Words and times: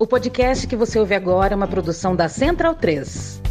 O 0.00 0.06
podcast 0.06 0.64
que 0.68 0.76
você 0.76 0.96
ouve 0.96 1.12
agora 1.12 1.54
é 1.54 1.56
uma 1.56 1.66
produção 1.66 2.14
da 2.14 2.28
Central 2.28 2.72
3. 2.76 3.42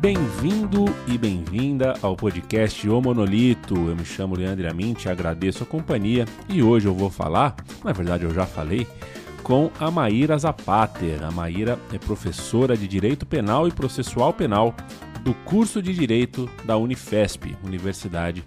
Bem-vindo 0.00 0.86
e 1.06 1.16
bem-vinda 1.16 1.94
ao 2.02 2.16
podcast 2.16 2.88
O 2.88 3.00
Monolito. 3.00 3.76
Eu 3.76 3.94
me 3.94 4.04
chamo 4.04 4.34
Leandro 4.34 4.68
Aminte, 4.68 5.08
agradeço 5.08 5.62
a 5.62 5.66
companhia 5.66 6.24
e 6.48 6.64
hoje 6.64 6.88
eu 6.88 6.94
vou 6.94 7.10
falar, 7.10 7.54
na 7.84 7.92
verdade 7.92 8.24
eu 8.24 8.34
já 8.34 8.44
falei, 8.44 8.88
com 9.44 9.70
a 9.78 9.88
Maíra 9.92 10.36
Zapater. 10.36 11.22
A 11.22 11.30
Maíra 11.30 11.78
é 11.92 11.98
professora 11.98 12.76
de 12.76 12.88
Direito 12.88 13.24
Penal 13.24 13.68
e 13.68 13.70
Processual 13.70 14.32
Penal 14.32 14.74
do 15.26 15.34
curso 15.34 15.82
de 15.82 15.92
Direito 15.92 16.48
da 16.64 16.76
Unifesp, 16.76 17.56
Universidade 17.64 18.44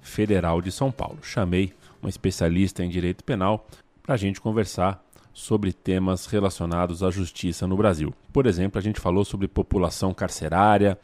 Federal 0.00 0.62
de 0.62 0.70
São 0.70 0.92
Paulo. 0.92 1.18
Chamei 1.22 1.72
uma 2.00 2.08
especialista 2.08 2.84
em 2.84 2.88
Direito 2.88 3.24
Penal 3.24 3.66
para 4.00 4.14
a 4.14 4.16
gente 4.16 4.40
conversar 4.40 5.04
sobre 5.34 5.72
temas 5.72 6.26
relacionados 6.26 7.02
à 7.02 7.10
justiça 7.10 7.66
no 7.66 7.76
Brasil. 7.76 8.14
Por 8.32 8.46
exemplo, 8.46 8.78
a 8.78 8.80
gente 8.80 9.00
falou 9.00 9.24
sobre 9.24 9.48
população 9.48 10.14
carcerária, 10.14 10.96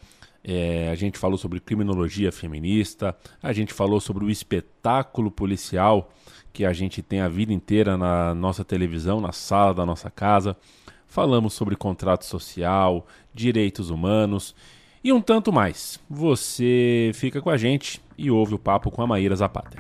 é, 0.45 0.91
a 0.91 0.95
gente 0.95 1.19
falou 1.19 1.37
sobre 1.37 1.59
criminologia 1.59 2.31
feminista, 2.31 3.13
a 3.43 3.53
gente 3.53 3.75
falou 3.75 4.01
sobre 4.01 4.25
o 4.25 4.31
espetáculo 4.31 5.29
policial 5.29 6.09
que 6.53 6.65
a 6.65 6.73
gente 6.73 7.03
tem 7.03 7.21
a 7.21 7.29
vida 7.29 7.53
inteira 7.53 7.97
na 7.97 8.33
nossa 8.33 8.65
televisão, 8.65 9.21
na 9.21 9.33
sala 9.33 9.75
da 9.75 9.85
nossa 9.85 10.09
casa. 10.09 10.57
Falamos 11.09 11.53
sobre 11.53 11.75
contrato 11.75 12.25
social, 12.25 13.05
direitos 13.35 13.91
humanos 13.91 14.55
e 15.07 15.13
um 15.13 15.21
tanto 15.21 15.53
mais. 15.53 16.01
Você 16.11 17.13
fica 17.15 17.41
com 17.41 17.49
a 17.49 17.57
gente 17.57 18.01
e 18.19 18.29
ouve 18.29 18.57
o 18.57 18.59
papo 18.59 18.91
com 18.91 19.03
a 19.03 19.07
Maíra 19.07 19.37
Zapata. 19.37 19.79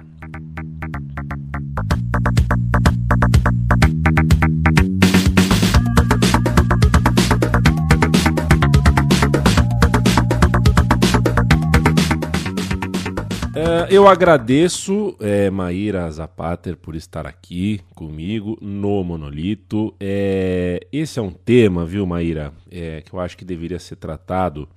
Uh, 13.56 13.90
eu 13.90 14.06
agradeço, 14.06 15.16
é, 15.18 15.50
Maíra 15.50 16.08
Zapater, 16.08 16.76
por 16.76 16.94
estar 16.94 17.26
aqui 17.26 17.80
comigo 17.96 18.56
no 18.60 19.02
Monolito. 19.02 19.92
É, 19.98 20.86
esse 20.92 21.18
é 21.18 21.22
um 21.22 21.32
tema, 21.32 21.84
viu, 21.84 22.06
Maíra, 22.06 22.52
é, 22.70 23.00
que 23.00 23.12
eu 23.12 23.18
acho 23.18 23.36
que 23.36 23.44
deveria 23.44 23.80
ser 23.80 23.96
tratado 23.96 24.68
é, 24.68 24.75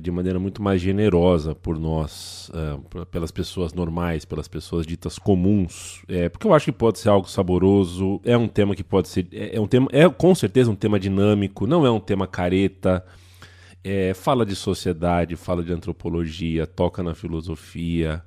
de 0.00 0.10
maneira 0.10 0.38
muito 0.38 0.62
mais 0.62 0.80
generosa 0.80 1.54
por 1.54 1.76
nós, 1.78 2.50
uh, 2.50 3.04
pelas 3.06 3.32
pessoas 3.32 3.72
normais, 3.72 4.24
pelas 4.24 4.46
pessoas 4.46 4.86
ditas 4.86 5.18
comuns, 5.18 6.02
é, 6.08 6.28
porque 6.28 6.46
eu 6.46 6.54
acho 6.54 6.66
que 6.66 6.72
pode 6.72 7.00
ser 7.00 7.08
algo 7.08 7.28
saboroso. 7.28 8.20
É 8.24 8.36
um 8.36 8.46
tema 8.46 8.76
que 8.76 8.84
pode 8.84 9.08
ser, 9.08 9.26
é, 9.32 9.56
é 9.56 9.60
um 9.60 9.66
tema, 9.66 9.88
é 9.90 10.08
com 10.08 10.34
certeza 10.34 10.70
um 10.70 10.76
tema 10.76 11.00
dinâmico, 11.00 11.66
não 11.66 11.84
é 11.84 11.90
um 11.90 11.98
tema 11.98 12.28
careta 12.28 13.04
é, 13.84 14.14
fala 14.14 14.46
de 14.46 14.54
sociedade, 14.54 15.36
fala 15.36 15.62
de 15.62 15.72
antropologia, 15.72 16.66
toca 16.66 17.02
na 17.02 17.14
filosofia, 17.14 18.22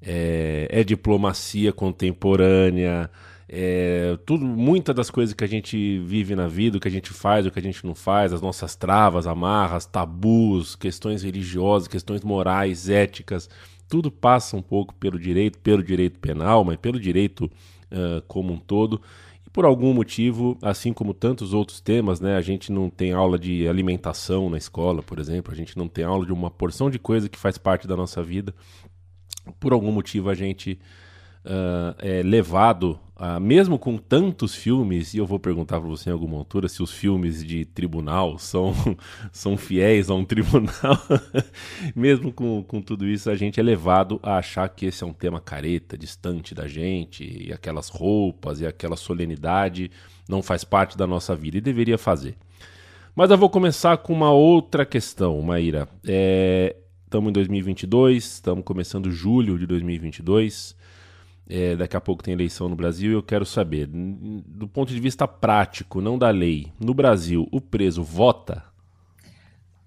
é, 0.00 0.68
é 0.70 0.84
diplomacia 0.84 1.72
contemporânea, 1.72 3.10
é, 3.48 4.18
tudo, 4.26 4.44
muitas 4.44 4.94
das 4.94 5.10
coisas 5.10 5.34
que 5.34 5.42
a 5.42 5.48
gente 5.48 5.98
vive 6.00 6.36
na 6.36 6.46
vida, 6.46 6.76
o 6.76 6.80
que 6.80 6.88
a 6.88 6.90
gente 6.90 7.10
faz, 7.10 7.46
o 7.46 7.50
que 7.50 7.58
a 7.58 7.62
gente 7.62 7.84
não 7.86 7.94
faz, 7.94 8.32
as 8.32 8.42
nossas 8.42 8.76
travas, 8.76 9.26
amarras, 9.26 9.86
tabus, 9.86 10.76
questões 10.76 11.22
religiosas, 11.22 11.88
questões 11.88 12.22
morais, 12.22 12.88
éticas, 12.88 13.48
tudo 13.88 14.10
passa 14.10 14.56
um 14.56 14.62
pouco 14.62 14.94
pelo 14.94 15.18
direito, 15.18 15.58
pelo 15.60 15.82
direito 15.82 16.18
penal, 16.18 16.62
mas 16.62 16.76
pelo 16.76 17.00
direito 17.00 17.46
uh, 17.46 18.20
como 18.26 18.52
um 18.52 18.58
todo 18.58 19.00
por 19.58 19.64
algum 19.64 19.92
motivo, 19.92 20.56
assim 20.62 20.92
como 20.92 21.12
tantos 21.12 21.52
outros 21.52 21.80
temas, 21.80 22.20
né, 22.20 22.36
a 22.36 22.40
gente 22.40 22.70
não 22.70 22.88
tem 22.88 23.12
aula 23.12 23.38
de 23.38 23.66
alimentação 23.66 24.48
na 24.48 24.56
escola, 24.56 25.02
por 25.02 25.18
exemplo, 25.18 25.52
a 25.52 25.56
gente 25.56 25.76
não 25.76 25.88
tem 25.88 26.04
aula 26.04 26.24
de 26.24 26.32
uma 26.32 26.48
porção 26.48 26.88
de 26.88 26.96
coisa 26.96 27.28
que 27.28 27.36
faz 27.36 27.58
parte 27.58 27.88
da 27.88 27.96
nossa 27.96 28.22
vida. 28.22 28.54
Por 29.58 29.72
algum 29.72 29.90
motivo 29.90 30.30
a 30.30 30.34
gente 30.34 30.78
uh, 31.48 31.96
é 31.98 32.22
levado, 32.22 33.00
a, 33.16 33.40
mesmo 33.40 33.78
com 33.78 33.96
tantos 33.96 34.54
filmes, 34.54 35.14
e 35.14 35.18
eu 35.18 35.26
vou 35.26 35.38
perguntar 35.38 35.80
para 35.80 35.88
você 35.88 36.10
em 36.10 36.12
alguma 36.12 36.36
altura 36.36 36.68
se 36.68 36.82
os 36.82 36.92
filmes 36.92 37.44
de 37.44 37.64
tribunal 37.64 38.38
são, 38.38 38.74
são 39.32 39.56
fiéis 39.56 40.10
a 40.10 40.14
um 40.14 40.24
tribunal, 40.24 40.98
mesmo 41.96 42.32
com, 42.32 42.62
com 42.62 42.80
tudo 42.82 43.06
isso, 43.06 43.30
a 43.30 43.34
gente 43.34 43.58
é 43.58 43.62
levado 43.62 44.20
a 44.22 44.36
achar 44.36 44.68
que 44.68 44.86
esse 44.86 45.02
é 45.02 45.06
um 45.06 45.12
tema 45.12 45.40
careta, 45.40 45.96
distante 45.96 46.54
da 46.54 46.68
gente, 46.68 47.48
e 47.48 47.52
aquelas 47.52 47.88
roupas 47.88 48.60
e 48.60 48.66
aquela 48.66 48.96
solenidade 48.96 49.90
não 50.28 50.42
faz 50.42 50.62
parte 50.62 50.96
da 50.96 51.06
nossa 51.06 51.34
vida, 51.34 51.56
e 51.56 51.60
deveria 51.60 51.96
fazer. 51.96 52.36
Mas 53.16 53.32
eu 53.32 53.38
vou 53.38 53.50
começar 53.50 53.96
com 53.96 54.12
uma 54.12 54.30
outra 54.30 54.86
questão, 54.86 55.42
Maíra. 55.42 55.88
Estamos 56.04 57.26
é, 57.26 57.30
em 57.30 57.32
2022, 57.32 58.24
estamos 58.24 58.64
começando 58.64 59.10
julho 59.10 59.58
de 59.58 59.66
2022. 59.66 60.77
É, 61.50 61.74
daqui 61.74 61.96
a 61.96 62.00
pouco 62.00 62.22
tem 62.22 62.34
eleição 62.34 62.68
no 62.68 62.76
Brasil 62.76 63.10
e 63.10 63.14
eu 63.14 63.22
quero 63.22 63.46
saber, 63.46 63.88
do 63.88 64.68
ponto 64.68 64.92
de 64.92 65.00
vista 65.00 65.26
prático, 65.26 66.00
não 66.00 66.18
da 66.18 66.28
lei, 66.28 66.70
no 66.78 66.92
Brasil, 66.92 67.48
o 67.50 67.58
preso 67.58 68.02
vota? 68.02 68.62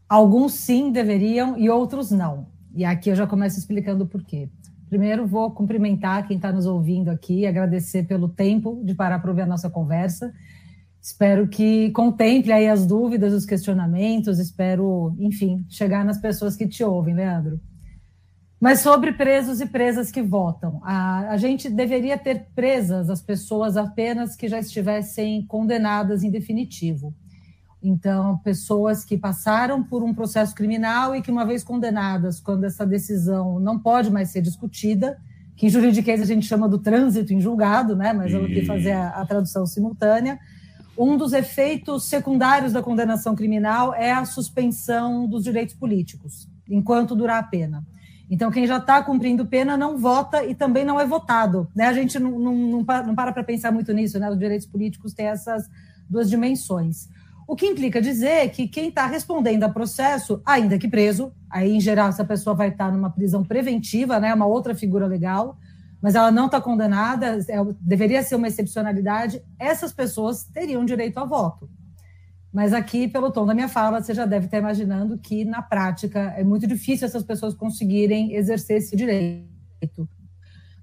Alguns 0.10 0.54
sim 0.54 0.92
deveriam 0.92 1.58
e 1.60 1.70
outros 1.70 2.10
não. 2.10 2.48
E 2.74 2.84
aqui 2.84 3.10
eu 3.12 3.16
já 3.16 3.28
começo 3.28 3.60
explicando 3.60 4.08
por 4.08 4.24
quê. 4.24 4.50
Primeiro, 4.90 5.28
vou 5.28 5.52
cumprimentar 5.52 6.28
quem 6.28 6.36
está 6.36 6.52
nos 6.52 6.66
ouvindo 6.66 7.10
aqui, 7.10 7.46
agradecer 7.46 8.04
pelo 8.04 8.28
tempo 8.28 8.82
de 8.84 8.96
parar 8.96 9.20
para 9.20 9.30
ouvir 9.30 9.44
a 9.44 9.46
nossa 9.46 9.70
conversa. 9.70 10.34
Espero 11.00 11.48
que 11.48 11.92
contemple 11.92 12.52
aí 12.52 12.68
as 12.68 12.86
dúvidas, 12.86 13.34
os 13.34 13.46
questionamentos, 13.46 14.40
espero, 14.40 15.16
enfim, 15.20 15.66
chegar 15.70 16.04
nas 16.04 16.20
pessoas 16.20 16.56
que 16.56 16.68
te 16.68 16.84
ouvem, 16.84 17.16
Leandro. 17.16 17.60
Mas 18.62 18.82
sobre 18.82 19.14
presos 19.14 19.60
e 19.60 19.66
presas 19.66 20.12
que 20.12 20.22
votam, 20.22 20.80
a, 20.84 21.32
a 21.32 21.38
gente 21.38 21.68
deveria 21.68 22.16
ter 22.16 22.46
presas 22.54 23.10
as 23.10 23.20
pessoas 23.20 23.76
apenas 23.76 24.36
que 24.36 24.48
já 24.48 24.60
estivessem 24.60 25.44
condenadas 25.48 26.24
em 26.24 26.30
definitivo. 26.30 27.12
Então, 27.82 28.38
pessoas 28.44 29.04
que 29.04 29.18
passaram 29.18 29.84
por 29.84 30.04
um 30.04 30.14
processo 30.14 30.54
criminal 30.54 31.16
e 31.16 31.24
que, 31.24 31.32
uma 31.32 31.44
vez 31.44 31.64
condenadas, 31.64 32.40
quando 32.40 32.64
essa 32.64 32.86
decisão 32.86 33.60
não 33.60 33.80
pode 33.80 34.12
mais 34.12 34.30
ser 34.30 34.44
discutida, 34.44 35.18
que 35.56 35.66
em 35.66 35.70
juridiquês 35.70 36.22
a 36.22 36.26
gente 36.26 36.46
chama 36.46 36.70
do 36.70 36.78
trânsito 36.78 37.34
em 37.34 37.42
julgado, 37.42 37.96
né? 37.96 38.14
mas 38.14 38.32
eu 38.32 38.48
vou 38.48 38.66
fazer 38.68 38.92
a, 38.92 39.10
a 39.10 39.26
tradução 39.26 39.66
simultânea. 39.66 40.40
Um 40.96 41.18
dos 41.18 41.34
efeitos 41.34 42.08
secundários 42.08 42.74
da 42.74 42.84
condenação 42.84 43.36
criminal 43.36 43.92
é 43.96 44.12
a 44.12 44.24
suspensão 44.24 45.28
dos 45.28 45.44
direitos 45.44 45.74
políticos, 45.74 46.48
enquanto 46.70 47.16
durar 47.16 47.40
a 47.40 47.44
pena. 47.44 47.84
Então, 48.32 48.50
quem 48.50 48.66
já 48.66 48.78
está 48.78 49.04
cumprindo 49.04 49.46
pena 49.46 49.76
não 49.76 49.98
vota 49.98 50.42
e 50.46 50.56
também 50.56 50.86
não 50.86 50.98
é 50.98 51.06
votado. 51.06 51.68
Né? 51.76 51.88
A 51.88 51.94
gente 51.94 52.18
não, 52.18 52.40
não, 52.40 52.56
não 52.56 52.86
para 52.86 53.34
para 53.34 53.44
pensar 53.44 53.74
muito 53.74 53.92
nisso, 53.92 54.18
né? 54.18 54.30
Os 54.30 54.40
direitos 54.40 54.66
políticos 54.66 55.14
têm 55.14 55.26
essas 55.26 55.70
duas 56.10 56.30
dimensões. 56.30 57.10
O 57.46 57.58
que 57.58 57.66
implica 57.66 58.02
dizer 58.02 58.50
que 58.52 58.70
quem 58.70 58.88
está 58.88 59.06
respondendo 59.06 59.66
a 59.66 59.70
processo, 59.70 60.42
ainda 60.46 60.80
que 60.80 60.88
preso, 60.88 61.34
aí 61.50 61.76
em 61.76 61.82
geral 61.82 62.08
essa 62.08 62.24
pessoa 62.24 62.56
vai 62.56 62.70
estar 62.70 62.86
tá 62.86 62.92
numa 62.94 63.10
prisão 63.10 63.44
preventiva, 63.44 64.18
né? 64.18 64.34
Uma 64.34 64.46
outra 64.46 64.74
figura 64.74 65.06
legal, 65.08 65.58
mas 66.02 66.16
ela 66.16 66.32
não 66.32 66.46
está 66.46 66.62
condenada, 66.62 67.38
é, 67.50 67.58
deveria 67.82 68.24
ser 68.24 68.36
uma 68.36 68.48
excepcionalidade, 68.48 69.44
essas 69.60 69.92
pessoas 69.92 70.46
teriam 70.46 70.86
direito 70.86 71.18
a 71.18 71.26
voto. 71.26 71.70
Mas 72.52 72.74
aqui, 72.74 73.08
pelo 73.08 73.32
tom 73.32 73.46
da 73.46 73.54
minha 73.54 73.70
fala, 73.70 74.02
você 74.02 74.14
já 74.14 74.26
deve 74.26 74.46
estar 74.46 74.58
imaginando 74.58 75.18
que, 75.18 75.46
na 75.46 75.62
prática, 75.62 76.20
é 76.36 76.44
muito 76.44 76.68
difícil 76.68 77.08
essas 77.08 77.24
pessoas 77.24 77.54
conseguirem 77.54 78.36
exercer 78.36 78.78
esse 78.78 78.96
direito. 78.96 80.08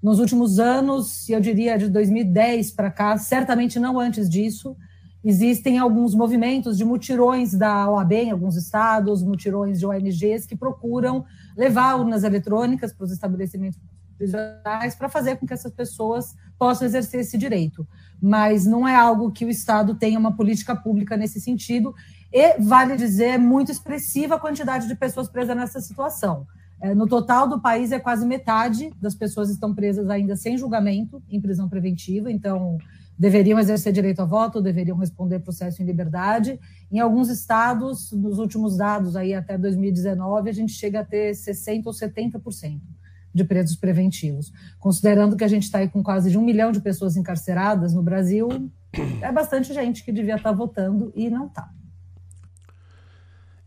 Nos 0.01 0.17
últimos 0.19 0.59
anos, 0.59 1.29
eu 1.29 1.39
diria 1.39 1.77
de 1.77 1.89
2010 1.89 2.71
para 2.71 2.89
cá, 2.89 3.17
certamente 3.17 3.79
não 3.79 3.99
antes 3.99 4.29
disso, 4.29 4.75
existem 5.23 5.77
alguns 5.77 6.15
movimentos 6.15 6.77
de 6.77 6.85
mutirões 6.85 7.53
da 7.53 7.89
OAB 7.91 8.13
em 8.13 8.31
alguns 8.31 8.55
estados, 8.55 9.21
mutirões 9.21 9.79
de 9.79 9.85
ONGs 9.85 10.45
que 10.45 10.55
procuram 10.55 11.25
levar 11.55 11.95
urnas 11.95 12.23
eletrônicas 12.23 12.93
para 12.93 13.03
os 13.03 13.11
estabelecimentos 13.11 13.77
prisionais 14.17 14.95
para 14.95 15.07
fazer 15.07 15.37
com 15.37 15.45
que 15.45 15.53
essas 15.53 15.71
pessoas 15.71 16.35
possam 16.57 16.85
exercer 16.87 17.21
esse 17.21 17.37
direito. 17.37 17.87
Mas 18.21 18.65
não 18.65 18.87
é 18.87 18.95
algo 18.95 19.31
que 19.31 19.45
o 19.45 19.49
Estado 19.49 19.95
tenha 19.95 20.19
uma 20.19 20.35
política 20.35 20.75
pública 20.75 21.15
nesse 21.15 21.39
sentido. 21.39 21.93
E, 22.31 22.57
vale 22.59 22.95
dizer, 22.95 23.25
é 23.25 23.37
muito 23.37 23.71
expressiva 23.71 24.35
a 24.35 24.39
quantidade 24.39 24.87
de 24.87 24.95
pessoas 24.95 25.29
presas 25.29 25.55
nessa 25.55 25.79
situação. 25.79 26.45
É, 26.81 26.93
no 26.95 27.07
total 27.07 27.47
do 27.47 27.61
país, 27.61 27.91
é 27.91 27.99
quase 27.99 28.25
metade 28.25 28.91
das 29.01 29.13
pessoas 29.13 29.49
estão 29.49 29.73
presas 29.73 30.09
ainda 30.09 30.35
sem 30.35 30.57
julgamento, 30.57 31.21
em 31.29 31.41
prisão 31.41 31.67
preventiva. 31.67 32.31
Então, 32.31 32.77
deveriam 33.17 33.59
exercer 33.59 33.91
direito 33.91 34.21
a 34.21 34.25
voto, 34.25 34.61
deveriam 34.61 34.97
responder 34.97 35.39
processo 35.39 35.81
em 35.81 35.85
liberdade. 35.85 36.57
Em 36.89 36.99
alguns 36.99 37.29
estados, 37.29 38.11
nos 38.13 38.39
últimos 38.39 38.77
dados 38.77 39.15
aí 39.15 39.33
até 39.33 39.57
2019, 39.57 40.49
a 40.49 40.53
gente 40.53 40.71
chega 40.71 41.01
a 41.01 41.05
ter 41.05 41.31
60% 41.31 41.85
ou 41.85 41.91
70% 41.91 42.79
de 43.33 43.43
presos 43.43 43.75
preventivos. 43.75 44.51
Considerando 44.79 45.35
que 45.35 45.43
a 45.43 45.47
gente 45.47 45.63
está 45.63 45.79
aí 45.79 45.87
com 45.87 46.01
quase 46.01 46.31
de 46.31 46.37
um 46.37 46.43
milhão 46.43 46.71
de 46.71 46.81
pessoas 46.81 47.15
encarceradas 47.17 47.93
no 47.93 48.01
Brasil, 48.01 48.71
é 49.21 49.31
bastante 49.31 49.73
gente 49.73 50.03
que 50.03 50.11
devia 50.11 50.35
estar 50.35 50.49
tá 50.49 50.55
votando 50.55 51.11
e 51.15 51.29
não 51.29 51.47
está. 51.47 51.69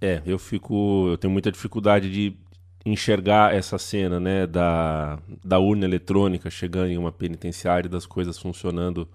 É, 0.00 0.20
eu 0.26 0.38
fico. 0.38 1.08
Eu 1.10 1.16
tenho 1.16 1.32
muita 1.32 1.52
dificuldade 1.52 2.10
de 2.10 2.36
enxergar 2.84 3.54
essa 3.54 3.78
cena, 3.78 4.18
né, 4.18 4.44
da, 4.44 5.16
da 5.44 5.58
urna 5.60 5.84
eletrônica 5.84 6.50
chegando 6.50 6.88
em 6.88 6.98
uma 6.98 7.12
penitenciária 7.12 7.86
e 7.86 7.90
das 7.90 8.06
coisas 8.06 8.36
funcionando 8.36 9.08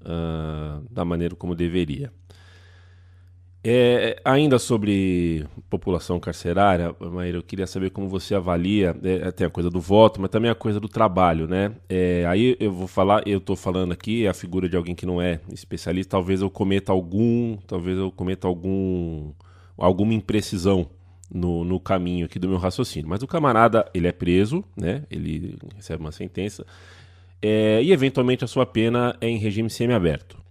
uh, 0.00 0.82
da 0.90 1.04
maneira 1.04 1.34
como 1.36 1.54
deveria. 1.54 2.10
É, 3.68 4.20
ainda 4.24 4.60
sobre 4.60 5.44
população 5.68 6.20
carcerária, 6.20 6.94
Maíra, 7.00 7.38
eu 7.38 7.42
queria 7.42 7.66
saber 7.66 7.90
como 7.90 8.08
você 8.08 8.32
avalia, 8.32 8.94
é, 9.02 9.28
tem 9.32 9.44
a 9.44 9.50
coisa 9.50 9.68
do 9.68 9.80
voto, 9.80 10.20
mas 10.20 10.30
também 10.30 10.48
a 10.48 10.54
coisa 10.54 10.78
do 10.78 10.88
trabalho, 10.88 11.48
né? 11.48 11.72
É, 11.88 12.24
aí 12.28 12.56
eu 12.60 12.70
vou 12.70 12.86
falar, 12.86 13.26
eu 13.26 13.38
estou 13.38 13.56
falando 13.56 13.90
aqui 13.90 14.24
a 14.28 14.32
figura 14.32 14.68
de 14.68 14.76
alguém 14.76 14.94
que 14.94 15.04
não 15.04 15.20
é 15.20 15.40
especialista, 15.52 16.12
talvez 16.12 16.42
eu 16.42 16.48
cometa 16.48 16.92
algum, 16.92 17.56
talvez 17.66 17.98
eu 17.98 18.12
cometa 18.12 18.46
algum, 18.46 19.32
alguma 19.76 20.14
imprecisão 20.14 20.88
no, 21.28 21.64
no 21.64 21.80
caminho 21.80 22.26
aqui 22.26 22.38
do 22.38 22.48
meu 22.48 22.58
raciocínio. 22.58 23.08
Mas 23.08 23.24
o 23.24 23.26
camarada, 23.26 23.90
ele 23.92 24.06
é 24.06 24.12
preso, 24.12 24.62
né? 24.76 25.02
Ele 25.10 25.58
recebe 25.74 26.00
uma 26.00 26.12
sentença 26.12 26.64
é, 27.42 27.82
e 27.82 27.90
eventualmente 27.90 28.44
a 28.44 28.46
sua 28.46 28.64
pena 28.64 29.16
é 29.20 29.28
em 29.28 29.38
regime 29.38 29.68
semiaberto. 29.68 30.45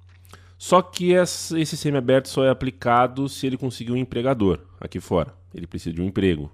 Só 0.58 0.82
que 0.82 1.12
esse 1.12 1.78
semiaberto 1.78 2.30
só 2.30 2.44
é 2.44 2.50
aplicado 2.50 3.28
se 3.28 3.46
ele 3.46 3.58
conseguir 3.58 3.92
um 3.92 3.98
empregador 3.98 4.60
aqui 4.80 5.00
fora. 5.00 5.34
Ele 5.54 5.68
precisa 5.68 5.94
de 5.94 6.02
um 6.02 6.06
emprego. 6.06 6.52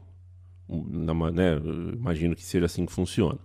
Né? 0.67 1.57
imagino 1.93 2.35
que 2.35 2.43
seja 2.43 2.65
assim 2.65 2.85
que 2.85 2.91
funciona. 2.91 3.37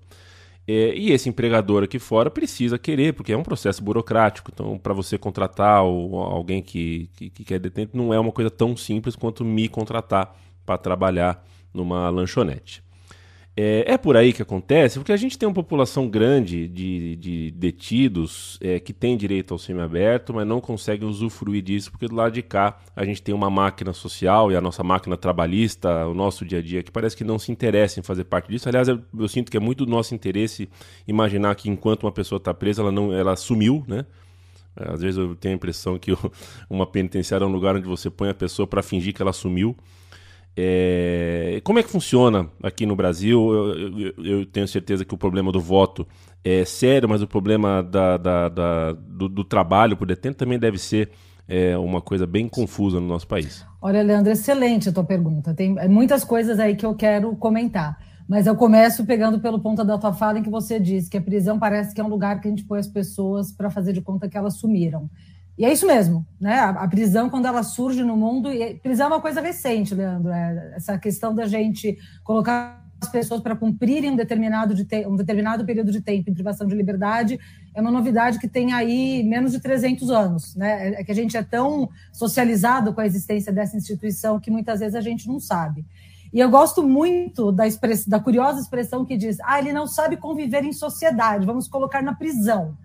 É, 0.68 0.96
e 0.96 1.12
esse 1.12 1.28
empregador 1.28 1.84
aqui 1.84 1.98
fora 1.98 2.28
precisa 2.28 2.78
querer, 2.78 3.12
porque 3.12 3.32
é 3.32 3.36
um 3.36 3.42
processo 3.42 3.82
burocrático. 3.82 4.50
Então, 4.52 4.78
para 4.78 4.92
você 4.92 5.16
contratar 5.16 5.78
alguém 5.78 6.62
que, 6.62 7.08
que, 7.14 7.30
que 7.30 7.44
quer 7.44 7.60
detento, 7.60 7.96
não 7.96 8.12
é 8.12 8.18
uma 8.18 8.32
coisa 8.32 8.50
tão 8.50 8.76
simples 8.76 9.14
quanto 9.14 9.44
me 9.44 9.68
contratar 9.68 10.36
para 10.64 10.76
trabalhar 10.76 11.44
numa 11.72 12.08
lanchonete. 12.10 12.82
É, 13.58 13.94
é, 13.94 13.96
por 13.96 14.18
aí 14.18 14.34
que 14.34 14.42
acontece, 14.42 14.98
porque 14.98 15.12
a 15.12 15.16
gente 15.16 15.38
tem 15.38 15.48
uma 15.48 15.54
população 15.54 16.06
grande 16.06 16.68
de, 16.68 17.16
de 17.16 17.50
detidos 17.52 18.58
é, 18.60 18.78
que 18.78 18.92
tem 18.92 19.16
direito 19.16 19.54
ao 19.54 19.58
semiaberto, 19.58 20.34
mas 20.34 20.46
não 20.46 20.60
consegue 20.60 21.06
usufruir 21.06 21.62
disso, 21.62 21.90
porque 21.90 22.06
do 22.06 22.14
lado 22.14 22.34
de 22.34 22.42
cá 22.42 22.78
a 22.94 23.02
gente 23.02 23.22
tem 23.22 23.34
uma 23.34 23.48
máquina 23.48 23.94
social 23.94 24.52
e 24.52 24.56
a 24.56 24.60
nossa 24.60 24.84
máquina 24.84 25.16
trabalhista, 25.16 26.06
o 26.06 26.12
nosso 26.12 26.44
dia 26.44 26.58
a 26.58 26.62
dia, 26.62 26.82
que 26.82 26.90
parece 26.90 27.16
que 27.16 27.24
não 27.24 27.38
se 27.38 27.50
interessa 27.50 27.98
em 27.98 28.02
fazer 28.02 28.24
parte 28.24 28.50
disso. 28.50 28.68
Aliás, 28.68 28.88
eu, 28.88 29.00
eu 29.18 29.26
sinto 29.26 29.50
que 29.50 29.56
é 29.56 29.60
muito 29.60 29.86
do 29.86 29.90
nosso 29.90 30.14
interesse 30.14 30.68
imaginar 31.08 31.54
que 31.54 31.70
enquanto 31.70 32.02
uma 32.02 32.12
pessoa 32.12 32.36
está 32.36 32.52
presa, 32.52 32.82
ela 32.82 32.92
não 32.92 33.10
ela 33.10 33.34
sumiu, 33.36 33.82
né? 33.88 34.04
Às 34.76 35.00
vezes 35.00 35.16
eu 35.16 35.34
tenho 35.34 35.54
a 35.54 35.56
impressão 35.56 35.98
que 35.98 36.10
uma 36.68 36.86
penitenciária 36.86 37.44
é 37.44 37.48
um 37.48 37.52
lugar 37.52 37.74
onde 37.74 37.88
você 37.88 38.10
põe 38.10 38.28
a 38.28 38.34
pessoa 38.34 38.66
para 38.66 38.82
fingir 38.82 39.14
que 39.14 39.22
ela 39.22 39.32
sumiu. 39.32 39.74
É, 40.58 41.60
como 41.62 41.78
é 41.78 41.82
que 41.82 41.90
funciona 41.90 42.48
aqui 42.62 42.86
no 42.86 42.96
Brasil? 42.96 43.52
Eu, 43.52 43.98
eu, 43.98 44.24
eu, 44.24 44.46
tenho 44.46 44.66
certeza 44.66 45.04
que 45.04 45.12
o 45.12 45.18
problema 45.18 45.52
do 45.52 45.60
voto 45.60 46.06
é 46.42 46.64
sério, 46.64 47.06
mas 47.06 47.20
o 47.20 47.26
problema 47.26 47.82
da, 47.82 48.16
da, 48.16 48.48
da 48.48 48.92
do, 48.92 49.28
do, 49.28 49.44
trabalho 49.44 49.98
por 49.98 50.06
detento 50.06 50.38
também 50.38 50.58
deve 50.58 50.78
ser 50.78 51.10
é, 51.46 51.76
uma 51.76 52.00
coisa 52.00 52.26
bem 52.26 52.48
confusa 52.48 52.98
no 52.98 53.06
nosso 53.06 53.26
país. 53.26 53.66
Olha, 53.82 54.02
Leandro, 54.02 54.32
excelente 54.32 54.88
a 54.88 54.92
tua 54.92 55.04
pergunta. 55.04 55.52
Tem 55.52 55.76
muitas 55.88 56.24
coisas 56.24 56.58
aí 56.58 56.74
que 56.74 56.86
eu 56.86 56.94
quero 56.94 57.36
comentar. 57.36 57.98
Mas 58.26 58.46
eu 58.46 58.56
começo 58.56 59.04
pegando 59.04 59.38
pelo 59.38 59.60
ponto 59.60 59.84
da 59.84 59.98
tua 59.98 60.12
fala 60.12 60.38
em 60.38 60.42
que 60.42 60.50
você 60.50 60.80
disse 60.80 61.08
que 61.08 61.16
a 61.16 61.22
prisão 61.22 61.58
parece 61.58 61.94
que 61.94 62.00
é 62.00 62.04
um 62.04 62.08
lugar 62.08 62.40
que 62.40 62.48
a 62.48 62.50
gente 62.50 62.64
põe 62.64 62.80
as 62.80 62.88
pessoas 62.88 63.52
para 63.52 63.70
fazer 63.70 63.92
de 63.92 64.00
conta 64.00 64.28
que 64.28 64.36
elas 64.36 64.56
sumiram. 64.56 65.08
E 65.58 65.64
é 65.64 65.72
isso 65.72 65.86
mesmo, 65.86 66.26
né? 66.40 66.58
A, 66.58 66.70
a, 66.70 66.88
prisão, 66.88 67.30
quando 67.30 67.46
ela 67.46 67.62
surge 67.62 68.02
no 68.02 68.16
mundo, 68.16 68.52
e 68.52 68.74
prisão 68.74 69.06
é 69.06 69.08
uma 69.08 69.20
coisa 69.20 69.40
recente, 69.40 69.94
Leandro, 69.94 70.30
é 70.30 70.74
essa 70.76 70.98
questão 70.98 71.34
da 71.34 71.46
gente 71.46 71.96
colocar 72.22 72.84
as 73.00 73.08
pessoas 73.08 73.40
para 73.40 73.54
cumprirem 73.54 74.10
um 74.10 74.16
determinado, 74.16 74.74
de 74.74 74.84
te, 74.84 75.06
um 75.06 75.16
determinado 75.16 75.64
período 75.64 75.92
de 75.92 76.00
tempo 76.00 76.30
em 76.30 76.34
privação 76.34 76.66
de 76.66 76.74
liberdade 76.74 77.38
é 77.74 77.80
uma 77.80 77.90
novidade 77.90 78.38
que 78.38 78.48
tem 78.48 78.72
aí 78.72 79.22
menos 79.22 79.52
de 79.52 79.60
300 79.60 80.10
anos, 80.10 80.56
né? 80.56 80.88
É, 80.88 81.00
é 81.00 81.04
que 81.04 81.12
a 81.12 81.14
gente 81.14 81.36
é 81.36 81.42
tão 81.42 81.90
socializado 82.12 82.94
com 82.94 83.00
a 83.00 83.06
existência 83.06 83.52
dessa 83.52 83.76
instituição 83.76 84.40
que 84.40 84.50
muitas 84.50 84.80
vezes 84.80 84.94
a 84.94 85.00
gente 85.00 85.28
não 85.28 85.38
sabe. 85.38 85.84
E 86.32 86.40
eu 86.40 86.50
gosto 86.50 86.82
muito 86.82 87.52
da, 87.52 87.66
express, 87.66 88.06
da 88.06 88.18
curiosa 88.18 88.60
expressão 88.60 89.04
que 89.04 89.16
diz: 89.16 89.38
ah, 89.40 89.58
ele 89.58 89.72
não 89.72 89.86
sabe 89.86 90.16
conviver 90.16 90.64
em 90.64 90.72
sociedade, 90.72 91.46
vamos 91.46 91.68
colocar 91.68 92.02
na 92.02 92.14
prisão. 92.14 92.76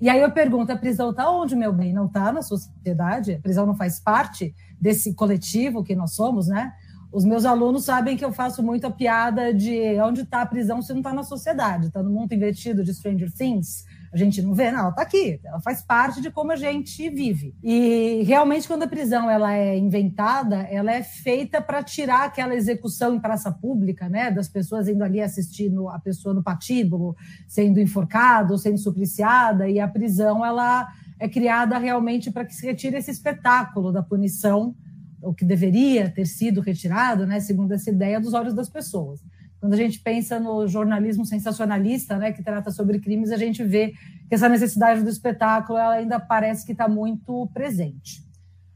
E 0.00 0.08
aí 0.08 0.20
eu 0.20 0.30
pergunto: 0.30 0.72
a 0.72 0.76
prisão 0.76 1.10
está 1.10 1.30
onde, 1.30 1.54
meu 1.54 1.72
bem? 1.72 1.92
Não 1.92 2.06
está 2.06 2.32
na 2.32 2.42
sociedade? 2.42 3.34
A 3.34 3.40
prisão 3.40 3.66
não 3.66 3.74
faz 3.74 4.00
parte 4.00 4.54
desse 4.80 5.14
coletivo 5.14 5.84
que 5.84 5.94
nós 5.94 6.14
somos, 6.14 6.48
né? 6.48 6.72
Os 7.12 7.24
meus 7.24 7.44
alunos 7.44 7.84
sabem 7.84 8.16
que 8.16 8.24
eu 8.24 8.32
faço 8.32 8.62
muito 8.62 8.86
a 8.86 8.90
piada 8.90 9.52
de 9.52 10.00
onde 10.00 10.22
está 10.22 10.42
a 10.42 10.46
prisão 10.46 10.80
se 10.80 10.92
não 10.92 11.00
está 11.00 11.12
na 11.12 11.24
sociedade, 11.24 11.88
está 11.88 12.02
no 12.02 12.10
mundo 12.10 12.32
invertido 12.32 12.84
de 12.84 12.94
Stranger 12.94 13.32
Things, 13.32 13.84
a 14.12 14.16
gente 14.16 14.42
não 14.42 14.54
vê, 14.54 14.72
não, 14.72 14.80
ela 14.80 14.88
está 14.90 15.02
aqui, 15.02 15.40
ela 15.44 15.60
faz 15.60 15.82
parte 15.82 16.20
de 16.20 16.30
como 16.30 16.50
a 16.50 16.56
gente 16.56 17.08
vive. 17.08 17.54
E 17.62 18.22
realmente, 18.24 18.66
quando 18.66 18.82
a 18.82 18.88
prisão 18.88 19.30
ela 19.30 19.54
é 19.54 19.78
inventada, 19.78 20.62
ela 20.62 20.92
é 20.92 21.02
feita 21.02 21.62
para 21.62 21.82
tirar 21.82 22.24
aquela 22.24 22.54
execução 22.54 23.14
em 23.14 23.20
praça 23.20 23.52
pública, 23.52 24.08
né, 24.08 24.30
das 24.30 24.48
pessoas 24.48 24.88
indo 24.88 25.04
ali 25.04 25.20
assistindo 25.20 25.88
a 25.88 25.98
pessoa 25.98 26.34
no 26.34 26.42
patíbulo, 26.42 27.16
sendo 27.46 27.78
enforcada 27.78 28.52
ou 28.52 28.58
sendo 28.58 28.78
supliciada, 28.78 29.68
e 29.68 29.78
a 29.78 29.86
prisão 29.86 30.44
ela 30.44 30.88
é 31.18 31.28
criada 31.28 31.78
realmente 31.78 32.32
para 32.32 32.44
que 32.44 32.54
se 32.54 32.66
retire 32.66 32.96
esse 32.96 33.12
espetáculo 33.12 33.92
da 33.92 34.02
punição, 34.02 34.74
o 35.22 35.32
que 35.32 35.44
deveria 35.44 36.10
ter 36.10 36.26
sido 36.26 36.60
retirado, 36.60 37.26
né, 37.26 37.38
segundo 37.38 37.72
essa 37.72 37.90
ideia, 37.90 38.18
dos 38.18 38.34
olhos 38.34 38.54
das 38.54 38.68
pessoas. 38.68 39.22
Quando 39.60 39.74
a 39.74 39.76
gente 39.76 40.00
pensa 40.00 40.40
no 40.40 40.66
jornalismo 40.66 41.26
sensacionalista, 41.26 42.16
né, 42.16 42.32
que 42.32 42.42
trata 42.42 42.70
sobre 42.70 42.98
crimes, 42.98 43.30
a 43.30 43.36
gente 43.36 43.62
vê 43.62 43.92
que 44.26 44.34
essa 44.34 44.48
necessidade 44.48 45.02
do 45.02 45.10
espetáculo 45.10 45.78
ela 45.78 45.94
ainda 45.94 46.18
parece 46.18 46.64
que 46.64 46.72
está 46.72 46.88
muito 46.88 47.46
presente. 47.52 48.24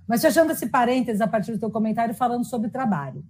Mas 0.06 0.20
fechando 0.20 0.52
esse 0.52 0.66
parênteses 0.66 1.22
a 1.22 1.26
partir 1.26 1.52
do 1.52 1.58
teu 1.58 1.70
comentário 1.70 2.14
falando 2.14 2.44
sobre 2.44 2.68
trabalho. 2.68 3.24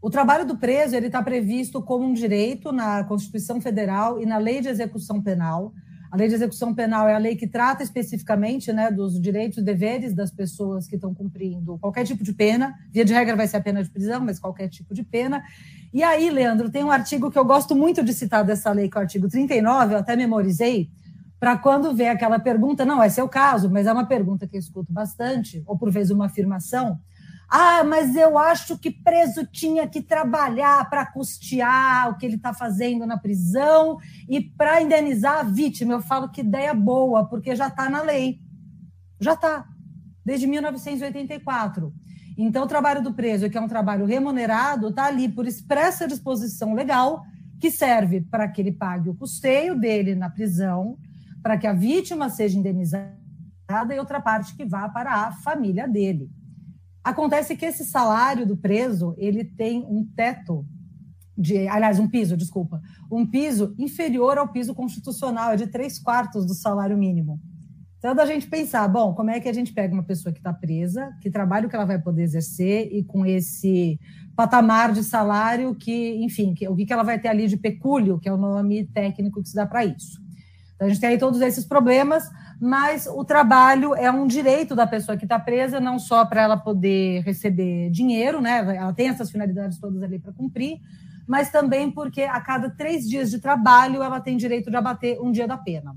O 0.00 0.08
trabalho 0.08 0.46
do 0.46 0.56
preso 0.56 0.96
ele 0.96 1.08
está 1.08 1.22
previsto 1.22 1.82
como 1.82 2.06
um 2.06 2.14
direito 2.14 2.72
na 2.72 3.04
Constituição 3.04 3.60
Federal 3.60 4.18
e 4.18 4.24
na 4.24 4.38
Lei 4.38 4.62
de 4.62 4.68
Execução 4.68 5.20
Penal. 5.20 5.74
A 6.10 6.16
lei 6.16 6.26
de 6.26 6.34
execução 6.34 6.74
penal 6.74 7.08
é 7.08 7.14
a 7.14 7.18
lei 7.18 7.36
que 7.36 7.46
trata 7.46 7.84
especificamente 7.84 8.72
né, 8.72 8.90
dos 8.90 9.20
direitos 9.20 9.58
e 9.58 9.62
deveres 9.62 10.12
das 10.12 10.32
pessoas 10.32 10.88
que 10.88 10.96
estão 10.96 11.14
cumprindo 11.14 11.78
qualquer 11.78 12.04
tipo 12.04 12.24
de 12.24 12.32
pena. 12.32 12.74
Via 12.90 13.04
de 13.04 13.14
regra 13.14 13.36
vai 13.36 13.46
ser 13.46 13.58
a 13.58 13.60
pena 13.60 13.80
de 13.80 13.88
prisão, 13.88 14.20
mas 14.20 14.40
qualquer 14.40 14.68
tipo 14.68 14.92
de 14.92 15.04
pena. 15.04 15.40
E 15.92 16.02
aí, 16.02 16.30
Leandro, 16.30 16.70
tem 16.70 16.84
um 16.84 16.90
artigo 16.90 17.30
que 17.30 17.38
eu 17.38 17.44
gosto 17.44 17.74
muito 17.74 18.02
de 18.02 18.12
citar 18.12 18.44
dessa 18.44 18.70
lei, 18.70 18.88
que 18.88 18.96
é 18.96 19.00
o 19.00 19.02
artigo 19.02 19.28
39, 19.28 19.94
eu 19.94 19.98
até 19.98 20.14
memorizei, 20.14 20.88
para 21.38 21.56
quando 21.56 21.94
vê 21.94 22.08
aquela 22.08 22.38
pergunta, 22.38 22.84
não 22.84 23.02
é 23.02 23.08
seu 23.08 23.28
caso, 23.28 23.70
mas 23.70 23.86
é 23.86 23.92
uma 23.92 24.06
pergunta 24.06 24.46
que 24.46 24.56
eu 24.56 24.60
escuto 24.60 24.92
bastante, 24.92 25.62
ou 25.66 25.76
por 25.76 25.90
vezes 25.90 26.10
uma 26.10 26.26
afirmação, 26.26 27.00
ah, 27.50 27.82
mas 27.82 28.14
eu 28.14 28.38
acho 28.38 28.78
que 28.78 28.92
preso 28.92 29.44
tinha 29.44 29.88
que 29.88 30.00
trabalhar 30.00 30.88
para 30.88 31.04
custear 31.04 32.08
o 32.08 32.16
que 32.16 32.24
ele 32.24 32.36
está 32.36 32.54
fazendo 32.54 33.04
na 33.04 33.18
prisão 33.18 33.98
e 34.28 34.40
para 34.40 34.80
indenizar 34.80 35.40
a 35.40 35.42
vítima. 35.42 35.94
Eu 35.94 36.00
falo 36.00 36.30
que 36.30 36.42
ideia 36.42 36.72
boa, 36.72 37.26
porque 37.26 37.56
já 37.56 37.66
está 37.66 37.90
na 37.90 38.02
lei. 38.02 38.38
Já 39.18 39.32
está, 39.32 39.66
desde 40.24 40.46
1984. 40.46 41.92
Então, 42.36 42.64
o 42.64 42.68
trabalho 42.68 43.02
do 43.02 43.12
preso, 43.12 43.50
que 43.50 43.58
é 43.58 43.60
um 43.60 43.68
trabalho 43.68 44.06
remunerado, 44.06 44.88
está 44.88 45.06
ali 45.06 45.28
por 45.28 45.46
expressa 45.46 46.08
disposição 46.08 46.74
legal, 46.74 47.22
que 47.60 47.70
serve 47.70 48.22
para 48.22 48.48
que 48.48 48.60
ele 48.60 48.72
pague 48.72 49.10
o 49.10 49.14
custeio 49.14 49.78
dele 49.78 50.14
na 50.14 50.30
prisão, 50.30 50.96
para 51.42 51.58
que 51.58 51.66
a 51.66 51.72
vítima 51.72 52.28
seja 52.30 52.58
indenizada 52.58 53.14
e 53.94 53.98
outra 53.98 54.20
parte 54.20 54.56
que 54.56 54.64
vá 54.64 54.88
para 54.88 55.12
a 55.12 55.32
família 55.32 55.86
dele. 55.86 56.30
Acontece 57.04 57.56
que 57.56 57.64
esse 57.64 57.84
salário 57.84 58.46
do 58.46 58.56
preso, 58.56 59.14
ele 59.16 59.44
tem 59.44 59.84
um 59.84 60.04
teto 60.04 60.66
de, 61.36 61.66
aliás, 61.68 61.98
um 61.98 62.08
piso, 62.08 62.36
desculpa, 62.36 62.80
um 63.10 63.26
piso 63.26 63.74
inferior 63.78 64.36
ao 64.36 64.48
piso 64.48 64.74
constitucional, 64.74 65.52
é 65.52 65.56
de 65.56 65.66
três 65.66 65.98
quartos 65.98 66.44
do 66.44 66.54
salário 66.54 66.98
mínimo. 66.98 67.40
Então, 68.00 68.14
da 68.14 68.24
gente 68.24 68.46
pensar, 68.46 68.88
bom, 68.88 69.12
como 69.12 69.28
é 69.28 69.38
que 69.40 69.48
a 69.48 69.52
gente 69.52 69.74
pega 69.74 69.92
uma 69.92 70.02
pessoa 70.02 70.32
que 70.32 70.38
está 70.38 70.54
presa, 70.54 71.14
que 71.20 71.30
trabalho 71.30 71.68
que 71.68 71.76
ela 71.76 71.84
vai 71.84 71.98
poder 71.98 72.22
exercer 72.22 72.88
e 72.90 73.04
com 73.04 73.26
esse 73.26 74.00
patamar 74.34 74.90
de 74.90 75.04
salário 75.04 75.74
que, 75.74 76.16
enfim, 76.24 76.54
que, 76.54 76.66
o 76.66 76.74
que 76.74 76.90
ela 76.90 77.02
vai 77.02 77.18
ter 77.18 77.28
ali 77.28 77.46
de 77.46 77.58
pecúlio, 77.58 78.18
que 78.18 78.26
é 78.26 78.32
o 78.32 78.38
nome 78.38 78.86
técnico 78.86 79.42
que 79.42 79.50
se 79.50 79.54
dá 79.54 79.66
para 79.66 79.84
isso. 79.84 80.18
Então, 80.74 80.86
a 80.86 80.90
gente 80.90 80.98
tem 80.98 81.10
aí 81.10 81.18
todos 81.18 81.42
esses 81.42 81.66
problemas, 81.66 82.24
mas 82.58 83.06
o 83.06 83.22
trabalho 83.22 83.94
é 83.94 84.10
um 84.10 84.26
direito 84.26 84.74
da 84.74 84.86
pessoa 84.86 85.18
que 85.18 85.26
está 85.26 85.38
presa, 85.38 85.78
não 85.78 85.98
só 85.98 86.24
para 86.24 86.40
ela 86.40 86.56
poder 86.56 87.20
receber 87.20 87.90
dinheiro, 87.90 88.40
né? 88.40 88.76
Ela 88.76 88.94
tem 88.94 89.10
essas 89.10 89.30
finalidades 89.30 89.78
todas 89.78 90.02
ali 90.02 90.18
para 90.18 90.32
cumprir, 90.32 90.80
mas 91.28 91.50
também 91.50 91.90
porque 91.90 92.22
a 92.22 92.40
cada 92.40 92.70
três 92.70 93.06
dias 93.06 93.30
de 93.30 93.40
trabalho 93.40 94.02
ela 94.02 94.22
tem 94.22 94.38
direito 94.38 94.70
de 94.70 94.76
abater 94.76 95.20
um 95.20 95.30
dia 95.30 95.46
da 95.46 95.58
pena. 95.58 95.94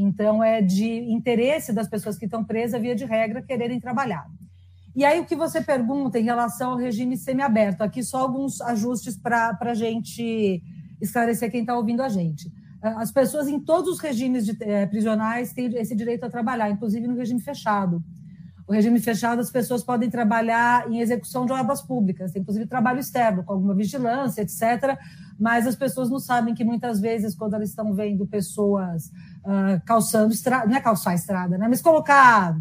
Então, 0.00 0.42
é 0.42 0.62
de 0.62 0.86
interesse 1.10 1.72
das 1.72 1.88
pessoas 1.88 2.16
que 2.16 2.24
estão 2.24 2.44
presas, 2.44 2.80
via 2.80 2.94
de 2.94 3.04
regra, 3.04 3.42
quererem 3.42 3.80
trabalhar. 3.80 4.26
E 4.94 5.04
aí, 5.04 5.20
o 5.20 5.24
que 5.24 5.36
você 5.36 5.60
pergunta 5.60 6.18
em 6.18 6.24
relação 6.24 6.72
ao 6.72 6.76
regime 6.76 7.16
semiaberto? 7.16 7.82
Aqui 7.82 8.02
só 8.02 8.18
alguns 8.18 8.60
ajustes 8.60 9.16
para 9.16 9.56
a 9.60 9.74
gente 9.74 10.62
esclarecer 11.00 11.50
quem 11.50 11.60
está 11.60 11.76
ouvindo 11.76 12.02
a 12.02 12.08
gente. 12.08 12.50
Ah, 12.82 13.00
as 13.02 13.10
pessoas 13.10 13.48
em 13.48 13.58
todos 13.60 13.94
os 13.94 14.00
regimes 14.00 14.46
de, 14.46 14.56
eh, 14.60 14.86
prisionais 14.86 15.52
têm 15.52 15.66
esse 15.76 15.94
direito 15.94 16.24
a 16.24 16.30
trabalhar, 16.30 16.70
inclusive 16.70 17.06
no 17.06 17.16
regime 17.16 17.40
fechado. 17.40 18.02
O 18.68 18.72
regime 18.72 19.00
fechado, 19.00 19.40
as 19.40 19.50
pessoas 19.50 19.82
podem 19.82 20.10
trabalhar 20.10 20.90
em 20.90 21.00
execução 21.00 21.46
de 21.46 21.52
obras 21.52 21.80
públicas, 21.80 22.36
inclusive 22.36 22.66
trabalho 22.66 23.00
externo, 23.00 23.42
com 23.42 23.52
alguma 23.54 23.74
vigilância, 23.74 24.42
etc. 24.42 24.98
Mas 25.38 25.66
as 25.66 25.74
pessoas 25.74 26.10
não 26.10 26.18
sabem 26.18 26.54
que 26.54 26.64
muitas 26.64 27.00
vezes, 27.00 27.34
quando 27.34 27.54
elas 27.54 27.70
estão 27.70 27.94
vendo 27.94 28.26
pessoas 28.26 29.10
uh, 29.48 29.82
calçando 29.86 30.32
estrada, 30.32 30.66
não 30.66 30.76
é 30.76 30.80
calçar 30.80 31.14
estrada, 31.14 31.56
né? 31.56 31.66
mas 31.66 31.80
colocar 31.80 32.54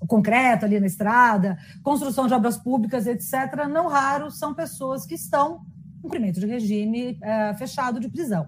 o 0.00 0.06
concreto 0.06 0.64
ali 0.64 0.78
na 0.78 0.86
estrada, 0.86 1.58
construção 1.82 2.26
de 2.26 2.34
obras 2.34 2.56
públicas, 2.56 3.06
etc., 3.06 3.66
não 3.68 3.88
raro 3.88 4.30
são 4.30 4.54
pessoas 4.54 5.06
que 5.06 5.14
estão 5.14 5.62
em 5.98 6.02
cumprimento 6.02 6.40
de 6.40 6.46
regime 6.46 7.18
é, 7.22 7.54
fechado 7.54 7.98
de 8.00 8.08
prisão. 8.08 8.46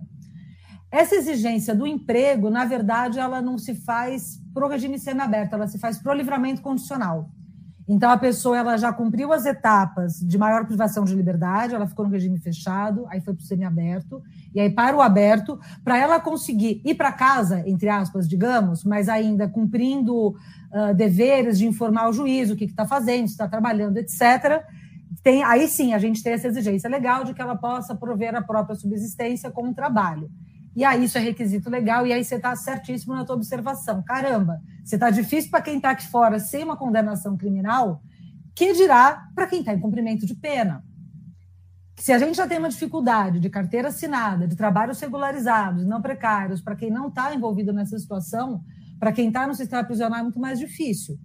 Essa 0.91 1.15
exigência 1.15 1.75
do 1.75 1.87
emprego, 1.87 2.51
na 2.51 2.65
verdade, 2.65 3.19
ela 3.19 3.41
não 3.41 3.57
se 3.57 3.75
faz 3.75 4.39
para 4.53 4.67
o 4.67 4.69
regime 4.69 4.99
semiaberto, 4.99 5.55
ela 5.55 5.67
se 5.67 5.79
faz 5.79 5.99
para 5.99 6.13
o 6.13 6.15
livramento 6.15 6.61
condicional. 6.61 7.31
Então, 7.93 8.11
a 8.11 8.17
pessoa 8.17 8.57
ela 8.57 8.79
já 8.79 8.91
cumpriu 8.91 9.35
as 9.35 9.45
etapas 9.45 10.19
de 10.19 10.39
maior 10.39 10.65
privação 10.65 11.05
de 11.05 11.15
liberdade, 11.15 11.75
ela 11.75 11.87
ficou 11.87 12.07
no 12.07 12.11
regime 12.11 12.39
fechado, 12.39 13.05
aí 13.11 13.21
foi 13.21 13.35
para 13.35 13.43
o 13.43 13.45
semiaberto, 13.45 14.23
e 14.55 14.61
aí 14.61 14.71
para 14.71 14.97
o 14.97 15.03
aberto, 15.03 15.61
para 15.85 15.99
ela 15.99 16.19
conseguir 16.19 16.81
ir 16.87 16.95
para 16.95 17.13
casa, 17.13 17.63
entre 17.69 17.91
aspas, 17.91 18.27
digamos, 18.27 18.83
mas 18.83 19.11
ainda 19.11 19.47
cumprindo 19.47 20.29
uh, 20.29 20.95
deveres 20.97 21.59
de 21.59 21.67
informar 21.67 22.09
o 22.09 22.15
juiz 22.15 22.51
o 22.51 22.57
que 22.57 22.65
está 22.65 22.87
fazendo, 22.87 23.27
se 23.27 23.33
está 23.33 23.47
trabalhando, 23.47 23.99
etc., 23.99 24.65
tem, 25.23 25.45
aí 25.45 25.69
sim 25.69 25.93
a 25.93 25.99
gente 25.99 26.23
tem 26.23 26.33
essa 26.33 26.49
exigência 26.49 26.89
legal 26.89 27.25
de 27.25 27.35
que 27.35 27.43
ela 27.43 27.55
possa 27.55 27.95
prover 27.95 28.35
a 28.35 28.41
própria 28.41 28.75
subsistência 28.75 29.51
com 29.51 29.69
o 29.69 29.75
trabalho. 29.75 30.31
E 30.75 30.85
aí 30.85 31.05
isso 31.05 31.19
é 31.19 31.21
requisito 31.21 31.69
legal, 31.69 32.07
e 32.07 32.13
aí 32.13 32.25
você 32.25 32.37
está 32.37 32.57
certíssimo 32.57 33.15
na 33.15 33.25
tua 33.25 33.37
observação. 33.37 34.03
Caramba, 34.03 34.61
você 34.83 34.97
está 34.97 35.11
difícil 35.11 35.51
para 35.51 35.61
quem 35.61 35.77
está 35.77 35.91
aqui 35.91 36.07
fora 36.09 36.39
sem 36.39 36.65
uma 36.65 36.77
condenação 36.77 37.37
criminal, 37.37 38.03
que 38.55 38.73
dirá 38.73 39.29
para 39.35 39.47
quem 39.47 39.61
está 39.61 39.75
em 39.75 39.81
cumprimento 39.81 40.25
de 40.25 40.35
pena. 40.35 40.85
Se 41.99 42.13
a 42.13 42.19
gente 42.19 42.37
já 42.37 42.49
tem 42.49 42.59
uma 42.59 42.71
dificuldade 42.71 43.39
de 43.39 43.51
carteira 43.51 43.89
assinada, 43.89 44.49
de 44.49 44.57
trabalhos 44.57 44.99
regularizados, 44.99 45.87
não 45.87 46.01
precários, 46.01 46.61
para 46.61 46.75
quem 46.75 46.91
não 46.91 47.09
está 47.09 47.35
envolvido 47.35 47.73
nessa 47.73 47.99
situação, 47.99 48.63
para 48.99 49.13
quem 49.13 49.29
está 49.29 49.47
no 49.47 49.55
sistema 49.55 49.85
prisional 49.85 50.21
é 50.21 50.23
muito 50.23 50.41
mais 50.41 50.59
difícil. 50.59 51.19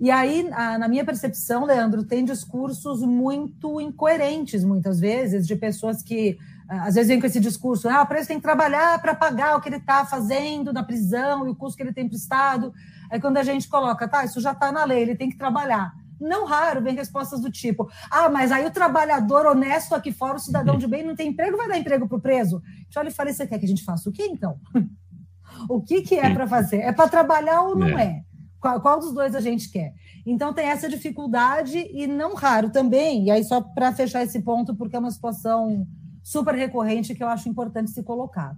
E 0.00 0.10
aí, 0.10 0.48
na 0.78 0.88
minha 0.88 1.04
percepção, 1.04 1.64
Leandro, 1.64 2.04
tem 2.04 2.24
discursos 2.24 3.00
muito 3.02 3.80
incoerentes, 3.80 4.64
muitas 4.64 4.98
vezes, 4.98 5.46
de 5.46 5.56
pessoas 5.56 6.02
que 6.02 6.36
às 6.68 6.94
vezes 6.94 7.08
vem 7.08 7.20
com 7.20 7.26
esse 7.26 7.40
discurso, 7.40 7.88
ah, 7.88 8.02
o 8.02 8.06
preso 8.06 8.28
tem 8.28 8.38
que 8.38 8.42
trabalhar 8.42 9.00
para 9.00 9.14
pagar 9.14 9.56
o 9.56 9.60
que 9.60 9.68
ele 9.68 9.76
está 9.76 10.04
fazendo 10.04 10.72
na 10.72 10.82
prisão 10.82 11.46
e 11.46 11.50
o 11.50 11.54
custo 11.54 11.76
que 11.76 11.82
ele 11.82 11.92
tem 11.92 12.08
para 12.08 12.14
o 12.14 12.18
Estado. 12.18 12.72
Aí 13.10 13.20
quando 13.20 13.36
a 13.36 13.42
gente 13.42 13.68
coloca, 13.68 14.08
tá, 14.08 14.24
isso 14.24 14.40
já 14.40 14.52
está 14.52 14.72
na 14.72 14.84
lei, 14.84 15.02
ele 15.02 15.14
tem 15.14 15.28
que 15.28 15.36
trabalhar. 15.36 15.92
Não 16.20 16.46
raro 16.46 16.80
vem 16.80 16.94
respostas 16.94 17.40
do 17.40 17.50
tipo, 17.50 17.88
ah, 18.10 18.28
mas 18.30 18.50
aí 18.50 18.64
o 18.64 18.70
trabalhador 18.70 19.46
honesto 19.46 19.94
aqui 19.94 20.10
fora, 20.12 20.36
o 20.36 20.40
cidadão 20.40 20.78
de 20.78 20.86
bem, 20.86 21.04
não 21.04 21.14
tem 21.14 21.28
emprego, 21.28 21.56
vai 21.56 21.68
dar 21.68 21.78
emprego 21.78 22.08
para 22.08 22.16
o 22.16 22.20
preso. 22.20 22.62
Eu 22.94 23.00
olha 23.00 23.08
e 23.08 23.12
falei, 23.12 23.34
você 23.34 23.46
quer 23.46 23.58
que 23.58 23.66
a 23.66 23.68
gente 23.68 23.84
faça 23.84 24.08
o 24.08 24.12
quê, 24.12 24.24
então? 24.24 24.58
o 25.68 25.82
que, 25.82 26.02
que 26.02 26.14
é 26.14 26.32
para 26.32 26.46
fazer? 26.46 26.78
É 26.78 26.92
para 26.92 27.08
trabalhar 27.08 27.62
ou 27.62 27.76
não 27.76 27.98
é? 27.98 28.04
é? 28.04 28.22
Qual, 28.58 28.80
qual 28.80 28.98
dos 28.98 29.12
dois 29.12 29.34
a 29.34 29.40
gente 29.40 29.70
quer? 29.70 29.92
Então 30.24 30.54
tem 30.54 30.66
essa 30.66 30.88
dificuldade 30.88 31.86
e 31.92 32.06
não 32.06 32.34
raro 32.34 32.70
também, 32.70 33.26
e 33.26 33.30
aí 33.30 33.44
só 33.44 33.60
para 33.60 33.92
fechar 33.92 34.22
esse 34.22 34.40
ponto, 34.40 34.74
porque 34.74 34.96
é 34.96 34.98
uma 34.98 35.10
situação 35.10 35.86
super 36.24 36.54
recorrente 36.54 37.14
que 37.14 37.22
eu 37.22 37.28
acho 37.28 37.50
importante 37.50 37.90
se 37.90 38.02
colocar. 38.02 38.56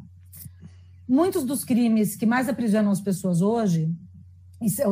Muitos 1.08 1.44
dos 1.44 1.64
crimes 1.64 2.14
que 2.14 2.24
mais 2.24 2.48
aprisionam 2.48 2.92
as 2.92 3.00
pessoas 3.00 3.42
hoje 3.42 3.92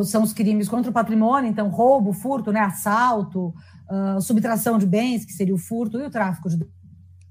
são 0.05 0.23
os 0.23 0.33
crimes 0.33 0.69
contra 0.69 0.91
o 0.91 0.93
patrimônio, 0.93 1.49
então 1.49 1.69
roubo, 1.69 2.13
furto, 2.13 2.53
né, 2.53 2.61
assalto, 2.61 3.55
uh, 3.89 4.21
subtração 4.21 4.77
de 4.77 4.87
bens, 4.87 5.25
que 5.25 5.33
seria 5.33 5.55
o 5.55 5.59
furto, 5.59 5.99
e 5.99 6.05
o 6.05 6.11
tráfico 6.11 6.51
de 6.51 6.67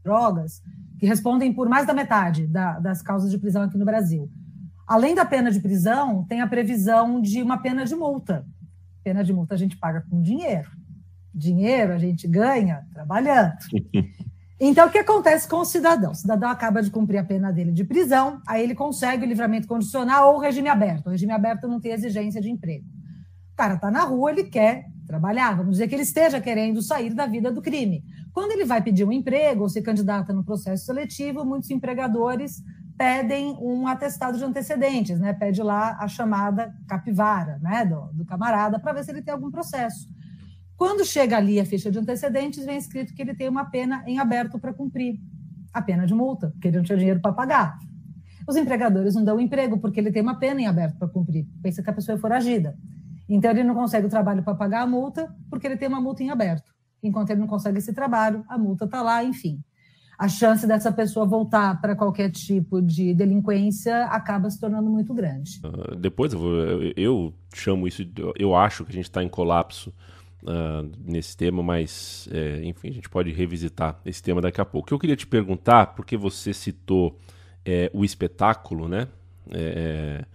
drogas, 0.03 0.63
que 0.97 1.05
respondem 1.05 1.53
por 1.53 1.69
mais 1.69 1.85
da 1.85 1.93
metade 1.93 2.47
da, 2.47 2.79
das 2.79 3.01
causas 3.01 3.29
de 3.29 3.37
prisão 3.37 3.63
aqui 3.63 3.77
no 3.77 3.85
Brasil. 3.85 4.31
Além 4.87 5.13
da 5.13 5.25
pena 5.25 5.51
de 5.51 5.59
prisão, 5.59 6.25
tem 6.25 6.41
a 6.41 6.47
previsão 6.47 7.21
de 7.21 7.41
uma 7.41 7.57
pena 7.57 7.85
de 7.85 7.95
multa. 7.95 8.45
Pena 9.03 9.23
de 9.23 9.33
multa 9.33 9.53
a 9.53 9.57
gente 9.57 9.77
paga 9.77 10.05
com 10.09 10.21
dinheiro. 10.21 10.71
Dinheiro 11.33 11.93
a 11.93 11.97
gente 11.97 12.27
ganha 12.27 12.85
trabalhando. 12.93 13.53
Então, 14.65 14.87
o 14.87 14.89
que 14.89 14.97
acontece 14.97 15.45
com 15.45 15.57
o 15.57 15.65
cidadão? 15.65 16.11
O 16.11 16.15
cidadão 16.15 16.49
acaba 16.49 16.81
de 16.81 16.89
cumprir 16.89 17.17
a 17.17 17.23
pena 17.25 17.51
dele 17.51 17.73
de 17.73 17.83
prisão, 17.83 18.41
aí 18.47 18.63
ele 18.63 18.73
consegue 18.73 19.25
o 19.25 19.27
livramento 19.27 19.67
condicional 19.67 20.29
ou 20.29 20.37
o 20.37 20.39
regime 20.39 20.69
aberto. 20.69 21.07
O 21.07 21.09
regime 21.09 21.33
aberto 21.33 21.67
não 21.67 21.81
tem 21.81 21.91
exigência 21.91 22.39
de 22.39 22.49
emprego. 22.49 22.85
O 23.51 23.57
cara 23.57 23.73
está 23.73 23.91
na 23.91 24.05
rua, 24.05 24.31
ele 24.31 24.45
quer 24.45 24.85
trabalhar, 25.05 25.57
vamos 25.57 25.73
dizer 25.73 25.89
que 25.89 25.95
ele 25.95 26.03
esteja 26.03 26.39
querendo 26.39 26.81
sair 26.81 27.13
da 27.13 27.25
vida 27.25 27.51
do 27.51 27.61
crime. 27.61 28.05
Quando 28.31 28.53
ele 28.53 28.63
vai 28.63 28.81
pedir 28.81 29.03
um 29.03 29.11
emprego 29.11 29.63
ou 29.63 29.69
se 29.69 29.81
candidata 29.81 30.31
no 30.31 30.45
processo 30.45 30.85
seletivo, 30.85 31.43
muitos 31.43 31.69
empregadores 31.69 32.63
pedem 32.97 33.57
um 33.59 33.85
atestado 33.85 34.37
de 34.37 34.45
antecedentes, 34.45 35.19
né? 35.19 35.33
Pede 35.33 35.61
lá 35.61 35.97
a 35.99 36.07
chamada 36.07 36.73
capivara, 36.87 37.59
né, 37.61 37.83
do, 37.83 38.13
do 38.13 38.23
camarada, 38.23 38.79
para 38.79 38.93
ver 38.93 39.03
se 39.03 39.11
ele 39.11 39.21
tem 39.21 39.33
algum 39.33 39.51
processo. 39.51 40.07
Quando 40.77 41.05
chega 41.05 41.37
ali 41.37 41.59
a 41.59 41.65
ficha 41.65 41.91
de 41.91 41.99
antecedentes, 41.99 42.65
vem 42.65 42.77
escrito 42.77 43.13
que 43.13 43.21
ele 43.21 43.33
tem 43.33 43.47
uma 43.47 43.65
pena 43.65 44.03
em 44.07 44.19
aberto 44.19 44.59
para 44.59 44.73
cumprir, 44.73 45.19
a 45.73 45.81
pena 45.81 46.05
de 46.05 46.13
multa, 46.13 46.49
porque 46.49 46.67
ele 46.67 46.77
não 46.77 46.83
tinha 46.83 46.97
dinheiro 46.97 47.19
para 47.19 47.33
pagar. 47.33 47.77
Os 48.47 48.55
empregadores 48.55 49.15
não 49.15 49.23
dão 49.23 49.39
emprego 49.39 49.79
porque 49.79 49.99
ele 49.99 50.11
tem 50.11 50.21
uma 50.21 50.35
pena 50.35 50.61
em 50.61 50.67
aberto 50.67 50.97
para 50.97 51.07
cumprir, 51.07 51.47
pensa 51.61 51.81
que 51.81 51.89
a 51.89 51.93
pessoa 51.93 52.15
é 52.15 52.19
foragida. 52.19 52.77
Então 53.27 53.49
ele 53.51 53.63
não 53.63 53.73
consegue 53.73 54.07
o 54.07 54.09
trabalho 54.09 54.43
para 54.43 54.53
pagar 54.53 54.81
a 54.81 54.87
multa 54.87 55.33
porque 55.49 55.65
ele 55.65 55.77
tem 55.77 55.87
uma 55.87 56.01
multa 56.01 56.23
em 56.23 56.29
aberto. 56.29 56.71
Enquanto 57.01 57.29
ele 57.31 57.39
não 57.39 57.47
consegue 57.47 57.77
esse 57.77 57.93
trabalho, 57.93 58.43
a 58.47 58.57
multa 58.57 58.85
está 58.85 59.01
lá, 59.01 59.23
enfim. 59.23 59.61
A 60.17 60.27
chance 60.27 60.67
dessa 60.67 60.91
pessoa 60.91 61.25
voltar 61.25 61.81
para 61.81 61.95
qualquer 61.95 62.29
tipo 62.29 62.81
de 62.81 63.13
delinquência 63.13 64.05
acaba 64.05 64.49
se 64.49 64.59
tornando 64.59 64.89
muito 64.89 65.13
grande. 65.13 65.59
Uh, 65.63 65.95
depois 65.95 66.33
eu, 66.33 66.41
eu, 66.41 66.93
eu, 66.95 67.33
chamo 67.53 67.87
isso, 67.87 68.03
eu 68.37 68.55
acho 68.55 68.85
que 68.85 68.91
a 68.91 68.93
gente 68.93 69.05
está 69.05 69.23
em 69.23 69.27
colapso 69.27 69.91
uh, 70.43 70.89
nesse 71.03 71.35
tema, 71.35 71.63
mas 71.63 72.27
é, 72.31 72.63
enfim, 72.63 72.89
a 72.89 72.93
gente 72.93 73.09
pode 73.09 73.31
revisitar 73.31 73.99
esse 74.05 74.21
tema 74.21 74.41
daqui 74.41 74.61
a 74.61 74.65
pouco. 74.65 74.93
Eu 74.93 74.99
queria 74.99 75.15
te 75.15 75.25
perguntar, 75.25 75.87
porque 75.87 76.15
você 76.15 76.53
citou 76.53 77.17
é, 77.65 77.89
o 77.93 78.03
espetáculo, 78.03 78.87
né? 78.87 79.07
É, 79.51 80.25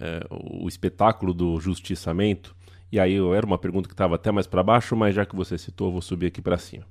é, 0.00 0.06
é 0.06 0.26
o 0.30 0.68
espetáculo 0.68 1.32
do 1.32 1.60
justiçamento. 1.60 2.54
E 2.90 2.98
aí 2.98 3.16
era 3.34 3.44
uma 3.44 3.58
pergunta 3.58 3.88
que 3.88 3.94
estava 3.94 4.14
até 4.14 4.30
mais 4.30 4.46
para 4.46 4.62
baixo, 4.62 4.96
mas 4.96 5.14
já 5.14 5.26
que 5.26 5.36
você 5.36 5.58
citou, 5.58 5.88
eu 5.88 5.92
vou 5.92 6.02
subir 6.02 6.26
aqui 6.26 6.40
para 6.40 6.56
cima. 6.56 6.84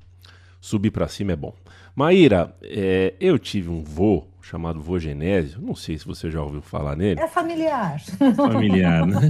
Subir 0.61 0.91
para 0.91 1.07
cima 1.07 1.31
é 1.31 1.35
bom. 1.35 1.55
Maíra, 1.95 2.55
é, 2.61 3.15
eu 3.19 3.39
tive 3.39 3.69
um 3.69 3.83
vô 3.83 4.27
chamado 4.47 4.79
vô 4.79 4.97
Genésio, 4.97 5.61
não 5.61 5.75
sei 5.75 5.97
se 5.97 6.05
você 6.05 6.31
já 6.31 6.41
ouviu 6.41 6.61
falar 6.61 6.95
nele. 6.95 7.19
É 7.19 7.27
familiar. 7.27 7.99
Familiar, 8.35 9.05
né? 9.05 9.29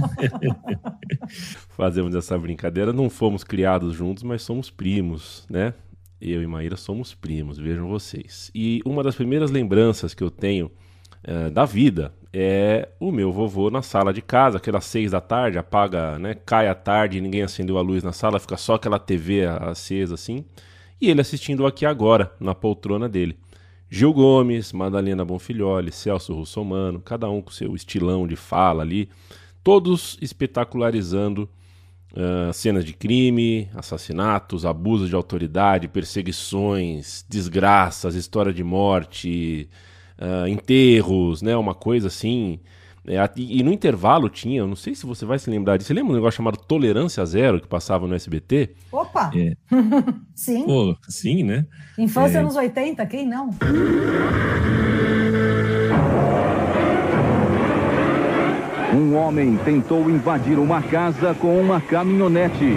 Fazemos 1.70 2.14
essa 2.14 2.38
brincadeira. 2.38 2.92
Não 2.92 3.10
fomos 3.10 3.42
criados 3.42 3.94
juntos, 3.94 4.22
mas 4.22 4.42
somos 4.42 4.70
primos, 4.70 5.44
né? 5.50 5.74
Eu 6.20 6.42
e 6.42 6.46
Maíra 6.46 6.76
somos 6.76 7.14
primos, 7.14 7.58
vejam 7.58 7.88
vocês. 7.88 8.50
E 8.54 8.80
uma 8.84 9.02
das 9.02 9.16
primeiras 9.16 9.50
lembranças 9.50 10.14
que 10.14 10.22
eu 10.22 10.30
tenho 10.30 10.70
é, 11.22 11.50
da 11.50 11.64
vida 11.64 12.12
é 12.32 12.88
o 13.00 13.10
meu 13.10 13.32
vovô 13.32 13.70
na 13.70 13.82
sala 13.82 14.12
de 14.12 14.22
casa, 14.22 14.58
aquelas 14.58 14.84
seis 14.84 15.10
da 15.10 15.20
tarde, 15.20 15.58
apaga, 15.58 16.18
né? 16.18 16.34
Cai 16.34 16.68
a 16.68 16.74
tarde, 16.74 17.20
ninguém 17.20 17.42
acendeu 17.42 17.76
a 17.78 17.82
luz 17.82 18.02
na 18.04 18.12
sala, 18.12 18.38
fica 18.38 18.56
só 18.56 18.74
aquela 18.74 18.98
TV 18.98 19.46
acesa 19.46 20.14
assim 20.14 20.44
e 21.00 21.10
ele 21.10 21.20
assistindo 21.20 21.66
aqui 21.66 21.86
agora, 21.86 22.32
na 22.40 22.54
poltrona 22.54 23.08
dele. 23.08 23.38
Gil 23.90 24.12
Gomes, 24.12 24.72
Madalena 24.72 25.24
Bonfilholi, 25.24 25.90
Celso 25.90 26.34
Russomano, 26.34 27.00
cada 27.00 27.28
um 27.30 27.40
com 27.40 27.50
seu 27.50 27.74
estilão 27.74 28.26
de 28.26 28.36
fala 28.36 28.82
ali, 28.82 29.08
todos 29.64 30.18
espetacularizando 30.20 31.48
uh, 32.12 32.52
cenas 32.52 32.84
de 32.84 32.92
crime, 32.92 33.68
assassinatos, 33.74 34.66
abusos 34.66 35.08
de 35.08 35.14
autoridade, 35.14 35.88
perseguições, 35.88 37.24
desgraças, 37.28 38.14
história 38.14 38.52
de 38.52 38.62
morte, 38.62 39.68
uh, 40.18 40.46
enterros, 40.46 41.40
né? 41.40 41.56
Uma 41.56 41.74
coisa 41.74 42.08
assim 42.08 42.60
e, 43.36 43.62
no 43.62 43.72
intervalo 43.72 44.28
tinha, 44.28 44.66
não 44.66 44.76
sei 44.76 44.94
se 44.94 45.06
você 45.06 45.24
vai 45.24 45.38
se 45.38 45.50
lembrar 45.50 45.76
disso. 45.76 45.88
Você 45.88 45.94
lembra 45.94 46.12
um 46.12 46.16
negócio 46.16 46.36
chamado 46.36 46.58
Tolerância 46.58 47.24
Zero 47.24 47.60
que 47.60 47.66
passava 47.66 48.06
no 48.06 48.14
SBT? 48.14 48.74
Opa! 48.92 49.30
É. 49.34 49.56
sim. 50.34 50.64
Pô, 50.64 50.96
sim, 51.08 51.42
né? 51.42 51.66
Infância 51.96 52.38
é. 52.38 52.40
anos 52.40 52.56
80, 52.56 53.06
quem 53.06 53.26
não? 53.26 53.50
Um 58.94 59.14
homem 59.16 59.56
tentou 59.64 60.10
invadir 60.10 60.58
uma 60.58 60.82
casa 60.82 61.34
com 61.34 61.60
uma 61.60 61.80
caminhonete. 61.80 62.76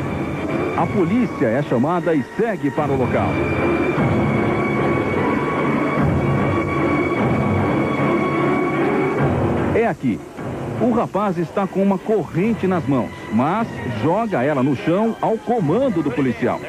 A 0.77 0.85
polícia 0.87 1.47
é 1.47 1.61
chamada 1.63 2.13
e 2.13 2.23
segue 2.37 2.71
para 2.71 2.91
o 2.91 2.97
local. 2.97 3.29
É 9.73 9.87
aqui. 9.87 10.19
O 10.81 10.91
rapaz 10.91 11.37
está 11.37 11.65
com 11.65 11.81
uma 11.81 11.97
corrente 11.97 12.67
nas 12.67 12.85
mãos, 12.85 13.09
mas 13.31 13.67
joga 14.03 14.43
ela 14.43 14.61
no 14.61 14.75
chão 14.75 15.15
ao 15.21 15.37
comando 15.37 16.03
do 16.03 16.11
policial. 16.11 16.59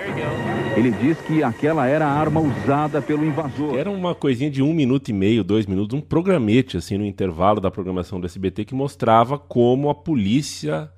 Ele 0.77 0.91
diz 0.93 1.21
que 1.23 1.43
aquela 1.43 1.87
era 1.87 2.07
a 2.07 2.13
arma 2.13 2.41
usada 2.41 3.03
pelo 3.03 3.25
invasor. 3.25 3.77
Era 3.77 3.91
uma 3.91 4.15
coisinha 4.15 4.51
de 4.51 4.63
um 4.63 4.73
minuto 4.73 5.09
e 5.09 5.13
meio, 5.13 5.43
dois 5.43 5.67
minutos, 5.67 5.99
um 5.99 6.01
programete 6.01 6.77
assim 6.77 6.97
no 6.97 7.05
intervalo 7.05 7.61
da 7.61 7.71
programação 7.71 8.21
do 8.21 8.27
SBT 8.27 8.67
que 8.67 8.75
mostrava 8.75 9.37
como 9.37 9.91
a 9.91 9.95
polícia 9.95 10.89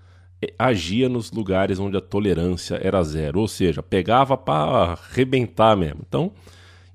eh, 0.43 0.53
agia 0.59 1.09
nos 1.09 1.33
lugares 1.33 1.79
onde 1.79 1.97
a 1.97 2.03
tolerância 2.03 2.79
era 2.83 3.03
zero, 3.03 3.41
ou 3.41 3.49
seja, 3.49 3.83
pegava 3.83 4.37
para 4.37 4.93
arrebentar 4.93 5.75
mesmo. 5.75 6.03
Então, 6.07 6.33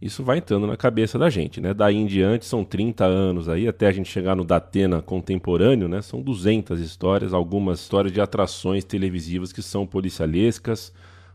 isso 0.02 0.24
vai 0.24 0.38
entrando 0.38 0.66
na 0.66 0.78
cabeça 0.78 1.20
da 1.20 1.30
gente, 1.30 1.60
né? 1.60 1.74
Daí 1.74 1.98
em 1.98 2.06
diante 2.06 2.46
são 2.46 2.64
30 2.64 3.04
anos 3.04 3.50
aí, 3.50 3.68
até 3.68 3.88
a 3.88 3.92
gente 3.92 4.10
chegar 4.10 4.34
no 4.34 4.46
Datena 4.46 5.02
contemporâneo, 5.02 5.90
né? 5.90 6.02
São 6.02 6.22
200 6.22 6.80
histórias, 6.80 7.34
algumas 7.34 7.82
histórias 7.82 8.14
de 8.14 8.22
atrações 8.22 8.86
televisivas 8.86 9.52
que 9.52 9.62
são 9.62 9.86
policialescas, 9.86 10.94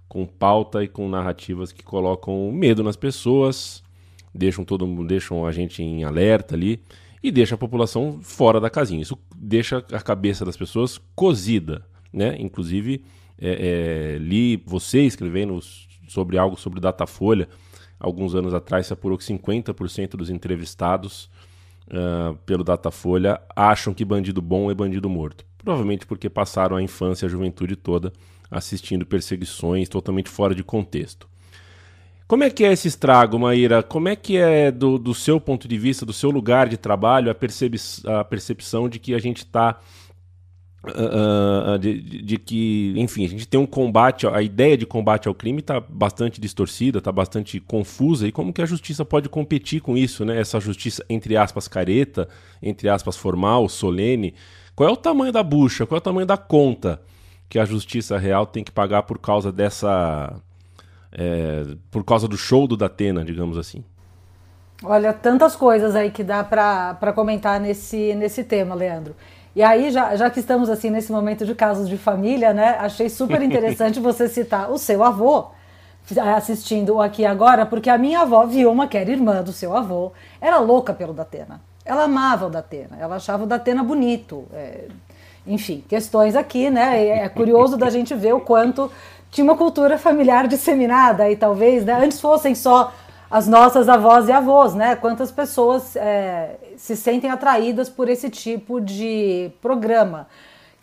com 0.09 0.25
pauta 0.25 0.83
e 0.83 0.89
com 0.89 1.09
narrativas 1.09 1.73
que 1.73 1.83
colocam 1.83 2.51
medo 2.53 2.83
nas 2.83 2.97
pessoas, 2.97 3.83
deixam 4.35 4.65
todo 4.65 4.87
deixam 5.05 5.47
a 5.47 5.53
gente 5.53 5.83
em 5.83 6.05
alerta 6.05 6.55
ali 6.55 6.81
e 7.23 7.31
deixa 7.31 7.57
a 7.57 7.59
população 7.59 8.19
fora 8.23 8.59
da 8.61 8.71
casinha. 8.71 9.03
Isso 9.03 9.19
deixa 9.37 9.85
a 9.93 10.01
cabeça 10.01 10.43
das 10.43 10.57
pessoas 10.57 10.99
cozida, 11.15 11.85
né? 12.11 12.35
Inclusive 12.39 13.05
é, 13.39 14.15
é, 14.15 14.19
li 14.19 14.57
você 14.65 15.03
escrevendo 15.03 15.61
sobre 16.09 16.39
algo 16.39 16.59
sobre 16.59 16.81
Datafolha 16.81 17.47
alguns 18.05 18.35
anos 18.35 18.53
atrás 18.53 18.87
se 18.87 18.93
apurou 18.93 19.17
que 19.17 19.25
50% 19.25 20.11
dos 20.11 20.29
entrevistados 20.29 21.31
uh, 21.89 22.37
pelo 22.45 22.63
Datafolha 22.63 23.41
acham 23.57 23.95
que 23.95 24.05
bandido 24.05 24.43
bom 24.43 24.71
é 24.71 24.75
bandido 24.75 25.09
morto. 25.09 25.45
Provavelmente 25.57 26.07
porque 26.07 26.29
passaram 26.29 26.77
a 26.77 26.83
infância 26.83 27.25
e 27.25 27.27
a 27.27 27.31
juventude 27.31 27.77
toda 27.77 28.13
assistindo 28.51 29.07
perseguições 29.07 29.89
totalmente 29.89 30.29
fora 30.29 30.55
de 30.55 30.63
contexto. 30.63 31.27
Como 32.29 32.45
é 32.45 32.51
que 32.51 32.65
é 32.65 32.73
esse 32.73 32.89
estrago, 32.89 33.39
Maíra? 33.39 33.83
Como 33.83 34.09
é 34.09 34.17
que 34.17 34.37
é, 34.37 34.71
do, 34.71 34.99
do 34.99 35.15
seu 35.15 35.41
ponto 35.41 35.67
de 35.67 35.79
vista, 35.79 36.05
do 36.05 36.13
seu 36.13 36.31
lugar 36.31 36.69
de 36.69 36.77
trabalho, 36.77 37.31
a, 37.31 38.21
a 38.21 38.25
percepção 38.25 38.89
de 38.89 38.99
que 38.99 39.15
a 39.15 39.19
gente 39.19 39.39
está 39.39 39.79
Uh, 40.91 41.79
de, 41.79 42.01
de, 42.01 42.39
que, 42.39 42.93
enfim, 42.97 43.25
a 43.25 43.29
gente 43.29 43.49
tem 43.49 43.59
um 43.59 43.67
combate, 43.67 44.27
a 44.27 44.43
ideia 44.43 44.77
de 44.77 44.85
combate 44.85 45.29
ao 45.29 45.35
crime 45.35 45.61
está 45.61 45.81
bastante 45.81 46.41
distorcida, 46.41 46.99
está 46.99 47.11
bastante 47.11 47.59
confusa, 47.59 48.29
e 48.29 48.33
como 48.33 48.53
que 48.53 48.61
a 48.61 48.67
justiça 48.67 49.05
pode 49.05 49.29
competir 49.29 49.81
com 49.81 49.97
isso, 49.97 50.25
né? 50.25 50.39
Essa 50.39 50.61
justiça, 50.61 51.05
entre 51.09 51.37
aspas, 51.37 51.67
careta, 51.67 52.29
entre 52.63 52.89
aspas, 52.89 53.17
formal, 53.17 53.69
solene. 53.69 54.35
Qual 54.77 54.89
é 54.89 54.93
o 54.93 54.97
tamanho 54.97 55.33
da 55.33 55.43
bucha, 55.43 55.87
qual 55.87 55.97
é 55.97 56.01
o 56.01 56.03
tamanho 56.03 56.27
da 56.27 56.37
conta 56.37 57.01
que 57.49 57.59
a 57.59 57.65
justiça 57.65 58.19
real 58.19 58.47
tem 58.47 58.65
que 58.65 58.73
pagar 58.73 59.05
por 59.05 59.19
causa 59.19 59.53
dessa. 59.53 60.35
É, 61.13 61.65
por 61.91 62.05
causa 62.05 62.27
do 62.27 62.37
show 62.37 62.67
do 62.67 62.77
Datena, 62.77 63.25
digamos 63.25 63.57
assim? 63.57 63.85
Olha, 64.83 65.13
tantas 65.13 65.55
coisas 65.55 65.95
aí 65.95 66.11
que 66.11 66.25
dá 66.25 66.43
para 66.43 67.13
comentar 67.15 67.61
nesse, 67.61 68.15
nesse 68.15 68.43
tema, 68.43 68.75
Leandro. 68.75 69.15
E 69.55 69.63
aí, 69.63 69.91
já, 69.91 70.17
já 70.17 70.29
que 70.31 70.41
estamos 70.41 70.69
assim 70.69 70.91
nesse 70.91 71.13
momento 71.13 71.47
de 71.47 71.55
casos 71.55 71.89
de 71.89 71.97
família, 71.97 72.53
né? 72.53 72.77
Achei 72.81 73.09
super 73.09 73.41
interessante 73.41 73.99
você 74.01 74.29
citar 74.29 74.71
o 74.71 74.79
seu 74.79 75.03
avô 75.03 75.47
assistindo 76.37 77.01
aqui 77.01 77.25
agora, 77.25 77.65
porque 77.65 77.89
a 77.89 77.97
minha 77.97 78.21
avó, 78.21 78.45
Vilma, 78.45 78.87
que 78.87 78.99
era 78.99 79.11
irmã 79.11 79.43
do 79.43 79.53
seu 79.53 79.75
avô, 79.75 80.13
era 80.41 80.59
louca 80.59 80.93
pelo 80.93 81.15
Datena. 81.15 81.63
Ela 81.85 82.05
amava 82.05 82.47
o 82.47 82.51
Datena, 82.51 82.97
ela 83.01 83.17
achava 83.17 83.45
o 83.45 83.47
Datena 83.47 83.83
bonito. 83.83 84.45
É, 84.53 84.89
enfim, 85.47 85.83
questões 85.89 86.35
aqui, 86.37 86.71
né? 86.71 87.07
É 87.07 87.29
curioso 87.29 87.77
da 87.77 87.89
gente 87.91 88.15
ver 88.15 88.35
o 88.35 88.41
quanto 88.41 88.91
tinha 89.31 89.45
uma 89.45 89.57
cultura 89.57 89.99
familiar 89.99 90.47
disseminada 90.47 91.31
e 91.31 91.37
talvez, 91.37 91.85
né? 91.85 91.95
Antes 91.95 92.21
fossem 92.21 92.55
só 92.55 92.93
as 93.31 93.49
nossas 93.49 93.89
avós 93.89 94.29
e 94.29 94.33
avós, 94.33 94.75
né? 94.75 94.97
Quantas 94.97 95.33
pessoas 95.33 95.97
é, 95.97 96.57
se 96.77 96.97
sentem 96.97 97.31
atraídas 97.31 97.89
por 97.89 98.09
esse 98.09 98.31
tipo 98.31 98.81
de 98.81 99.51
programa 99.61 100.27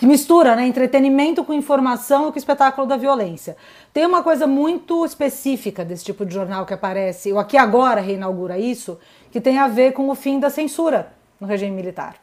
que 0.02 0.08
mistura 0.08 0.56
né, 0.56 0.66
entretenimento 0.66 1.44
com 1.44 1.54
informação 1.54 2.28
e 2.28 2.32
com 2.32 2.38
espetáculo 2.40 2.88
da 2.88 2.98
violência. 2.98 3.56
Tem 3.94 4.04
uma 4.04 4.24
coisa 4.24 4.48
muito 4.48 5.06
específica 5.06 5.86
desse 5.86 6.04
tipo 6.04 6.26
de 6.26 6.34
jornal 6.34 6.66
que 6.66 6.74
aparece, 6.74 7.32
o 7.32 7.38
Aqui 7.38 7.56
Agora 7.56 8.02
reinaugura 8.02 8.58
isso, 8.58 8.98
que 9.32 9.40
tem 9.40 9.60
a 9.60 9.68
ver 9.68 9.94
com 9.94 10.10
o 10.10 10.16
fim 10.16 10.40
da 10.40 10.50
censura 10.50 11.14
no 11.40 11.46
regime 11.46 11.76
militar. 11.76 12.16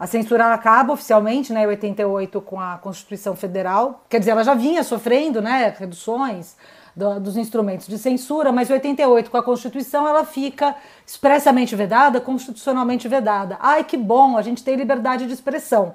A 0.00 0.06
censura 0.06 0.54
acaba 0.54 0.94
oficialmente 0.94 1.52
né, 1.52 1.64
em 1.64 1.66
88 1.66 2.40
com 2.40 2.58
a 2.58 2.78
Constituição 2.78 3.36
Federal, 3.36 4.06
quer 4.08 4.18
dizer, 4.18 4.30
ela 4.30 4.42
já 4.42 4.54
vinha 4.54 4.82
sofrendo 4.82 5.42
né, 5.42 5.76
reduções, 5.78 6.56
do, 6.94 7.20
dos 7.20 7.36
instrumentos 7.36 7.86
de 7.86 7.98
censura, 7.98 8.52
mas 8.52 8.70
em 8.70 8.74
88, 8.74 9.30
com 9.30 9.36
a 9.36 9.42
Constituição, 9.42 10.06
ela 10.06 10.24
fica 10.24 10.74
expressamente 11.06 11.74
vedada, 11.74 12.20
constitucionalmente 12.20 13.08
vedada. 13.08 13.56
Ai, 13.60 13.84
que 13.84 13.96
bom, 13.96 14.36
a 14.36 14.42
gente 14.42 14.62
tem 14.62 14.76
liberdade 14.76 15.26
de 15.26 15.32
expressão. 15.32 15.94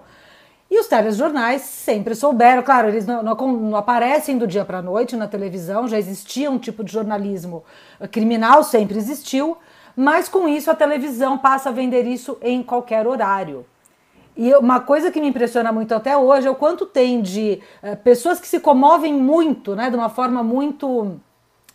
E 0.69 0.79
os 0.79 0.87
telejornais 0.87 1.61
sempre 1.61 2.13
souberam, 2.13 2.61
claro, 2.61 2.89
eles 2.89 3.05
não, 3.05 3.23
não, 3.23 3.35
não 3.35 3.77
aparecem 3.77 4.37
do 4.37 4.45
dia 4.45 4.65
para 4.65 4.79
a 4.79 4.81
noite 4.81 5.15
na 5.15 5.27
televisão, 5.27 5.87
já 5.87 5.97
existia 5.97 6.51
um 6.51 6.59
tipo 6.59 6.83
de 6.83 6.91
jornalismo 6.91 7.63
criminal, 8.11 8.63
sempre 8.63 8.97
existiu, 8.97 9.57
mas 9.95 10.27
com 10.27 10.47
isso 10.47 10.69
a 10.69 10.75
televisão 10.75 11.37
passa 11.37 11.69
a 11.69 11.71
vender 11.71 12.05
isso 12.05 12.37
em 12.41 12.61
qualquer 12.61 13.07
horário. 13.07 13.65
E 14.37 14.53
uma 14.53 14.79
coisa 14.79 15.09
que 15.09 15.19
me 15.19 15.27
impressiona 15.27 15.71
muito 15.71 15.95
até 15.95 16.15
hoje 16.15 16.47
é 16.47 16.51
o 16.51 16.55
quanto 16.55 16.85
tem 16.85 17.21
de 17.21 17.59
é, 17.81 17.95
pessoas 17.95 18.39
que 18.39 18.47
se 18.47 18.59
comovem 18.59 19.11
muito, 19.11 19.75
né, 19.75 19.89
de 19.89 19.95
uma 19.95 20.09
forma 20.09 20.43
muito 20.43 21.19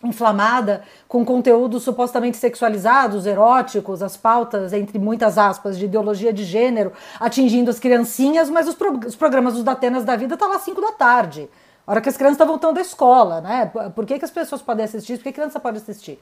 inflamada, 0.05 0.83
com 1.09 1.25
conteúdos 1.25 1.83
supostamente 1.83 2.37
sexualizados, 2.37 3.27
eróticos, 3.27 4.03
as 4.03 4.17
pautas, 4.17 4.73
entre 4.73 4.99
muitas 4.99 5.39
aspas, 5.39 5.77
de 5.77 5.87
ideologia 5.87 6.33
de 6.33 6.45
gênero, 6.45 6.93
atingindo 7.19 7.71
as 7.71 7.81
criancinhas, 7.81 8.49
mas 8.49 8.69
os, 8.69 8.75
pro, 8.75 8.99
os 9.07 9.17
programas 9.17 9.55
dos 9.55 9.65
Datenas 9.65 10.05
da 10.05 10.15
vida 10.15 10.35
estão 10.35 10.49
tá 10.49 10.55
lá 10.55 10.59
às 10.59 10.65
5 10.65 10.81
da 10.81 10.93
tarde. 10.93 11.49
Hora 11.85 12.01
que 12.01 12.09
as 12.09 12.17
crianças 12.17 12.35
estão 12.35 12.47
voltando 12.47 12.75
da 12.75 12.81
escola, 12.81 13.41
né? 13.41 13.67
Por 13.95 14.07
que, 14.07 14.19
que 14.19 14.25
as 14.25 14.31
pessoas 14.31 14.63
podem 14.63 14.85
assistir? 14.85 15.17
Por 15.17 15.25
que 15.25 15.29
a 15.31 15.33
criança 15.33 15.59
pode 15.59 15.79
assistir? 15.79 16.21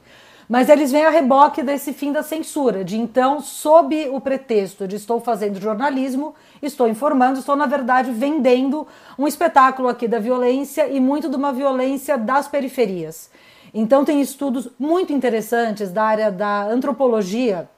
Mas 0.51 0.67
eles 0.67 0.91
vêm 0.91 1.05
a 1.05 1.09
reboque 1.09 1.63
desse 1.63 1.93
fim 1.93 2.11
da 2.11 2.21
censura, 2.21 2.83
de 2.83 2.99
então, 2.99 3.39
sob 3.39 4.09
o 4.09 4.19
pretexto 4.19 4.85
de 4.85 4.97
estou 4.97 5.21
fazendo 5.21 5.57
jornalismo, 5.57 6.35
estou 6.61 6.89
informando, 6.89 7.39
estou, 7.39 7.55
na 7.55 7.65
verdade, 7.65 8.11
vendendo 8.11 8.85
um 9.17 9.25
espetáculo 9.25 9.87
aqui 9.87 10.09
da 10.09 10.19
violência 10.19 10.89
e 10.89 10.99
muito 10.99 11.29
de 11.29 11.37
uma 11.37 11.53
violência 11.53 12.17
das 12.17 12.49
periferias. 12.49 13.31
Então, 13.73 14.03
tem 14.03 14.19
estudos 14.19 14.67
muito 14.77 15.13
interessantes 15.13 15.89
da 15.89 16.03
área 16.03 16.29
da 16.29 16.65
antropologia 16.65 17.69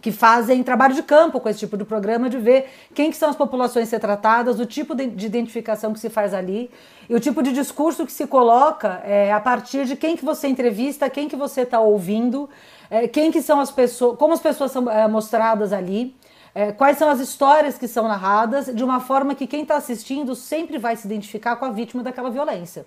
que 0.00 0.10
fazem 0.10 0.62
trabalho 0.62 0.94
de 0.94 1.02
campo 1.02 1.40
com 1.40 1.48
esse 1.48 1.60
tipo 1.60 1.76
de 1.76 1.84
programa, 1.84 2.28
de 2.28 2.38
ver 2.38 2.70
quem 2.94 3.10
que 3.10 3.16
são 3.16 3.30
as 3.30 3.36
populações 3.36 3.88
a 3.88 3.90
ser 3.90 4.00
tratadas, 4.00 4.58
o 4.58 4.66
tipo 4.66 4.94
de, 4.94 5.06
de, 5.06 5.26
identificação 5.26 5.92
que 5.92 6.00
se 6.00 6.08
faz 6.08 6.32
ali 6.32 6.70
e 7.08 7.14
o 7.14 7.20
tipo 7.20 7.42
de 7.42 7.52
discurso 7.52 8.06
que 8.06 8.12
se 8.12 8.26
coloca 8.26 9.00
é, 9.04 9.32
a 9.32 9.40
partir 9.40 9.84
de 9.84 9.96
quem 9.96 10.16
que 10.16 10.24
você 10.24 10.48
entrevista, 10.48 11.10
quem 11.10 11.28
que 11.28 11.36
você 11.36 11.62
está 11.62 11.80
ouvindo, 11.80 12.48
é, 12.90 13.06
quem 13.06 13.30
que 13.30 13.42
são 13.42 13.60
as 13.60 13.70
pessoas, 13.70 14.18
como 14.18 14.32
as 14.32 14.40
pessoas 14.40 14.72
são 14.72 14.90
é, 14.90 15.06
mostradas 15.06 15.72
ali, 15.72 16.16
é, 16.54 16.72
quais 16.72 16.98
são 16.98 17.08
as 17.08 17.20
histórias 17.20 17.78
que 17.78 17.86
são 17.86 18.08
narradas, 18.08 18.66
de 18.66 18.82
uma 18.82 19.00
forma 19.00 19.34
que 19.34 19.46
quem 19.46 19.62
está 19.62 19.76
assistindo 19.76 20.34
sempre 20.34 20.78
vai 20.78 20.96
se 20.96 21.06
identificar 21.06 21.56
com 21.56 21.64
a 21.64 21.70
vítima 21.70 22.02
daquela 22.02 22.30
violência. 22.30 22.86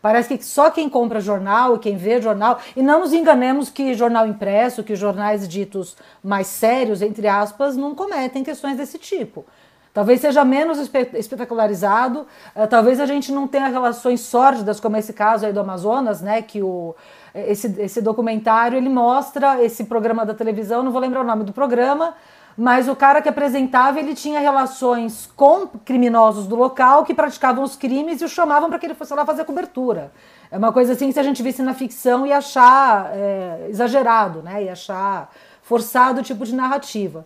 Parece 0.00 0.36
que 0.36 0.44
só 0.44 0.70
quem 0.70 0.88
compra 0.88 1.20
jornal 1.20 1.78
quem 1.78 1.96
vê 1.96 2.20
jornal, 2.20 2.58
e 2.76 2.82
não 2.82 3.00
nos 3.00 3.12
enganemos 3.12 3.70
que 3.70 3.94
jornal 3.94 4.26
impresso, 4.26 4.84
que 4.84 4.94
jornais 4.94 5.48
ditos 5.48 5.96
mais 6.22 6.46
sérios, 6.46 7.02
entre 7.02 7.26
aspas, 7.26 7.76
não 7.76 7.94
cometem 7.94 8.44
questões 8.44 8.76
desse 8.76 8.98
tipo. 8.98 9.44
Talvez 9.92 10.20
seja 10.20 10.44
menos 10.44 10.78
espetacularizado, 11.14 12.20
uh, 12.54 12.66
talvez 12.68 13.00
a 13.00 13.06
gente 13.06 13.32
não 13.32 13.48
tenha 13.48 13.66
relações 13.66 14.20
sórdidas, 14.20 14.78
como 14.78 14.96
esse 14.96 15.12
caso 15.12 15.46
aí 15.46 15.52
do 15.52 15.58
Amazonas, 15.58 16.20
né? 16.20 16.40
Que 16.40 16.62
o, 16.62 16.94
esse, 17.34 17.74
esse 17.80 18.00
documentário 18.00 18.76
ele 18.76 18.88
mostra 18.88 19.62
esse 19.62 19.84
programa 19.84 20.24
da 20.24 20.34
televisão, 20.34 20.82
não 20.82 20.92
vou 20.92 21.00
lembrar 21.00 21.20
o 21.20 21.24
nome 21.24 21.44
do 21.44 21.52
programa, 21.52 22.14
mas 22.56 22.88
o 22.88 22.96
cara 22.96 23.22
que 23.22 23.28
apresentava 23.28 24.00
ele 24.00 24.14
tinha 24.14 24.40
relações 24.40 25.30
com 25.36 25.68
criminosos 25.84 26.46
do 26.48 26.56
local 26.56 27.04
que 27.04 27.14
praticavam 27.14 27.62
os 27.62 27.76
crimes 27.76 28.20
e 28.20 28.24
o 28.24 28.28
chamavam 28.28 28.68
para 28.68 28.80
que 28.80 28.86
ele 28.86 28.94
fosse 28.94 29.14
lá 29.14 29.24
fazer 29.24 29.44
cobertura. 29.44 30.10
É 30.50 30.58
uma 30.58 30.72
coisa 30.72 30.94
assim 30.94 31.06
que 31.06 31.12
se 31.12 31.20
a 31.20 31.22
gente 31.22 31.40
visse 31.40 31.62
na 31.62 31.72
ficção 31.72 32.26
ia 32.26 32.38
achar 32.38 33.12
é, 33.14 33.68
exagerado, 33.68 34.42
né? 34.42 34.64
Ia 34.64 34.72
achar 34.72 35.30
forçado 35.62 36.20
o 36.20 36.24
tipo 36.24 36.44
de 36.44 36.54
narrativa. 36.54 37.24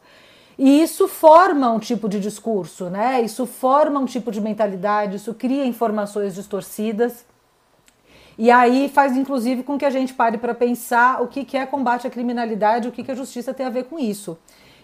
E 0.58 0.82
isso 0.82 1.08
forma 1.08 1.70
um 1.70 1.78
tipo 1.78 2.08
de 2.08 2.20
discurso, 2.20 2.90
né? 2.90 3.22
Isso 3.22 3.46
forma 3.46 3.98
um 3.98 4.04
tipo 4.04 4.30
de 4.30 4.40
mentalidade, 4.40 5.16
isso 5.16 5.32
cria 5.32 5.64
informações 5.64 6.34
distorcidas. 6.34 7.24
E 8.38 8.50
aí 8.50 8.88
faz 8.88 9.16
inclusive 9.16 9.62
com 9.62 9.78
que 9.78 9.84
a 9.84 9.90
gente 9.90 10.14
pare 10.14 10.38
para 10.38 10.54
pensar 10.54 11.22
o 11.22 11.28
que 11.28 11.56
é 11.56 11.66
combate 11.66 12.06
à 12.06 12.10
criminalidade, 12.10 12.88
o 12.88 12.92
que 12.92 13.10
a 13.10 13.14
justiça 13.14 13.52
tem 13.52 13.66
a 13.66 13.70
ver 13.70 13.84
com 13.84 13.98
isso. 13.98 14.38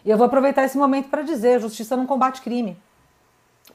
E 0.05 0.11
eu 0.11 0.17
vou 0.17 0.27
aproveitar 0.27 0.65
esse 0.65 0.77
momento 0.77 1.09
para 1.09 1.23
dizer: 1.23 1.57
a 1.57 1.59
justiça 1.59 1.97
não 1.97 2.07
combate 2.07 2.41
crime. 2.41 2.77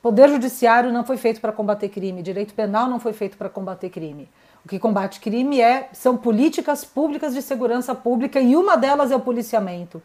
Poder 0.01 0.29
judiciário 0.29 0.91
não 0.91 1.03
foi 1.03 1.17
feito 1.17 1.39
para 1.39 1.51
combater 1.51 1.87
crime, 1.87 2.21
direito 2.21 2.53
penal 2.53 2.89
não 2.89 2.99
foi 2.99 3.13
feito 3.13 3.37
para 3.37 3.49
combater 3.49 3.89
crime. 3.89 4.29
O 4.65 4.67
que 4.67 4.79
combate 4.79 5.19
crime 5.19 5.61
é, 5.61 5.89
são 5.93 6.17
políticas 6.17 6.83
públicas 6.83 7.33
de 7.33 7.41
segurança 7.41 7.93
pública 7.93 8.39
e 8.39 8.55
uma 8.55 8.75
delas 8.75 9.11
é 9.11 9.15
o 9.15 9.19
policiamento. 9.19 10.01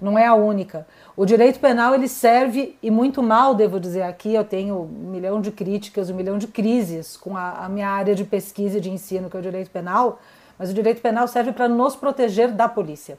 Não 0.00 0.18
é 0.18 0.26
a 0.26 0.34
única. 0.34 0.86
O 1.16 1.24
direito 1.24 1.60
penal 1.60 1.94
ele 1.94 2.08
serve 2.08 2.76
e 2.82 2.90
muito 2.90 3.22
mal, 3.22 3.54
devo 3.54 3.78
dizer 3.78 4.02
aqui, 4.02 4.34
eu 4.34 4.44
tenho 4.44 4.82
um 4.82 5.10
milhão 5.10 5.40
de 5.40 5.50
críticas, 5.50 6.10
um 6.10 6.14
milhão 6.14 6.38
de 6.38 6.46
crises 6.46 7.16
com 7.16 7.36
a, 7.36 7.64
a 7.64 7.68
minha 7.68 7.88
área 7.88 8.14
de 8.14 8.24
pesquisa 8.24 8.78
e 8.78 8.80
de 8.80 8.90
ensino, 8.90 9.30
que 9.30 9.36
é 9.36 9.40
o 9.40 9.42
direito 9.42 9.70
penal, 9.70 10.20
mas 10.58 10.70
o 10.70 10.74
direito 10.74 11.00
penal 11.00 11.28
serve 11.28 11.52
para 11.52 11.68
nos 11.68 11.96
proteger 11.96 12.50
da 12.52 12.68
polícia, 12.68 13.18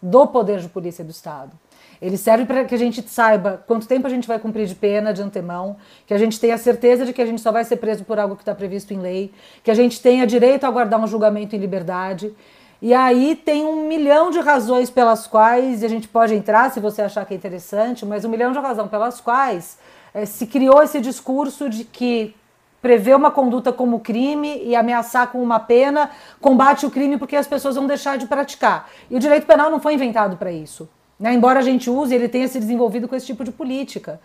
do 0.00 0.26
poder 0.26 0.60
de 0.60 0.68
polícia 0.68 1.04
do 1.04 1.10
Estado. 1.10 1.52
Ele 2.00 2.16
serve 2.16 2.46
para 2.46 2.64
que 2.64 2.74
a 2.74 2.78
gente 2.78 3.06
saiba 3.08 3.62
quanto 3.66 3.86
tempo 3.86 4.06
a 4.06 4.10
gente 4.10 4.26
vai 4.26 4.38
cumprir 4.38 4.66
de 4.66 4.74
pena 4.74 5.12
de 5.12 5.20
antemão, 5.20 5.76
que 6.06 6.14
a 6.14 6.18
gente 6.18 6.40
tenha 6.40 6.56
certeza 6.56 7.04
de 7.04 7.12
que 7.12 7.20
a 7.20 7.26
gente 7.26 7.40
só 7.42 7.52
vai 7.52 7.62
ser 7.62 7.76
preso 7.76 8.04
por 8.04 8.18
algo 8.18 8.36
que 8.36 8.42
está 8.42 8.54
previsto 8.54 8.94
em 8.94 8.98
lei, 8.98 9.32
que 9.62 9.70
a 9.70 9.74
gente 9.74 10.00
tenha 10.00 10.26
direito 10.26 10.64
a 10.64 10.68
aguardar 10.68 10.98
um 10.98 11.06
julgamento 11.06 11.54
em 11.54 11.58
liberdade. 11.58 12.34
E 12.82 12.94
aí 12.94 13.36
tem 13.36 13.64
um 13.66 13.86
milhão 13.86 14.30
de 14.30 14.40
razões 14.40 14.88
pelas 14.88 15.26
quais, 15.26 15.82
e 15.82 15.86
a 15.86 15.88
gente 15.88 16.08
pode 16.08 16.34
entrar 16.34 16.70
se 16.70 16.80
você 16.80 17.02
achar 17.02 17.26
que 17.26 17.34
é 17.34 17.36
interessante, 17.36 18.06
mas 18.06 18.24
um 18.24 18.28
milhão 18.28 18.52
de 18.52 18.58
razões 18.58 18.88
pelas 18.88 19.20
quais 19.20 19.78
é, 20.14 20.24
se 20.24 20.46
criou 20.46 20.82
esse 20.82 20.98
discurso 21.00 21.68
de 21.68 21.84
que 21.84 22.34
prever 22.80 23.14
uma 23.14 23.30
conduta 23.30 23.70
como 23.70 24.00
crime 24.00 24.62
e 24.64 24.74
ameaçar 24.74 25.28
com 25.28 25.42
uma 25.42 25.60
pena 25.60 26.10
combate 26.40 26.86
o 26.86 26.90
crime 26.90 27.18
porque 27.18 27.36
as 27.36 27.46
pessoas 27.46 27.76
vão 27.76 27.86
deixar 27.86 28.16
de 28.16 28.26
praticar. 28.26 28.88
E 29.10 29.16
o 29.16 29.18
direito 29.18 29.46
penal 29.46 29.70
não 29.70 29.80
foi 29.80 29.92
inventado 29.94 30.38
para 30.38 30.50
isso. 30.50 30.88
Né? 31.18 31.34
Embora 31.34 31.58
a 31.58 31.62
gente 31.62 31.90
use, 31.90 32.14
ele 32.14 32.28
tenha 32.28 32.48
se 32.48 32.58
desenvolvido 32.58 33.06
com 33.06 33.14
esse 33.14 33.26
tipo 33.26 33.44
de 33.44 33.52
política. 33.52 34.18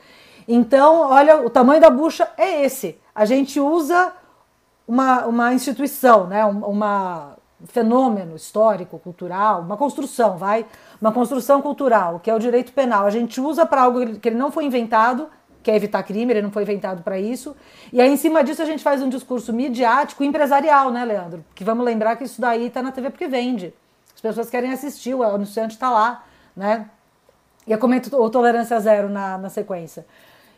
Então, 0.47 1.01
olha, 1.09 1.45
o 1.45 1.49
tamanho 1.49 1.81
da 1.81 1.89
bucha 1.89 2.29
é 2.37 2.63
esse. 2.63 2.97
A 3.13 3.25
gente 3.25 3.59
usa 3.59 4.13
uma, 4.87 5.25
uma 5.25 5.53
instituição, 5.53 6.27
né? 6.27 6.45
um 6.45 6.59
uma 6.65 7.35
fenômeno 7.65 8.35
histórico, 8.35 8.99
cultural, 8.99 9.61
uma 9.61 9.77
construção, 9.77 10.37
vai? 10.37 10.65
Uma 11.01 11.11
construção 11.11 11.61
cultural, 11.61 12.19
que 12.19 12.29
é 12.29 12.35
o 12.35 12.39
direito 12.39 12.71
penal. 12.71 13.05
A 13.05 13.09
gente 13.09 13.39
usa 13.41 13.65
para 13.65 13.83
algo 13.83 14.17
que 14.17 14.29
ele 14.29 14.37
não 14.37 14.51
foi 14.51 14.65
inventado, 14.65 15.27
que 15.61 15.71
é 15.71 15.75
evitar 15.75 16.03
crime, 16.03 16.31
ele 16.31 16.41
não 16.41 16.51
foi 16.51 16.63
inventado 16.63 17.01
para 17.01 17.19
isso. 17.19 17.55
E 17.91 17.99
aí, 17.99 18.11
em 18.11 18.17
cima 18.17 18.43
disso, 18.43 18.61
a 18.61 18.65
gente 18.65 18.83
faz 18.83 19.01
um 19.01 19.09
discurso 19.09 19.51
midiático 19.51 20.23
empresarial, 20.23 20.91
né, 20.91 21.03
Leandro? 21.03 21.43
Que 21.55 21.63
vamos 21.63 21.83
lembrar 21.83 22.15
que 22.15 22.23
isso 22.23 22.39
daí 22.39 22.67
está 22.67 22.81
na 22.81 22.91
TV 22.91 23.09
porque 23.09 23.27
vende. 23.27 23.73
As 24.13 24.21
pessoas 24.21 24.49
querem 24.49 24.71
assistir, 24.71 25.13
o 25.13 25.23
anunciante 25.23 25.73
está 25.73 25.89
lá 25.89 26.23
né? 26.55 26.89
E 27.67 27.71
eu 27.71 27.77
comento 27.79 28.15
o 28.15 28.29
tolerância 28.29 28.79
zero 28.79 29.09
na, 29.09 29.37
na 29.37 29.49
sequência. 29.49 30.05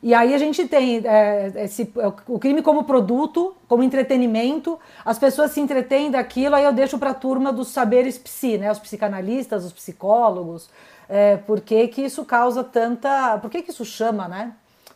E 0.01 0.13
aí 0.13 0.33
a 0.33 0.37
gente 0.37 0.67
tem 0.67 1.01
é, 1.05 1.51
esse, 1.65 1.91
o 2.27 2.37
crime 2.37 2.61
como 2.61 2.83
produto, 2.83 3.55
como 3.67 3.83
entretenimento, 3.83 4.79
as 5.03 5.17
pessoas 5.17 5.51
se 5.51 5.59
entretêm 5.59 6.11
daquilo, 6.11 6.55
aí 6.55 6.63
eu 6.63 6.73
deixo 6.73 6.99
para 6.99 7.11
a 7.11 7.13
turma 7.15 7.51
dos 7.51 7.69
saberes 7.69 8.17
psi, 8.17 8.57
né? 8.57 8.71
Os 8.71 8.79
psicanalistas, 8.79 9.65
os 9.65 9.73
psicólogos, 9.73 10.69
é, 11.09 11.37
por 11.37 11.61
que, 11.61 11.87
que 11.87 12.01
isso 12.01 12.23
causa 12.25 12.63
tanta. 12.63 13.37
Por 13.39 13.49
que, 13.49 13.61
que 13.61 13.71
isso 13.71 13.85
chama, 13.85 14.27
né? 14.27 14.53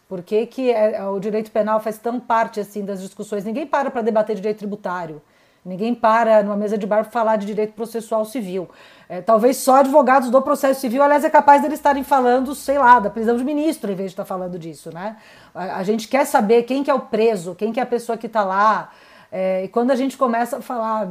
Por 0.08 0.22
que, 0.22 0.46
que 0.46 0.70
é, 0.70 1.04
o 1.06 1.20
direito 1.20 1.50
penal 1.52 1.80
faz 1.80 1.98
tão 1.98 2.20
parte 2.20 2.60
assim 2.60 2.84
das 2.84 3.02
discussões? 3.02 3.46
Ninguém 3.46 3.66
para 3.66 3.90
para 3.90 4.02
debater 4.02 4.36
direito 4.36 4.58
tributário. 4.58 5.22
Ninguém 5.64 5.94
para 5.94 6.42
numa 6.42 6.56
mesa 6.56 6.76
de 6.76 6.88
bar 6.88 7.04
para 7.04 7.12
falar 7.12 7.36
de 7.36 7.46
direito 7.46 7.74
processual 7.74 8.26
civil. 8.26 8.68
É, 9.08 9.22
talvez 9.22 9.58
só 9.58 9.76
advogados 9.76 10.32
do 10.32 10.42
processo 10.42 10.82
civil, 10.82 11.04
aliás, 11.04 11.24
é 11.24 11.30
capaz 11.30 11.62
deles 11.62 11.78
estarem 11.78 12.04
falando, 12.04 12.56
sei 12.56 12.80
lá, 12.80 13.00
da 13.00 13.12
prisão 13.12 13.38
de 13.38 13.44
ministro, 13.44 13.92
em 13.92 13.96
vez 13.96 14.10
de 14.10 14.14
estar 14.14 14.26
falando 14.26 14.58
disso, 14.58 14.92
né? 14.92 15.18
A, 15.54 15.78
a 15.78 15.84
gente 15.84 16.08
quer 16.08 16.26
saber 16.26 16.64
quem 16.64 16.84
que 16.84 16.90
é 16.90 16.94
o 16.94 17.02
preso, 17.02 17.54
quem 17.54 17.72
que 17.72 17.80
é 17.80 17.84
a 17.84 17.86
pessoa 17.86 18.18
que 18.18 18.26
está 18.26 18.44
lá. 18.44 18.90
É, 19.32 19.64
e 19.64 19.68
quando 19.68 19.92
a 19.92 19.96
gente 19.96 20.18
começa 20.18 20.58
a 20.58 20.62
falar 20.62 21.08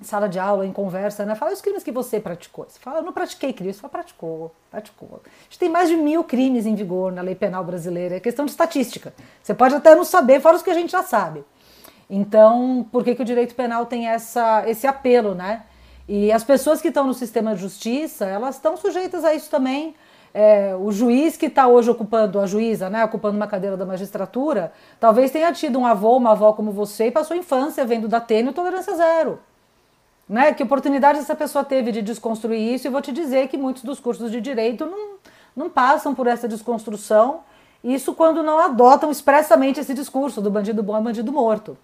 em 0.00 0.04
sala 0.04 0.26
de 0.26 0.38
aula, 0.38 0.64
em 0.64 0.72
conversa, 0.72 1.26
né? 1.26 1.34
Fala 1.34 1.52
os 1.52 1.60
crimes 1.60 1.82
que 1.82 1.92
você 1.92 2.18
praticou. 2.18 2.64
Você 2.66 2.78
fala, 2.78 3.00
eu 3.00 3.02
não 3.02 3.12
pratiquei 3.12 3.52
crime, 3.52 3.74
você 3.74 3.80
fala, 3.80 3.90
praticou, 3.90 4.54
praticou. 4.70 5.20
A 5.22 5.44
gente 5.44 5.58
tem 5.58 5.68
mais 5.68 5.90
de 5.90 5.96
mil 5.96 6.24
crimes 6.24 6.64
em 6.64 6.74
vigor 6.74 7.12
na 7.12 7.20
lei 7.20 7.34
penal 7.34 7.62
brasileira, 7.62 8.16
é 8.16 8.20
questão 8.20 8.46
de 8.46 8.52
estatística. 8.52 9.12
Você 9.42 9.52
pode 9.52 9.74
até 9.74 9.94
não 9.94 10.04
saber, 10.04 10.40
fora 10.40 10.56
os 10.56 10.62
que 10.62 10.70
a 10.70 10.74
gente 10.74 10.92
já 10.92 11.02
sabe. 11.02 11.44
Então, 12.08 12.86
por 12.92 13.02
que, 13.02 13.14
que 13.14 13.22
o 13.22 13.24
direito 13.24 13.54
penal 13.54 13.86
tem 13.86 14.08
essa, 14.08 14.68
esse 14.68 14.86
apelo, 14.86 15.34
né? 15.34 15.62
E 16.08 16.30
as 16.30 16.44
pessoas 16.44 16.80
que 16.80 16.88
estão 16.88 17.06
no 17.06 17.14
sistema 17.14 17.54
de 17.54 17.60
justiça, 17.60 18.26
elas 18.26 18.54
estão 18.56 18.76
sujeitas 18.76 19.24
a 19.24 19.34
isso 19.34 19.50
também. 19.50 19.94
É, 20.32 20.76
o 20.78 20.92
juiz 20.92 21.36
que 21.36 21.46
está 21.46 21.66
hoje 21.66 21.90
ocupando, 21.90 22.38
a 22.38 22.46
juíza, 22.46 22.90
né, 22.90 23.02
ocupando 23.04 23.36
uma 23.36 23.46
cadeira 23.46 23.76
da 23.76 23.86
magistratura, 23.86 24.72
talvez 25.00 25.30
tenha 25.30 25.50
tido 25.52 25.78
um 25.78 25.86
avô, 25.86 26.16
uma 26.16 26.32
avó 26.32 26.52
como 26.52 26.70
você 26.70 27.06
e 27.06 27.10
passou 27.10 27.34
a 27.34 27.38
infância 27.38 27.84
vendo 27.86 28.06
da 28.06 28.20
tênue 28.20 28.52
tolerância 28.52 28.94
zero. 28.94 29.40
Né? 30.28 30.52
Que 30.52 30.62
oportunidade 30.62 31.18
essa 31.18 31.34
pessoa 31.34 31.64
teve 31.64 31.90
de 31.90 32.02
desconstruir 32.02 32.74
isso? 32.74 32.86
E 32.86 32.90
vou 32.90 33.00
te 33.00 33.12
dizer 33.12 33.48
que 33.48 33.56
muitos 33.56 33.82
dos 33.82 33.98
cursos 33.98 34.30
de 34.30 34.40
direito 34.40 34.84
não, 34.84 35.16
não 35.56 35.70
passam 35.70 36.14
por 36.14 36.26
essa 36.26 36.46
desconstrução. 36.46 37.40
Isso 37.82 38.12
quando 38.14 38.42
não 38.42 38.58
adotam 38.58 39.10
expressamente 39.10 39.80
esse 39.80 39.94
discurso 39.94 40.40
do 40.42 40.50
bandido 40.50 40.82
bom 40.82 40.96
é 40.96 41.00
bandido 41.00 41.32
morto. 41.32 41.78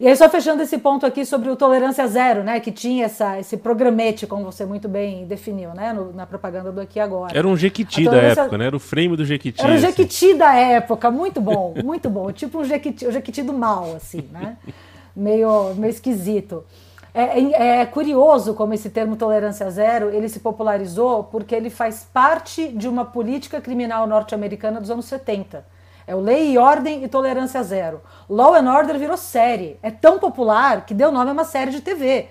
E 0.00 0.06
aí, 0.06 0.14
só 0.16 0.28
fechando 0.28 0.62
esse 0.62 0.78
ponto 0.78 1.04
aqui 1.04 1.24
sobre 1.24 1.50
o 1.50 1.56
tolerância 1.56 2.06
zero, 2.06 2.44
né? 2.44 2.60
Que 2.60 2.70
tinha 2.70 3.06
essa, 3.06 3.40
esse 3.40 3.56
programete, 3.56 4.28
como 4.28 4.44
você 4.44 4.64
muito 4.64 4.88
bem 4.88 5.26
definiu, 5.26 5.74
né? 5.74 5.92
No, 5.92 6.12
na 6.12 6.24
propaganda 6.24 6.70
do 6.70 6.80
aqui 6.80 7.00
agora. 7.00 7.36
Era 7.36 7.48
um 7.48 7.56
Jequiti 7.56 8.04
tolerância... 8.04 8.36
da 8.36 8.42
época, 8.42 8.58
né? 8.58 8.66
Era 8.66 8.76
o 8.76 8.78
frame 8.78 9.16
do 9.16 9.24
Jequiti. 9.24 9.60
Era 9.60 9.74
o 9.74 9.78
Jequiti 9.78 10.26
assim. 10.26 10.38
da 10.38 10.54
época, 10.54 11.10
muito 11.10 11.40
bom, 11.40 11.74
muito 11.84 12.08
bom. 12.08 12.30
Tipo 12.30 12.60
um 12.60 12.64
Jequiti, 12.64 13.06
o 13.06 13.10
Jequiti 13.10 13.42
do 13.42 13.52
mal, 13.52 13.96
assim, 13.96 14.22
né? 14.30 14.56
meio, 15.16 15.74
meio 15.74 15.90
esquisito. 15.90 16.64
É, 17.12 17.40
é, 17.40 17.80
é, 17.80 17.86
curioso 17.86 18.54
como 18.54 18.74
esse 18.74 18.90
termo 18.90 19.16
tolerância 19.16 19.68
zero 19.70 20.10
ele 20.10 20.28
se 20.28 20.38
popularizou 20.38 21.24
porque 21.24 21.54
ele 21.54 21.70
faz 21.70 22.06
parte 22.12 22.68
de 22.68 22.86
uma 22.86 23.04
política 23.04 23.60
criminal 23.60 24.06
norte-americana 24.06 24.80
dos 24.80 24.90
anos 24.90 25.06
70 25.06 25.64
é 26.08 26.16
o 26.16 26.20
Lei 26.20 26.52
e 26.52 26.58
Ordem 26.58 27.04
e 27.04 27.08
Tolerância 27.08 27.62
Zero. 27.62 28.00
Law 28.30 28.54
and 28.54 28.72
Order 28.72 28.98
virou 28.98 29.18
série. 29.18 29.78
É 29.82 29.90
tão 29.90 30.18
popular 30.18 30.86
que 30.86 30.94
deu 30.94 31.12
nome 31.12 31.28
a 31.28 31.32
uma 31.34 31.44
série 31.44 31.70
de 31.70 31.82
TV. 31.82 32.28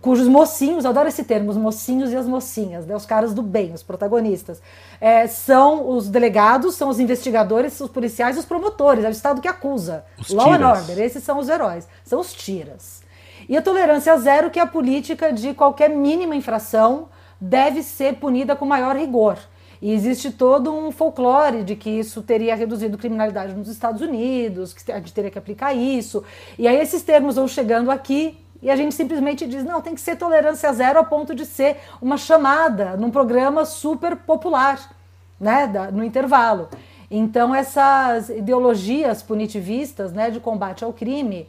Cujos 0.00 0.26
mocinhos, 0.26 0.84
adoro 0.84 1.06
esse 1.06 1.22
termo, 1.22 1.50
os 1.50 1.56
mocinhos 1.56 2.10
e 2.10 2.16
as 2.16 2.26
mocinhas, 2.26 2.86
né, 2.86 2.96
os 2.96 3.06
caras 3.06 3.32
do 3.32 3.42
bem, 3.42 3.72
os 3.72 3.82
protagonistas, 3.82 4.60
é, 5.00 5.26
são 5.26 5.90
os 5.90 6.08
delegados, 6.08 6.74
são 6.74 6.88
os 6.88 6.98
investigadores, 6.98 7.78
os 7.80 7.90
policiais 7.90 8.36
e 8.36 8.40
os 8.40 8.46
promotores, 8.46 9.04
é 9.04 9.08
o 9.08 9.12
Estado 9.12 9.40
que 9.40 9.46
acusa. 9.46 10.04
Os 10.18 10.30
Law 10.30 10.46
tiras. 10.46 10.60
and 10.60 10.72
Order, 10.72 11.04
esses 11.04 11.22
são 11.22 11.38
os 11.38 11.48
heróis, 11.48 11.86
são 12.02 12.18
os 12.18 12.32
tiras. 12.32 13.02
E 13.48 13.56
a 13.56 13.62
tolerância 13.62 14.16
zero, 14.16 14.50
que 14.50 14.58
é 14.58 14.62
a 14.62 14.66
política 14.66 15.32
de 15.32 15.54
qualquer 15.54 15.90
mínima 15.90 16.34
infração 16.34 17.08
deve 17.40 17.82
ser 17.82 18.16
punida 18.16 18.56
com 18.56 18.64
maior 18.66 18.96
rigor. 18.96 19.38
E 19.82 19.92
existe 19.92 20.30
todo 20.30 20.74
um 20.74 20.90
folclore 20.90 21.64
de 21.64 21.74
que 21.74 21.88
isso 21.88 22.22
teria 22.22 22.54
reduzido 22.54 22.98
criminalidade 22.98 23.54
nos 23.54 23.68
Estados 23.68 24.02
Unidos, 24.02 24.74
que 24.74 24.92
a 24.92 24.98
gente 24.98 25.12
teria 25.12 25.30
que 25.30 25.38
aplicar 25.38 25.72
isso. 25.72 26.22
E 26.58 26.68
aí 26.68 26.76
esses 26.76 27.02
termos 27.02 27.36
vão 27.36 27.48
chegando 27.48 27.90
aqui 27.90 28.36
e 28.62 28.70
a 28.70 28.76
gente 28.76 28.94
simplesmente 28.94 29.46
diz: 29.46 29.64
não, 29.64 29.80
tem 29.80 29.94
que 29.94 30.00
ser 30.00 30.16
tolerância 30.16 30.70
zero 30.72 30.98
a 30.98 31.04
ponto 31.04 31.34
de 31.34 31.46
ser 31.46 31.78
uma 32.00 32.18
chamada 32.18 32.96
num 32.96 33.10
programa 33.10 33.64
super 33.64 34.16
popular, 34.16 34.94
né, 35.38 35.66
no 35.92 36.04
intervalo. 36.04 36.68
Então, 37.10 37.54
essas 37.54 38.28
ideologias 38.28 39.22
punitivistas 39.22 40.12
né, 40.12 40.30
de 40.30 40.38
combate 40.38 40.84
ao 40.84 40.92
crime, 40.92 41.48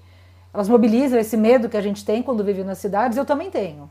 elas 0.53 0.67
mobilizam 0.67 1.19
esse 1.19 1.37
medo 1.37 1.69
que 1.69 1.77
a 1.77 1.81
gente 1.81 2.03
tem 2.03 2.23
quando 2.23 2.43
vive 2.43 2.63
nas 2.63 2.79
cidades, 2.79 3.17
eu 3.17 3.25
também 3.25 3.51
tenho. 3.51 3.89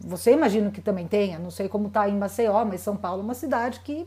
Você 0.00 0.32
imagina 0.32 0.70
que 0.70 0.80
também 0.80 1.06
tenha, 1.06 1.38
não 1.38 1.50
sei 1.50 1.68
como 1.68 1.88
está 1.88 2.08
em 2.08 2.16
Maceió, 2.16 2.64
mas 2.64 2.80
São 2.80 2.96
Paulo 2.96 3.20
é 3.20 3.24
uma 3.24 3.34
cidade 3.34 3.80
que 3.80 4.06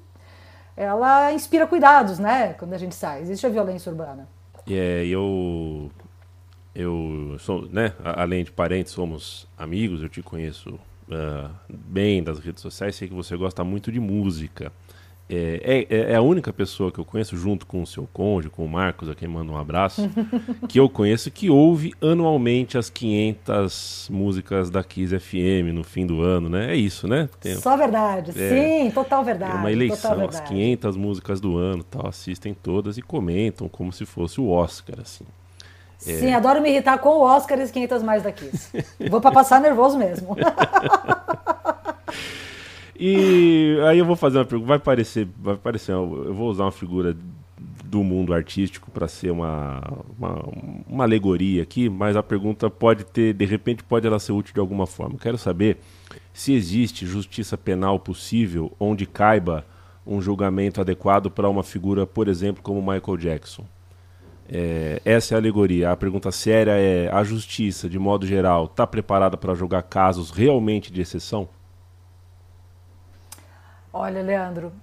ela 0.75 1.31
inspira 1.31 1.67
cuidados, 1.67 2.17
né? 2.17 2.53
Quando 2.53 2.73
a 2.73 2.77
gente 2.77 2.95
sai. 2.95 3.21
Existe 3.21 3.45
a 3.45 3.49
violência 3.49 3.91
urbana. 3.91 4.27
É, 4.67 5.05
eu 5.05 5.91
eu 6.75 7.35
sou, 7.39 7.67
né, 7.67 7.93
além 8.03 8.43
de 8.43 8.51
parentes, 8.51 8.93
somos 8.93 9.47
amigos, 9.55 10.01
eu 10.01 10.09
te 10.09 10.23
conheço 10.23 10.71
uh, 10.71 11.49
bem 11.69 12.23
das 12.23 12.39
redes 12.39 12.63
sociais, 12.63 12.95
sei 12.95 13.07
que 13.07 13.13
você 13.13 13.37
gosta 13.37 13.63
muito 13.63 13.91
de 13.91 13.99
música. 13.99 14.71
É, 15.29 15.87
é, 15.89 16.11
é, 16.11 16.15
a 16.15 16.21
única 16.21 16.51
pessoa 16.51 16.91
que 16.91 16.99
eu 16.99 17.05
conheço, 17.05 17.35
junto 17.37 17.65
com 17.65 17.81
o 17.81 17.87
seu 17.87 18.07
cônjuge, 18.11 18.49
com 18.49 18.65
o 18.65 18.69
Marcos, 18.69 19.09
a 19.09 19.15
quem 19.15 19.27
manda 19.27 19.51
um 19.51 19.57
abraço, 19.57 20.09
que 20.67 20.79
eu 20.79 20.89
conheço 20.89 21.31
que 21.31 21.49
ouve 21.49 21.93
anualmente 22.01 22.77
as 22.77 22.89
500 22.89 24.09
músicas 24.11 24.69
da 24.69 24.83
Kiss 24.83 25.17
FM 25.17 25.73
no 25.73 25.83
fim 25.83 26.05
do 26.05 26.21
ano, 26.21 26.49
né? 26.49 26.73
É 26.73 26.75
isso, 26.75 27.07
né? 27.07 27.29
Tem, 27.39 27.55
Só 27.55 27.77
verdade, 27.77 28.31
é, 28.39 28.49
sim, 28.49 28.91
total 28.91 29.23
verdade. 29.23 29.53
É 29.53 29.55
uma 29.55 29.71
eleição, 29.71 30.25
as 30.25 30.41
500 30.41 30.97
músicas 30.97 31.39
do 31.39 31.57
ano, 31.57 31.83
tal, 31.83 32.07
assistem 32.07 32.53
todas 32.53 32.97
e 32.97 33.01
comentam 33.01 33.69
como 33.69 33.93
se 33.93 34.05
fosse 34.05 34.41
o 34.41 34.49
Oscar, 34.49 34.99
assim. 35.01 35.25
É. 36.05 36.19
Sim, 36.19 36.33
adoro 36.33 36.61
me 36.61 36.69
irritar 36.69 36.97
com 36.97 37.09
o 37.09 37.21
Oscar 37.21 37.57
e 37.59 37.61
as 37.61 37.71
500 37.71 38.03
mais 38.03 38.23
da 38.23 38.31
Kiss. 38.31 38.69
Vou 39.09 39.21
para 39.21 39.31
passar 39.31 39.61
nervoso 39.61 39.97
mesmo. 39.97 40.35
E 43.05 43.77
aí 43.85 43.99
eu 43.99 44.05
vou 44.05 44.15
fazer 44.15 44.37
uma 44.37 44.45
pergunta, 44.45 44.69
vai 44.69 44.79
parecer, 44.79 45.27
vai 45.37 45.57
parecer, 45.57 45.91
eu 45.91 46.33
vou 46.33 46.49
usar 46.49 46.63
uma 46.63 46.71
figura 46.71 47.13
do 47.83 48.01
mundo 48.01 48.33
artístico 48.33 48.89
para 48.89 49.09
ser 49.09 49.29
uma, 49.29 49.81
uma, 50.17 50.49
uma, 50.87 51.03
alegoria 51.03 51.63
aqui, 51.63 51.89
mas 51.89 52.15
a 52.15 52.23
pergunta 52.23 52.69
pode 52.69 53.03
ter, 53.03 53.33
de 53.33 53.43
repente, 53.43 53.83
pode 53.83 54.07
ela 54.07 54.19
ser 54.19 54.31
útil 54.31 54.53
de 54.53 54.59
alguma 54.61 54.87
forma. 54.87 55.19
quero 55.19 55.37
saber 55.37 55.79
se 56.31 56.53
existe 56.53 57.05
justiça 57.05 57.57
penal 57.57 57.99
possível 57.99 58.71
onde 58.79 59.05
caiba 59.05 59.65
um 60.07 60.21
julgamento 60.21 60.79
adequado 60.79 61.29
para 61.29 61.49
uma 61.49 61.61
figura, 61.61 62.07
por 62.07 62.29
exemplo, 62.29 62.63
como 62.63 62.79
Michael 62.79 63.17
Jackson. 63.17 63.65
É, 64.47 65.01
essa 65.03 65.33
é 65.33 65.35
a 65.35 65.39
alegoria. 65.41 65.91
A 65.91 65.97
pergunta 65.97 66.31
séria 66.31 66.71
é: 66.71 67.09
a 67.11 67.21
justiça, 67.21 67.89
de 67.89 67.99
modo 67.99 68.25
geral, 68.25 68.63
está 68.63 68.87
preparada 68.87 69.35
para 69.35 69.53
julgar 69.53 69.83
casos 69.83 70.31
realmente 70.31 70.89
de 70.89 71.01
exceção? 71.01 71.49
Olha, 73.95 74.23
Leandro, 74.23 74.73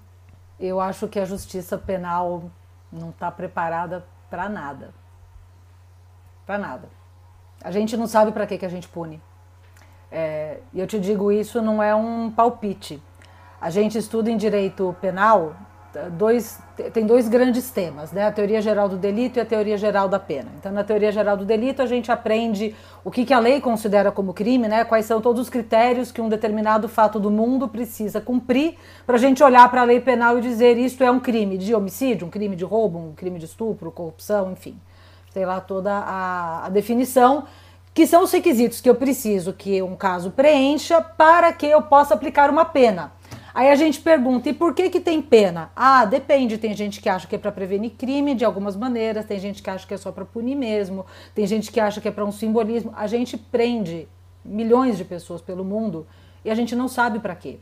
eu 0.58 0.80
acho 0.80 1.08
que 1.08 1.18
a 1.18 1.24
justiça 1.24 1.76
penal 1.76 2.44
não 2.92 3.10
está 3.10 3.28
preparada 3.28 4.06
para 4.30 4.48
nada. 4.48 4.94
Para 6.46 6.56
nada. 6.56 6.88
A 7.60 7.72
gente 7.72 7.96
não 7.96 8.06
sabe 8.06 8.30
para 8.30 8.46
que, 8.46 8.56
que 8.56 8.64
a 8.64 8.68
gente 8.68 8.86
pune. 8.86 9.20
É, 10.12 10.60
e 10.72 10.78
eu 10.78 10.86
te 10.86 11.00
digo 11.00 11.32
isso 11.32 11.60
não 11.60 11.82
é 11.82 11.92
um 11.92 12.30
palpite. 12.30 13.02
A 13.60 13.68
gente 13.68 13.98
estuda 13.98 14.30
em 14.30 14.36
direito 14.36 14.94
penal 15.00 15.56
dois, 16.12 16.58
tem 16.92 17.04
dois 17.04 17.28
grandes 17.28 17.70
temas, 17.70 18.12
né? 18.12 18.26
A 18.26 18.32
teoria 18.32 18.62
geral 18.62 18.88
do 18.88 18.96
delito 18.96 19.38
e 19.38 19.40
a 19.40 19.44
teoria 19.44 19.76
geral 19.76 20.08
da 20.08 20.18
pena. 20.18 20.48
Então, 20.58 20.70
na 20.70 20.84
teoria 20.84 21.10
geral 21.10 21.36
do 21.36 21.44
delito, 21.44 21.82
a 21.82 21.86
gente 21.86 22.12
aprende 22.12 22.74
o 23.04 23.10
que, 23.10 23.24
que 23.24 23.34
a 23.34 23.38
lei 23.38 23.60
considera 23.60 24.12
como 24.12 24.32
crime, 24.32 24.68
né? 24.68 24.84
Quais 24.84 25.06
são 25.06 25.20
todos 25.20 25.42
os 25.42 25.50
critérios 25.50 26.12
que 26.12 26.20
um 26.20 26.28
determinado 26.28 26.88
fato 26.88 27.18
do 27.18 27.30
mundo 27.30 27.68
precisa 27.68 28.20
cumprir 28.20 28.76
para 29.06 29.16
a 29.16 29.18
gente 29.18 29.42
olhar 29.42 29.68
para 29.70 29.80
a 29.80 29.84
lei 29.84 30.00
penal 30.00 30.38
e 30.38 30.40
dizer 30.40 30.78
isto 30.78 31.02
é 31.02 31.10
um 31.10 31.20
crime 31.20 31.58
de 31.58 31.74
homicídio, 31.74 32.26
um 32.26 32.30
crime 32.30 32.54
de 32.54 32.64
roubo, 32.64 32.98
um 32.98 33.12
crime 33.12 33.38
de 33.38 33.46
estupro, 33.46 33.90
corrupção, 33.90 34.52
enfim. 34.52 34.78
Tem 35.34 35.44
lá 35.44 35.60
toda 35.60 35.92
a, 35.92 36.66
a 36.66 36.68
definição 36.68 37.44
que 37.92 38.06
são 38.06 38.22
os 38.22 38.30
requisitos 38.30 38.80
que 38.80 38.88
eu 38.88 38.94
preciso 38.94 39.52
que 39.52 39.82
um 39.82 39.96
caso 39.96 40.30
preencha 40.30 41.00
para 41.00 41.52
que 41.52 41.66
eu 41.66 41.82
possa 41.82 42.14
aplicar 42.14 42.48
uma 42.48 42.64
pena. 42.64 43.12
Aí 43.60 43.68
a 43.68 43.74
gente 43.74 44.00
pergunta, 44.00 44.48
e 44.48 44.54
por 44.54 44.72
que 44.72 44.88
que 44.88 44.98
tem 44.98 45.20
pena? 45.20 45.70
Ah, 45.76 46.06
depende, 46.06 46.56
tem 46.56 46.74
gente 46.74 46.98
que 46.98 47.10
acha 47.10 47.26
que 47.26 47.34
é 47.34 47.38
para 47.38 47.52
prevenir 47.52 47.90
crime 47.90 48.34
de 48.34 48.42
algumas 48.42 48.74
maneiras, 48.74 49.26
tem 49.26 49.38
gente 49.38 49.62
que 49.62 49.68
acha 49.68 49.86
que 49.86 49.92
é 49.92 49.98
só 49.98 50.10
para 50.10 50.24
punir 50.24 50.56
mesmo, 50.56 51.04
tem 51.34 51.46
gente 51.46 51.70
que 51.70 51.78
acha 51.78 52.00
que 52.00 52.08
é 52.08 52.10
para 52.10 52.24
um 52.24 52.32
simbolismo. 52.32 52.90
A 52.96 53.06
gente 53.06 53.36
prende 53.36 54.08
milhões 54.42 54.96
de 54.96 55.04
pessoas 55.04 55.42
pelo 55.42 55.62
mundo 55.62 56.06
e 56.42 56.50
a 56.50 56.54
gente 56.54 56.74
não 56.74 56.88
sabe 56.88 57.18
para 57.18 57.34
quê. 57.34 57.58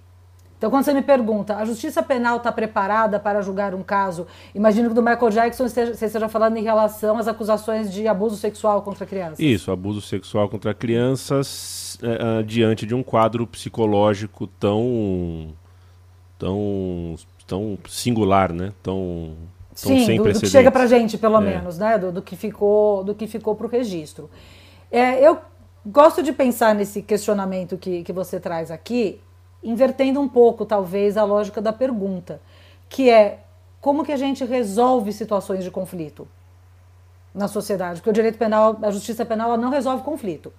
Então, 0.57 0.71
quando 0.71 0.85
você 0.85 0.95
me 0.95 1.03
pergunta, 1.03 1.57
a 1.57 1.65
justiça 1.65 2.01
penal 2.01 2.37
está 2.37 2.53
preparada 2.53 3.19
para 3.19 3.43
julgar 3.43 3.75
um 3.75 3.83
caso? 3.83 4.25
Imagino 4.55 4.91
que 4.91 4.95
do 4.95 5.03
Michael 5.03 5.31
Jackson 5.31 5.69
você 5.69 5.83
esteja 5.83 6.29
falando 6.29 6.59
em 6.59 6.63
relação 6.63 7.19
às 7.19 7.27
acusações 7.27 7.93
de 7.93 8.07
abuso 8.07 8.37
sexual 8.37 8.83
contra 8.83 9.05
crianças. 9.05 9.41
Isso, 9.41 9.73
abuso 9.73 10.01
sexual 10.01 10.49
contra 10.49 10.73
crianças 10.73 11.99
é, 12.01 12.45
diante 12.45 12.87
de 12.87 12.95
um 12.95 13.03
quadro 13.03 13.45
psicológico 13.49 14.47
tão 14.47 15.57
tão, 16.39 17.17
tão 17.47 17.79
singular, 17.89 18.53
né? 18.53 18.73
Tão, 18.83 19.35
tão 19.71 19.97
Sim, 19.97 20.07
sem 20.07 20.17
do, 20.19 20.33
do 20.33 20.41
que 20.41 20.47
chega 20.47 20.71
para 20.71 20.87
gente, 20.87 21.19
pelo 21.19 21.37
é. 21.39 21.41
menos, 21.41 21.79
né? 21.79 21.99
Do, 21.99 22.13
do, 22.13 22.23
que 22.23 22.37
ficou, 22.37 23.03
do 23.03 23.15
que 23.15 23.27
ficou 23.27 23.55
para 23.55 23.67
o 23.67 23.69
registro. 23.69 24.31
É, 24.91 25.21
eu 25.21 25.39
gosto 25.85 26.23
de 26.23 26.33
pensar 26.33 26.75
nesse 26.75 27.03
questionamento 27.03 27.77
que, 27.77 28.03
que 28.03 28.13
você 28.13 28.39
traz 28.39 28.71
aqui, 28.71 29.21
invertendo 29.63 30.21
um 30.21 30.29
pouco, 30.29 30.65
talvez, 30.65 31.17
a 31.17 31.25
lógica 31.25 31.61
da 31.61 31.73
pergunta, 31.73 32.41
que 32.89 33.11
é 33.11 33.41
como 33.81 34.05
que 34.05 34.13
a 34.13 34.17
gente 34.17 34.45
resolve 34.45 35.13
situações 35.13 35.65
de 35.65 35.71
conflito 35.71 36.27
na 37.35 37.49
sociedade? 37.49 38.01
Porque 38.01 38.11
o 38.11 38.13
direito 38.13 38.39
penal, 38.39 38.79
a 38.83 38.91
justiça 38.91 39.25
penal, 39.25 39.49
ela 39.49 39.57
não 39.57 39.71
resolve 39.71 40.03
conflito. 40.03 40.53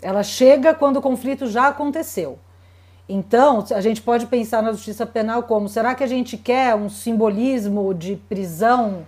Ela 0.00 0.22
chega 0.22 0.74
quando 0.74 0.96
o 0.96 1.02
conflito 1.02 1.46
já 1.46 1.68
aconteceu. 1.68 2.38
Então, 3.12 3.64
a 3.74 3.80
gente 3.80 4.00
pode 4.00 4.26
pensar 4.26 4.62
na 4.62 4.70
justiça 4.70 5.04
penal 5.04 5.42
como: 5.42 5.68
será 5.68 5.96
que 5.96 6.04
a 6.04 6.06
gente 6.06 6.36
quer 6.36 6.76
um 6.76 6.88
simbolismo 6.88 7.92
de 7.92 8.14
prisão 8.14 9.04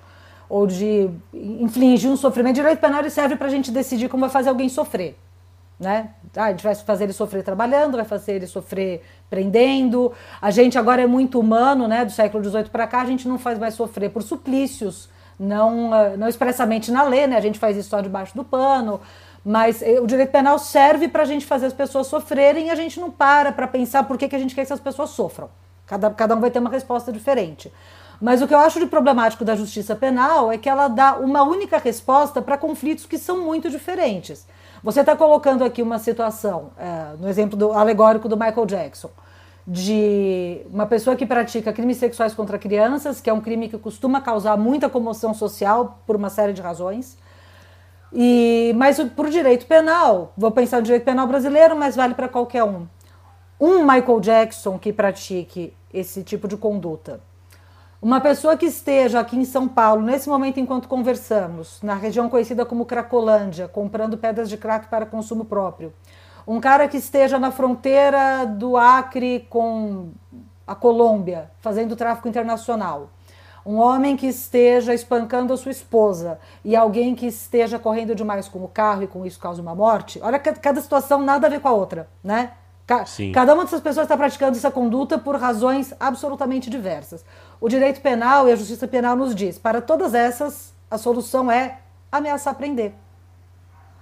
ou 0.49 0.67
de 0.67 1.09
infligir 1.33 2.11
um 2.11 2.17
sofrimento? 2.17 2.57
Direito 2.57 2.81
penal 2.81 3.09
serve 3.09 3.37
para 3.37 3.47
a 3.47 3.51
gente 3.51 3.71
decidir 3.71 4.09
como 4.09 4.23
vai 4.23 4.31
fazer 4.31 4.49
alguém 4.49 4.69
sofrer. 4.69 5.17
Né? 5.79 6.11
Ah, 6.37 6.47
a 6.47 6.51
gente 6.51 6.65
vai 6.65 6.75
fazer 6.75 7.05
ele 7.05 7.13
sofrer 7.13 7.45
trabalhando, 7.45 7.97
vai 7.97 8.05
fazer 8.05 8.33
ele 8.33 8.47
sofrer 8.49 9.03
prendendo. 9.31 10.13
A 10.41 10.51
gente 10.51 10.77
agora 10.77 11.03
é 11.03 11.07
muito 11.07 11.39
humano, 11.39 11.87
né? 11.87 12.05
Do 12.05 12.11
século 12.11 12.43
XVIII 12.43 12.71
para 12.71 12.89
cá, 12.89 13.03
a 13.03 13.07
gente 13.07 13.29
não 13.29 13.39
faz 13.39 13.57
mais 13.57 13.75
sofrer 13.75 14.11
por 14.11 14.23
suplícios, 14.25 15.09
não, 15.39 15.95
ah, 15.95 16.17
não 16.17 16.27
expressamente 16.27 16.91
na 16.91 17.05
lei, 17.05 17.29
né? 17.29 17.37
A 17.37 17.41
gente 17.41 17.59
faz 17.59 17.77
isso 17.77 17.91
só 17.91 18.01
debaixo 18.01 18.35
do 18.35 18.43
pano. 18.43 19.01
Mas 19.45 19.83
eh, 19.83 20.01
o 20.01 20.07
direito 20.07 20.31
penal 20.31 20.59
serve 20.59 21.09
para 21.09 21.23
a 21.23 21.27
gente 21.27 21.45
fazer 21.45 21.67
as 21.67 21.73
pessoas 21.73 22.07
sofrerem 22.07 22.69
e 22.69 22.71
a 22.71 22.75
gente 22.75 23.01
não 23.01 23.11
para 23.11 23.53
para 23.53 23.67
pensar 23.67 24.05
por 24.05 24.17
que, 24.17 24.29
que 24.29 24.37
a 24.37 24.39
gente 24.39 24.55
quer 24.55 24.63
que 24.63 24.73
essas 24.73 24.81
pessoas 24.81 25.11
sofram. 25.11 25.51
Cada, 25.87 26.11
cada 26.11 26.37
um 26.37 26.41
vai 26.41 26.51
ter 26.51 26.59
uma 26.59 26.71
resposta 26.71 27.13
diferente. 27.13 27.73
Mas 28.21 28.41
o 28.41 28.47
que 28.47 28.55
eu 28.55 28.59
acho 28.59 28.79
de 28.79 28.87
problemático 28.87 29.45
da 29.45 29.57
justiça 29.57 29.97
penal 29.97 30.53
é 30.53 30.57
que 30.57 30.69
ela 30.69 30.87
dá 30.87 31.17
uma 31.17 31.43
única 31.43 31.77
resposta 31.77 32.41
para 32.41 32.57
conflitos 32.57 33.05
que 33.05 33.19
são 33.19 33.43
muito 33.43 33.69
diferentes. 33.69 34.47
Você 34.81 35.01
está 35.01 35.17
colocando 35.17 35.65
aqui 35.65 35.83
uma 35.83 35.99
situação, 35.99 36.71
é, 36.79 37.17
no 37.19 37.29
exemplo 37.29 37.57
do, 37.57 37.73
alegórico 37.73 38.29
do 38.29 38.37
Michael 38.37 38.67
Jackson, 38.67 39.11
de 39.67 40.61
uma 40.71 40.87
pessoa 40.87 41.17
que 41.17 41.27
pratica 41.27 41.73
crimes 41.73 41.97
sexuais 41.97 42.33
contra 42.33 42.59
crianças, 42.59 43.21
que 43.21 43.29
é 43.29 43.33
um 43.33 43.41
crime 43.41 43.69
que 43.69 43.79
costuma 43.79 44.21
causar 44.21 44.57
muita 44.57 44.89
comoção 44.89 45.35
social 45.35 46.01
por 46.07 46.15
uma 46.15 46.31
série 46.31 46.53
de 46.53 46.61
razões. 46.61 47.17
E, 48.15 48.75
mas 48.77 48.99
o 48.99 49.11
direito 49.31 49.67
penal, 49.67 50.33
vou 50.37 50.51
pensar 50.51 50.79
no 50.79 50.83
direito 50.83 51.05
penal 51.05 51.27
brasileiro, 51.27 51.75
mas 51.75 51.97
vale 51.97 52.15
para 52.15 52.29
qualquer 52.29 52.63
um. 52.63 52.87
Um 53.59 53.81
Michael 53.81 54.21
Jackson 54.21 54.79
que 54.79 54.93
pratique 54.93 55.73
esse 55.93 56.23
tipo 56.23 56.47
de 56.47 56.57
conduta. 56.57 57.21
Uma 58.03 58.21
pessoa 58.21 58.57
que 58.57 58.67
esteja 58.67 59.21
aqui 59.21 59.37
em 59.37 59.45
São 59.45 59.69
Paulo, 59.69 60.03
nesse 60.03 60.29
momento 60.29 60.59
enquanto 60.59 60.89
conversamos, 60.89 61.81
na 61.83 61.95
região 61.95 62.29
conhecida 62.29 62.67
como 62.67 62.85
Cracolândia, 62.85 63.69
comprando 63.69 64.19
pedras 64.19 64.49
de 64.49 64.57
crack 64.57 64.89
para 64.89 65.07
consumo 65.07 65.45
próprio. 65.45 65.93
Um 66.47 66.61
cara 66.61 66.89
que 66.89 66.97
esteja 66.97 67.39
na 67.39 67.53
fronteira 67.53 68.45
do 68.45 68.77
Acre 68.77 69.47
com 69.49 70.09
a 70.67 70.75
Colômbia, 70.75 71.51
fazendo 71.61 71.95
tráfico 71.95 72.29
internacional 72.29 73.09
um 73.65 73.77
homem 73.77 74.17
que 74.17 74.27
esteja 74.27 74.93
espancando 74.93 75.53
a 75.53 75.57
sua 75.57 75.71
esposa 75.71 76.39
e 76.65 76.75
alguém 76.75 77.15
que 77.15 77.27
esteja 77.27 77.79
correndo 77.79 78.15
demais 78.15 78.49
com 78.49 78.63
o 78.65 78.69
carro 78.69 79.05
e 79.05 79.07
com 79.07 79.25
isso 79.25 79.39
causa 79.39 79.63
uma 79.63 79.75
morte, 79.75 80.21
olha 80.23 80.39
cada 80.39 80.81
situação 80.81 81.21
nada 81.23 81.47
a 81.47 81.51
ver 81.51 81.61
com 81.61 81.69
a 81.69 81.73
outra, 81.73 82.09
né? 82.23 82.53
Cada 83.33 83.55
uma 83.55 83.65
dessas 83.65 83.81
pessoas 83.81 84.05
está 84.05 84.17
praticando 84.17 84.57
essa 84.57 84.71
conduta 84.71 85.17
por 85.17 85.37
razões 85.37 85.95
absolutamente 86.01 86.69
diversas. 86.69 87.25
O 87.61 87.69
direito 87.69 88.01
penal 88.01 88.49
e 88.49 88.53
a 88.53 88.57
justiça 88.57 88.89
penal 88.89 89.17
nos 89.17 89.35
diz, 89.35 89.57
para 89.59 89.81
todas 89.81 90.15
essas, 90.15 90.75
a 90.91 90.99
solução 90.99 91.51
é 91.51 91.79
ameaçar 92.11 92.55
prender. 92.55 92.93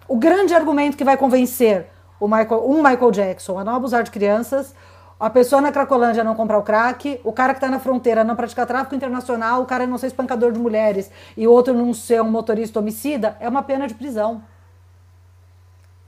O 0.08 0.16
grande 0.16 0.54
argumento 0.54 0.96
que 0.96 1.04
vai 1.04 1.16
convencer 1.16 1.86
o 2.18 2.26
Michael, 2.26 2.68
um 2.68 2.82
Michael 2.82 3.10
Jackson 3.10 3.58
a 3.58 3.64
não 3.64 3.74
abusar 3.74 4.02
de 4.02 4.10
crianças 4.10 4.74
a 5.20 5.28
pessoa 5.28 5.60
na 5.60 5.70
Cracolândia 5.70 6.24
não 6.24 6.34
comprar 6.34 6.56
o 6.56 6.62
crack, 6.62 7.20
o 7.22 7.30
cara 7.30 7.52
que 7.52 7.58
está 7.58 7.68
na 7.68 7.78
fronteira 7.78 8.24
não 8.24 8.34
praticar 8.34 8.66
tráfico 8.66 8.94
internacional, 8.94 9.60
o 9.60 9.66
cara 9.66 9.86
não 9.86 9.98
ser 9.98 10.06
espancador 10.06 10.50
de 10.50 10.58
mulheres 10.58 11.10
e 11.36 11.46
o 11.46 11.52
outro 11.52 11.74
não 11.74 11.92
ser 11.92 12.22
um 12.22 12.30
motorista 12.30 12.78
homicida, 12.78 13.36
é 13.38 13.46
uma 13.46 13.62
pena 13.62 13.86
de 13.86 13.92
prisão. 13.92 14.42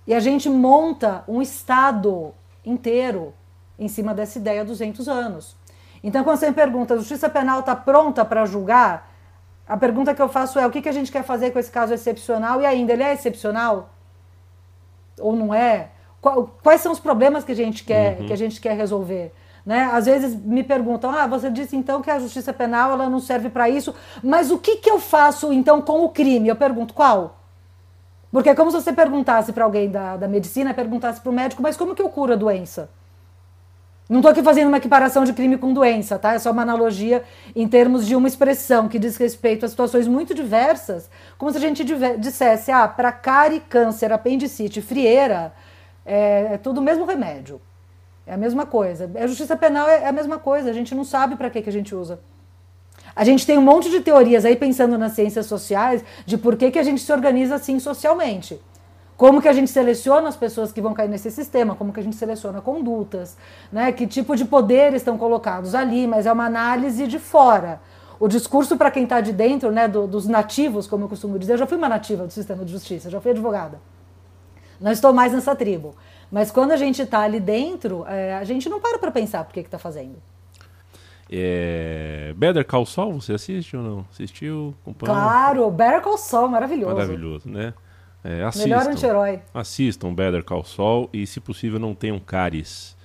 E 0.06 0.14
a 0.14 0.18
gente 0.18 0.48
monta 0.48 1.22
um 1.28 1.42
Estado 1.42 2.32
inteiro 2.64 3.34
em 3.78 3.86
cima 3.86 4.14
dessa 4.14 4.38
ideia 4.38 4.62
há 4.62 4.64
200 4.64 5.06
anos. 5.08 5.56
Então, 6.02 6.24
quando 6.24 6.38
você 6.38 6.48
me 6.48 6.54
pergunta, 6.54 6.94
a 6.94 6.96
justiça 6.96 7.28
penal 7.28 7.60
está 7.60 7.76
pronta 7.76 8.24
para 8.24 8.46
julgar? 8.46 9.10
A 9.68 9.76
pergunta 9.76 10.14
que 10.14 10.22
eu 10.22 10.28
faço 10.28 10.58
é: 10.58 10.66
o 10.66 10.70
que, 10.70 10.80
que 10.80 10.88
a 10.88 10.92
gente 10.92 11.12
quer 11.12 11.22
fazer 11.22 11.50
com 11.50 11.58
esse 11.58 11.70
caso 11.70 11.92
excepcional? 11.92 12.60
E 12.62 12.66
ainda, 12.66 12.92
ele 12.92 13.02
é 13.02 13.12
excepcional? 13.12 13.90
Ou 15.20 15.36
não 15.36 15.54
é? 15.54 15.90
Quais 16.62 16.80
são 16.80 16.92
os 16.92 17.00
problemas 17.00 17.42
que 17.44 17.52
a 17.52 17.56
gente 17.56 17.82
quer, 17.84 18.20
uhum. 18.20 18.26
que 18.26 18.32
a 18.32 18.36
gente 18.36 18.60
quer 18.60 18.76
resolver. 18.76 19.32
Né? 19.66 19.90
Às 19.92 20.06
vezes 20.06 20.34
me 20.34 20.62
perguntam: 20.62 21.10
ah, 21.10 21.26
você 21.26 21.50
disse 21.50 21.76
então 21.76 22.00
que 22.00 22.10
a 22.10 22.18
justiça 22.18 22.52
penal 22.52 22.92
ela 22.92 23.08
não 23.08 23.20
serve 23.20 23.50
para 23.50 23.68
isso, 23.68 23.94
mas 24.22 24.50
o 24.50 24.58
que, 24.58 24.76
que 24.76 24.90
eu 24.90 24.98
faço 24.98 25.52
então 25.52 25.82
com 25.82 26.04
o 26.04 26.08
crime? 26.08 26.48
Eu 26.48 26.56
pergunto: 26.56 26.94
qual? 26.94 27.38
Porque 28.30 28.48
é 28.48 28.54
como 28.54 28.70
se 28.70 28.80
você 28.80 28.92
perguntasse 28.92 29.52
para 29.52 29.64
alguém 29.64 29.90
da, 29.90 30.16
da 30.16 30.26
medicina, 30.26 30.72
perguntasse 30.72 31.20
para 31.20 31.30
o 31.30 31.34
médico: 31.34 31.62
mas 31.62 31.76
como 31.76 31.94
que 31.94 32.02
eu 32.02 32.08
curo 32.08 32.32
a 32.32 32.36
doença? 32.36 32.88
Não 34.08 34.18
estou 34.18 34.32
aqui 34.32 34.42
fazendo 34.42 34.68
uma 34.68 34.76
equiparação 34.76 35.24
de 35.24 35.32
crime 35.32 35.56
com 35.56 35.72
doença, 35.72 36.18
tá? 36.18 36.34
É 36.34 36.38
só 36.38 36.50
uma 36.50 36.62
analogia 36.62 37.22
em 37.54 37.66
termos 37.68 38.04
de 38.06 38.16
uma 38.16 38.28
expressão 38.28 38.88
que 38.88 38.98
diz 38.98 39.16
respeito 39.16 39.64
a 39.64 39.68
situações 39.68 40.06
muito 40.08 40.34
diversas, 40.34 41.08
como 41.38 41.50
se 41.50 41.56
a 41.56 41.60
gente 41.60 41.84
dissesse, 42.18 42.70
ah, 42.70 42.86
para 42.86 43.12
cárie, 43.12 43.60
câncer, 43.60 44.12
apendicite, 44.12 44.82
frieira, 44.82 45.52
é, 46.04 46.54
é 46.54 46.58
tudo 46.58 46.78
o 46.78 46.82
mesmo 46.82 47.04
remédio. 47.04 47.60
É 48.26 48.34
a 48.34 48.36
mesma 48.36 48.64
coisa. 48.64 49.10
A 49.14 49.26
justiça 49.26 49.56
penal 49.56 49.88
é, 49.88 50.02
é 50.02 50.08
a 50.08 50.12
mesma 50.12 50.38
coisa, 50.38 50.70
a 50.70 50.72
gente 50.72 50.94
não 50.94 51.04
sabe 51.04 51.36
para 51.36 51.50
que, 51.50 51.62
que 51.62 51.68
a 51.68 51.72
gente 51.72 51.94
usa. 51.94 52.20
A 53.14 53.24
gente 53.24 53.46
tem 53.46 53.58
um 53.58 53.62
monte 53.62 53.90
de 53.90 54.00
teorias 54.00 54.44
aí 54.44 54.56
pensando 54.56 54.96
nas 54.96 55.12
ciências 55.12 55.46
sociais 55.46 56.04
de 56.24 56.38
por 56.38 56.56
que, 56.56 56.70
que 56.70 56.78
a 56.78 56.82
gente 56.82 57.00
se 57.00 57.12
organiza 57.12 57.56
assim 57.56 57.78
socialmente. 57.78 58.60
Como 59.16 59.40
que 59.40 59.48
a 59.48 59.52
gente 59.52 59.70
seleciona 59.70 60.28
as 60.28 60.36
pessoas 60.36 60.72
que 60.72 60.80
vão 60.80 60.94
cair 60.94 61.08
nesse 61.08 61.30
sistema, 61.30 61.74
como 61.74 61.92
que 61.92 62.00
a 62.00 62.02
gente 62.02 62.16
seleciona 62.16 62.60
condutas, 62.60 63.36
né? 63.70 63.92
Que 63.92 64.06
tipo 64.06 64.34
de 64.34 64.44
poderes 64.44 65.02
estão 65.02 65.18
colocados 65.18 65.74
ali, 65.74 66.06
mas 66.06 66.26
é 66.26 66.32
uma 66.32 66.46
análise 66.46 67.06
de 67.06 67.18
fora. 67.18 67.80
O 68.18 68.28
discurso 68.28 68.76
para 68.76 68.90
quem 68.90 69.04
está 69.04 69.20
de 69.20 69.32
dentro, 69.32 69.70
né, 69.70 69.88
do, 69.88 70.06
dos 70.06 70.26
nativos, 70.26 70.86
como 70.86 71.04
eu 71.04 71.08
costumo 71.08 71.38
dizer, 71.38 71.54
eu 71.54 71.58
já 71.58 71.66
fui 71.66 71.76
uma 71.76 71.88
nativa 71.88 72.24
do 72.24 72.32
sistema 72.32 72.64
de 72.64 72.72
justiça, 72.72 73.10
já 73.10 73.20
fui 73.20 73.32
advogada. 73.32 73.80
Não 74.82 74.90
estou 74.90 75.12
mais 75.12 75.32
nessa 75.32 75.54
tribo. 75.54 75.94
Mas 76.30 76.50
quando 76.50 76.72
a 76.72 76.76
gente 76.76 77.02
está 77.02 77.20
ali 77.20 77.38
dentro, 77.38 78.04
é, 78.06 78.34
a 78.34 78.44
gente 78.44 78.68
não 78.68 78.80
para 78.80 78.98
para 78.98 79.10
pensar 79.10 79.44
por 79.44 79.52
que 79.52 79.60
está 79.60 79.78
fazendo. 79.78 80.16
É... 81.30 82.34
Better 82.36 82.66
Call 82.66 82.84
Saul, 82.84 83.20
você 83.20 83.34
assiste 83.34 83.76
ou 83.76 83.82
não? 83.82 84.06
Assistiu? 84.12 84.74
Acompanhou? 84.82 85.16
Claro, 85.16 85.70
Better 85.70 86.00
Call 86.02 86.18
Saul, 86.18 86.48
maravilhoso. 86.48 86.94
Maravilhoso, 86.94 87.48
né? 87.48 87.72
É, 88.24 88.42
assistam, 88.42 88.68
Melhor 88.68 88.86
anti-herói. 88.88 89.40
Assistam 89.52 90.14
Better 90.14 90.44
Call 90.44 90.64
Saul 90.64 91.08
e, 91.12 91.26
se 91.26 91.40
possível, 91.40 91.78
não 91.78 91.94
tenham 91.94 92.18
cáries. 92.18 92.96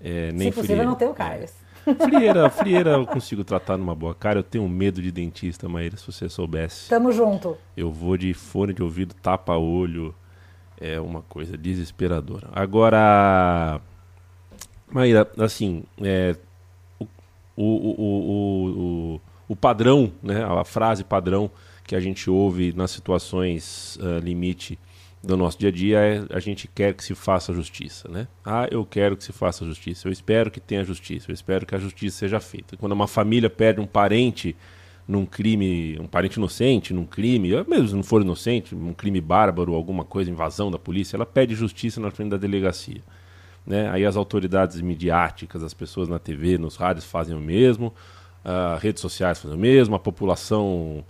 É, 0.00 0.32
nem 0.32 0.50
se 0.50 0.60
possível, 0.60 0.84
não 0.84 0.94
tenham 0.94 1.12
cáries. 1.12 1.54
É. 1.86 1.94
Frieira, 1.94 2.48
frieira 2.48 2.90
eu 2.92 3.06
consigo 3.06 3.44
tratar 3.44 3.76
numa 3.76 3.94
boa 3.94 4.14
cara. 4.14 4.38
Eu 4.38 4.42
tenho 4.42 4.66
medo 4.68 5.02
de 5.02 5.12
dentista, 5.12 5.68
Maíra, 5.68 5.96
se 5.96 6.06
você 6.06 6.28
soubesse. 6.28 6.88
Tamo 6.88 7.12
junto. 7.12 7.58
Eu 7.76 7.92
vou 7.92 8.16
de 8.16 8.32
fone 8.32 8.72
de 8.72 8.82
ouvido, 8.82 9.14
tapa-olho. 9.14 10.14
É 10.86 11.00
uma 11.00 11.22
coisa 11.22 11.56
desesperadora. 11.56 12.50
Agora, 12.52 13.80
Maíra, 14.92 15.26
assim, 15.38 15.82
é, 16.02 16.36
o, 17.00 17.06
o, 17.56 19.14
o, 19.16 19.20
o, 19.48 19.56
padrão, 19.56 20.12
né, 20.22 20.44
a 20.44 20.62
frase 20.62 21.02
padrão 21.02 21.50
que 21.84 21.96
a 21.96 22.00
gente 22.00 22.28
ouve 22.28 22.74
nas 22.74 22.90
situações 22.90 23.96
uh, 23.96 24.18
limite 24.18 24.78
do 25.22 25.38
nosso 25.38 25.58
dia 25.58 25.70
a 25.70 25.72
dia 25.72 25.98
é 26.00 26.26
a 26.30 26.38
gente 26.38 26.68
quer 26.68 26.92
que 26.92 27.02
se 27.02 27.14
faça 27.14 27.54
justiça, 27.54 28.06
né? 28.08 28.28
Ah, 28.44 28.68
eu 28.70 28.84
quero 28.84 29.16
que 29.16 29.24
se 29.24 29.32
faça 29.32 29.64
justiça, 29.64 30.06
eu 30.06 30.12
espero 30.12 30.50
que 30.50 30.60
tenha 30.60 30.84
justiça, 30.84 31.30
eu 31.30 31.34
espero 31.34 31.64
que 31.64 31.74
a 31.74 31.78
justiça 31.78 32.18
seja 32.18 32.40
feita. 32.40 32.76
Quando 32.76 32.92
uma 32.92 33.08
família 33.08 33.48
perde 33.48 33.80
um 33.80 33.86
parente 33.86 34.54
num 35.06 35.26
crime, 35.26 35.98
um 36.00 36.06
parente 36.06 36.36
inocente, 36.36 36.94
num 36.94 37.04
crime, 37.04 37.50
mesmo 37.68 37.88
se 37.88 37.94
não 37.94 38.02
for 38.02 38.22
inocente, 38.22 38.74
um 38.74 38.94
crime 38.94 39.20
bárbaro, 39.20 39.74
alguma 39.74 40.04
coisa, 40.04 40.30
invasão 40.30 40.70
da 40.70 40.78
polícia, 40.78 41.16
ela 41.16 41.26
pede 41.26 41.54
justiça 41.54 42.00
na 42.00 42.10
frente 42.10 42.30
da 42.30 42.36
delegacia. 42.36 43.02
Né? 43.66 43.88
Aí 43.90 44.04
as 44.04 44.16
autoridades 44.16 44.80
midiáticas, 44.80 45.62
as 45.62 45.74
pessoas 45.74 46.08
na 46.08 46.18
TV, 46.18 46.58
nos 46.58 46.76
rádios 46.76 47.04
fazem 47.04 47.36
o 47.36 47.40
mesmo, 47.40 47.92
as 48.44 48.82
redes 48.82 49.00
sociais 49.00 49.38
fazem 49.38 49.56
o 49.56 49.60
mesmo, 49.60 49.94
a 49.94 49.98
população 49.98 51.04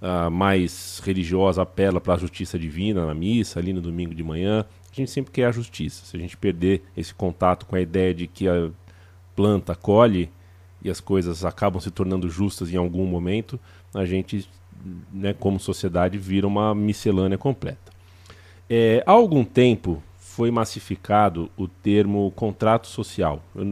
uh, 0.00 0.30
mais 0.30 1.00
religiosa 1.04 1.62
apela 1.62 2.00
para 2.00 2.14
a 2.14 2.18
justiça 2.18 2.58
divina 2.58 3.06
na 3.06 3.14
missa, 3.14 3.58
ali 3.58 3.72
no 3.72 3.80
domingo 3.80 4.14
de 4.14 4.22
manhã. 4.22 4.64
A 4.90 4.94
gente 4.94 5.10
sempre 5.10 5.30
quer 5.30 5.46
a 5.46 5.52
justiça. 5.52 6.04
Se 6.06 6.16
a 6.16 6.20
gente 6.20 6.36
perder 6.36 6.82
esse 6.96 7.14
contato 7.14 7.66
com 7.66 7.76
a 7.76 7.80
ideia 7.80 8.14
de 8.14 8.26
que 8.26 8.48
a 8.48 8.70
planta 9.36 9.74
colhe 9.74 10.30
e 10.82 10.90
as 10.90 11.00
coisas 11.00 11.44
acabam 11.44 11.80
se 11.80 11.90
tornando 11.90 12.28
justas 12.28 12.72
em 12.72 12.76
algum 12.76 13.06
momento, 13.06 13.58
a 13.94 14.04
gente, 14.04 14.48
né, 15.12 15.32
como 15.32 15.58
sociedade, 15.58 16.18
vira 16.18 16.46
uma 16.46 16.74
miscelânea 16.74 17.38
completa. 17.38 17.92
É, 18.68 19.02
há 19.06 19.12
algum 19.12 19.44
tempo 19.44 20.02
foi 20.18 20.50
massificado 20.52 21.50
o 21.56 21.66
termo 21.66 22.30
contrato 22.36 22.86
social. 22.86 23.42
Eu, 23.56 23.64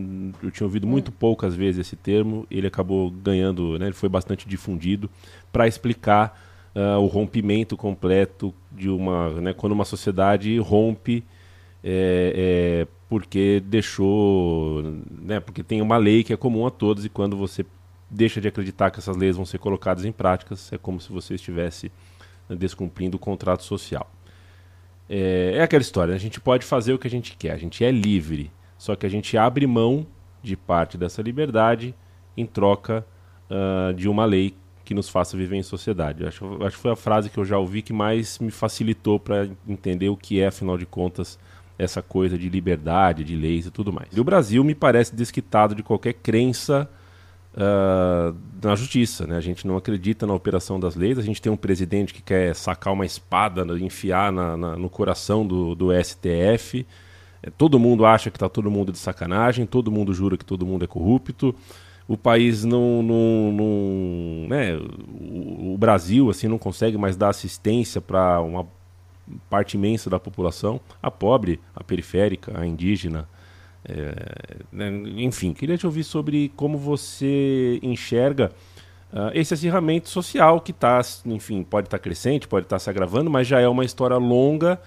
eu 0.43 0.51
tinha 0.51 0.67
ouvido 0.67 0.87
muito 0.87 1.13
poucas 1.13 1.55
vezes 1.55 1.87
esse 1.87 1.95
termo, 1.95 2.47
ele 2.51 2.67
acabou 2.67 3.11
ganhando, 3.11 3.79
né, 3.79 3.87
ele 3.87 3.95
foi 3.95 4.09
bastante 4.09 4.49
difundido 4.49 5.09
para 5.53 5.69
explicar 5.69 6.37
uh, 6.75 6.99
o 6.99 7.07
rompimento 7.07 7.77
completo 7.77 8.53
de 8.73 8.89
uma. 8.89 9.31
Né, 9.41 9.53
quando 9.53 9.73
uma 9.73 9.85
sociedade 9.85 10.59
rompe 10.59 11.25
é, 11.83 12.85
é, 12.85 12.89
porque 13.09 13.63
deixou. 13.65 14.83
Né, 15.11 15.41
porque 15.41 15.63
tem 15.63 15.81
uma 15.81 15.97
lei 15.97 16.25
que 16.25 16.33
é 16.33 16.37
comum 16.37 16.67
a 16.67 16.71
todos 16.71 17.05
e 17.05 17.09
quando 17.09 17.37
você 17.37 17.65
deixa 18.11 18.41
de 18.41 18.49
acreditar 18.49 18.91
que 18.91 18.99
essas 18.99 19.17
leis 19.17 19.37
vão 19.37 19.45
ser 19.45 19.59
colocadas 19.59 20.05
em 20.05 20.13
práticas, 20.13 20.73
é 20.73 20.79
como 20.79 21.01
se 21.01 21.13
você 21.13 21.35
estivesse 21.35 21.91
né, 22.49 22.57
descumprindo 22.57 23.17
o 23.17 23.21
contrato 23.21 23.63
social. 23.63 24.11
É, 25.09 25.55
é 25.57 25.63
aquela 25.63 25.83
história, 25.83 26.15
a 26.15 26.19
gente 26.19 26.41
pode 26.41 26.65
fazer 26.65 26.93
o 26.93 26.99
que 26.99 27.07
a 27.07 27.11
gente 27.11 27.37
quer, 27.37 27.53
a 27.53 27.57
gente 27.57 27.85
é 27.85 27.91
livre, 27.91 28.51
só 28.77 28.97
que 28.97 29.07
a 29.07 29.09
gente 29.09 29.37
abre 29.37 29.67
mão 29.67 30.07
de 30.43 30.57
parte 30.57 30.99
dessa 30.99 31.23
liberdade 31.23 31.95
em 32.37 32.47
troca 32.47 33.07
uh, 33.51 33.95
de 33.95 34.09
uma 34.09 34.25
lei 34.25 34.55
que 34.85 34.95
nos 34.95 35.09
faça 35.09 35.37
viver 35.37 35.57
em 35.57 35.63
sociedade. 35.63 36.25
Acho, 36.25 36.63
acho 36.63 36.77
que 36.77 36.83
foi 36.83 36.93
a 36.93 36.97
frase 36.97 37.29
que 37.29 37.39
eu 37.39 37.45
já 37.45 37.59
ouvi 37.59 37.83
que 37.83 37.93
mais 37.93 38.39
me 38.39 38.53
facilitou 38.53 39.19
para 39.19 39.49
entender 39.67 40.09
o 40.09 40.17
que 40.17 40.41
é, 40.41 40.47
afinal 40.47 40.79
de 40.79 40.87
contas, 40.87 41.39
essa 41.79 42.03
coisa 42.03 42.39
de 42.39 42.49
liberdade, 42.49 43.25
de 43.25 43.37
leis 43.37 43.67
e 43.67 43.71
tudo 43.71 43.93
mais. 43.93 44.09
E 44.17 44.21
o 44.21 44.25
Brasil 44.25 44.63
me 44.65 44.75
parece 44.75 45.15
desquitado 45.15 45.75
de 45.75 45.83
qualquer 45.83 46.15
crença 46.15 46.89
uh, 47.57 48.37
na 48.63 48.75
justiça. 48.75 49.27
Né? 49.27 49.37
A 49.37 49.41
gente 49.41 49.67
não 49.67 49.77
acredita 49.77 50.27
na 50.27 50.35
operação 50.35 50.79
das 50.79 50.95
leis. 50.95 51.19
A 51.19 51.23
gente 51.23 51.41
tem 51.41 51.51
um 51.51 51.57
presidente 51.57 52.13
que 52.13 52.23
quer 52.23 52.55
sacar 52.55 52.93
uma 52.93 53.07
espada, 53.07 53.65
enfiar 53.79 54.31
na, 54.33 54.57
na, 54.57 54.77
no 54.77 54.91
coração 54.91 55.47
do, 55.47 55.75
do 55.75 55.89
STF. 55.93 56.87
É, 57.43 57.51
todo 57.51 57.79
mundo 57.79 58.05
acha 58.05 58.31
que 58.31 58.37
está 58.37 58.49
todo 58.49 58.71
mundo 58.71 58.93
de 58.93 58.99
sacanagem, 58.99 59.67
todo 59.67 59.91
mundo 59.91 60.13
jura 60.13 60.37
que 60.37 60.45
todo 60.45 60.67
mundo 60.67 60.85
é 60.85 60.89
corrupto. 60.89 61.55
O 62.09 62.17
país 62.17 62.65
não, 62.65 63.03
não, 63.03 63.53
não 63.53 64.49
né, 64.49 64.77
o, 64.77 65.77
Brasil 65.77 66.31
assim 66.31 66.47
não 66.47 66.57
consegue 66.57 66.97
mais 66.97 67.17
dar 67.17 67.31
assistência 67.31 68.01
para 68.01 68.41
uma 68.41 68.65
parte 69.49 69.77
imensa 69.77 70.09
da 70.09 70.19
população, 70.19 70.81
a 71.03 71.11
pobre, 71.11 71.61
a 71.75 71.83
periférica, 71.83 72.59
a 72.59 72.67
indígena, 72.67 73.29
é, 73.89 74.57
né, 74.73 74.91
enfim, 75.17 75.53
queria 75.53 75.79
te 75.79 75.87
ouvir 75.87 76.03
sobre 76.03 76.53
como 76.57 76.77
você 76.77 77.79
enxerga 77.83 78.51
uh, 79.13 79.31
esse 79.33 79.55
acirramento 79.55 80.09
social 80.09 80.61
que 80.61 80.73
está, 80.73 81.01
enfim, 81.25 81.63
pode 81.63 81.87
estar 81.87 81.99
tá 81.99 82.03
crescente, 82.03 82.49
pode 82.49 82.67
estar 82.67 82.77
tá 82.77 82.81
se 82.81 82.91
agravando, 82.91 83.31
mas 83.31 83.47
já 83.47 83.61
é 83.61 83.69
uma 83.69 83.85
história 83.85 84.17
longa 84.17 84.81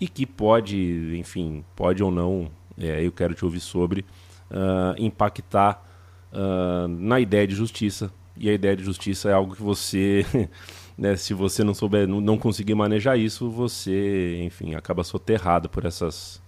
e 0.00 0.08
que 0.08 0.26
pode, 0.26 1.16
enfim, 1.16 1.64
pode 1.76 2.02
ou 2.02 2.10
não, 2.10 2.50
é, 2.76 3.04
eu 3.04 3.12
quero 3.12 3.34
te 3.34 3.44
ouvir 3.44 3.60
sobre, 3.60 4.04
uh, 4.50 4.94
impactar 4.98 5.80
uh, 6.32 6.88
na 6.88 7.20
ideia 7.20 7.46
de 7.46 7.54
justiça. 7.54 8.10
E 8.36 8.48
a 8.48 8.52
ideia 8.52 8.74
de 8.74 8.82
justiça 8.82 9.28
é 9.28 9.32
algo 9.32 9.54
que 9.54 9.62
você, 9.62 10.26
né, 11.02 11.16
se 11.16 11.34
você 11.34 11.64
não 11.64 11.74
souber, 11.74 12.06
não, 12.06 12.20
não 12.20 12.38
conseguir 12.38 12.76
manejar 12.76 13.18
isso, 13.18 13.50
você, 13.50 14.40
enfim, 14.44 14.76
acaba 14.76 15.02
soterrado 15.02 15.68
por 15.68 15.84
essas. 15.84 16.40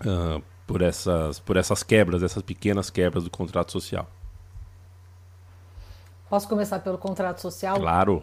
Uh, 0.00 0.42
por 0.66 0.80
essas, 0.80 1.38
por 1.40 1.58
essas 1.58 1.82
quebras, 1.82 2.22
essas 2.22 2.42
pequenas 2.42 2.88
quebras 2.88 3.22
do 3.24 3.30
contrato 3.30 3.70
social. 3.70 4.08
Posso 6.30 6.48
começar 6.48 6.78
pelo 6.78 6.96
contrato 6.96 7.42
social? 7.42 7.78
Claro. 7.78 8.22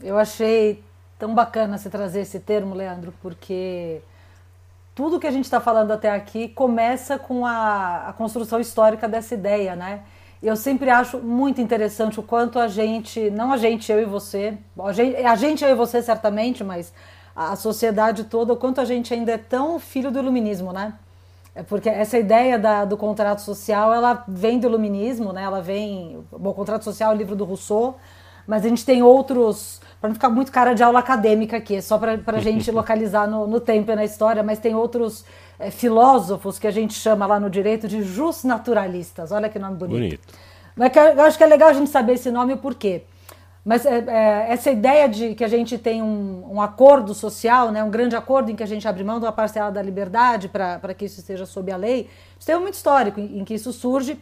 Eu 0.00 0.18
achei 0.18 0.82
tão 1.16 1.32
bacana 1.32 1.78
você 1.78 1.88
trazer 1.88 2.22
esse 2.22 2.40
termo, 2.40 2.74
Leandro, 2.74 3.14
porque 3.22 4.02
tudo 4.96 5.20
que 5.20 5.28
a 5.28 5.30
gente 5.30 5.44
está 5.44 5.60
falando 5.60 5.92
até 5.92 6.10
aqui 6.10 6.48
começa 6.48 7.20
com 7.20 7.46
a, 7.46 8.08
a, 8.08 8.12
construção 8.12 8.58
histórica 8.58 9.08
dessa 9.08 9.34
ideia, 9.34 9.76
né? 9.76 10.02
Eu 10.42 10.54
sempre 10.54 10.88
acho 10.88 11.18
muito 11.18 11.60
interessante 11.60 12.20
o 12.20 12.22
quanto 12.22 12.58
a 12.58 12.68
gente, 12.68 13.28
não 13.30 13.52
a 13.52 13.56
gente, 13.56 13.90
eu 13.90 14.00
e 14.00 14.04
você, 14.04 14.56
a 14.78 14.92
gente, 14.92 15.16
a 15.16 15.34
gente 15.34 15.64
eu 15.64 15.70
e 15.70 15.74
você 15.74 16.00
certamente, 16.00 16.62
mas 16.62 16.92
a 17.34 17.56
sociedade 17.56 18.24
toda, 18.24 18.52
o 18.52 18.56
quanto 18.56 18.80
a 18.80 18.84
gente 18.84 19.12
ainda 19.12 19.32
é 19.32 19.38
tão 19.38 19.78
filho 19.80 20.10
do 20.10 20.18
iluminismo, 20.18 20.72
né? 20.72 20.94
É 21.54 21.62
porque 21.64 21.88
essa 21.88 22.16
ideia 22.16 22.56
da, 22.56 22.84
do 22.84 22.96
contrato 22.96 23.40
social, 23.40 23.92
ela 23.92 24.24
vem 24.28 24.60
do 24.60 24.68
iluminismo, 24.68 25.32
né? 25.32 25.42
Ela 25.42 25.60
vem... 25.60 26.24
Bom, 26.30 26.50
o 26.50 26.54
contrato 26.54 26.84
social 26.84 27.10
é 27.10 27.14
o 27.14 27.18
livro 27.18 27.34
do 27.34 27.44
Rousseau, 27.44 27.98
mas 28.48 28.64
a 28.64 28.68
gente 28.68 28.82
tem 28.82 29.02
outros, 29.02 29.78
para 30.00 30.08
não 30.08 30.14
ficar 30.14 30.30
muito 30.30 30.50
cara 30.50 30.72
de 30.72 30.82
aula 30.82 31.00
acadêmica 31.00 31.58
aqui, 31.58 31.82
só 31.82 31.98
para 31.98 32.18
a 32.26 32.40
gente 32.40 32.70
localizar 32.70 33.28
no, 33.28 33.46
no 33.46 33.60
tempo 33.60 33.92
e 33.92 33.94
na 33.94 34.06
história, 34.06 34.42
mas 34.42 34.58
tem 34.58 34.74
outros 34.74 35.22
é, 35.58 35.70
filósofos 35.70 36.58
que 36.58 36.66
a 36.66 36.70
gente 36.70 36.94
chama 36.94 37.26
lá 37.26 37.38
no 37.38 37.50
direito 37.50 37.86
de 37.86 38.02
justnaturalistas. 38.02 39.32
Olha 39.32 39.50
que 39.50 39.58
nome 39.58 39.76
bonito. 39.76 39.98
bonito. 39.98 40.38
Mas 40.74 40.96
eu 40.96 41.22
acho 41.24 41.36
que 41.36 41.44
é 41.44 41.46
legal 41.46 41.68
a 41.68 41.72
gente 41.74 41.90
saber 41.90 42.14
esse 42.14 42.30
nome 42.30 42.52
e 42.52 42.54
o 42.54 42.58
porquê. 42.58 43.02
Mas 43.62 43.84
é, 43.84 43.98
é, 43.98 44.46
essa 44.50 44.70
ideia 44.70 45.06
de 45.06 45.34
que 45.34 45.44
a 45.44 45.48
gente 45.48 45.76
tem 45.76 46.02
um, 46.02 46.54
um, 46.54 46.62
acordo 46.62 47.12
social, 47.12 47.70
né, 47.70 47.84
um 47.84 47.90
grande 47.90 48.16
acordo 48.16 48.50
em 48.50 48.56
que 48.56 48.62
a 48.62 48.66
gente 48.66 48.88
abre 48.88 49.04
mão 49.04 49.18
de 49.18 49.26
uma 49.26 49.32
parcela 49.32 49.70
da 49.70 49.82
liberdade 49.82 50.48
para 50.48 50.94
que 50.94 51.04
isso 51.04 51.20
esteja 51.20 51.44
sob 51.44 51.70
a 51.70 51.76
lei, 51.76 52.08
isso 52.38 52.46
tem 52.46 52.56
um 52.56 52.60
muito 52.62 52.74
histórico 52.74 53.20
em, 53.20 53.40
em, 53.40 53.44
que 53.44 53.52
isso 53.52 53.70
surge, 53.74 54.18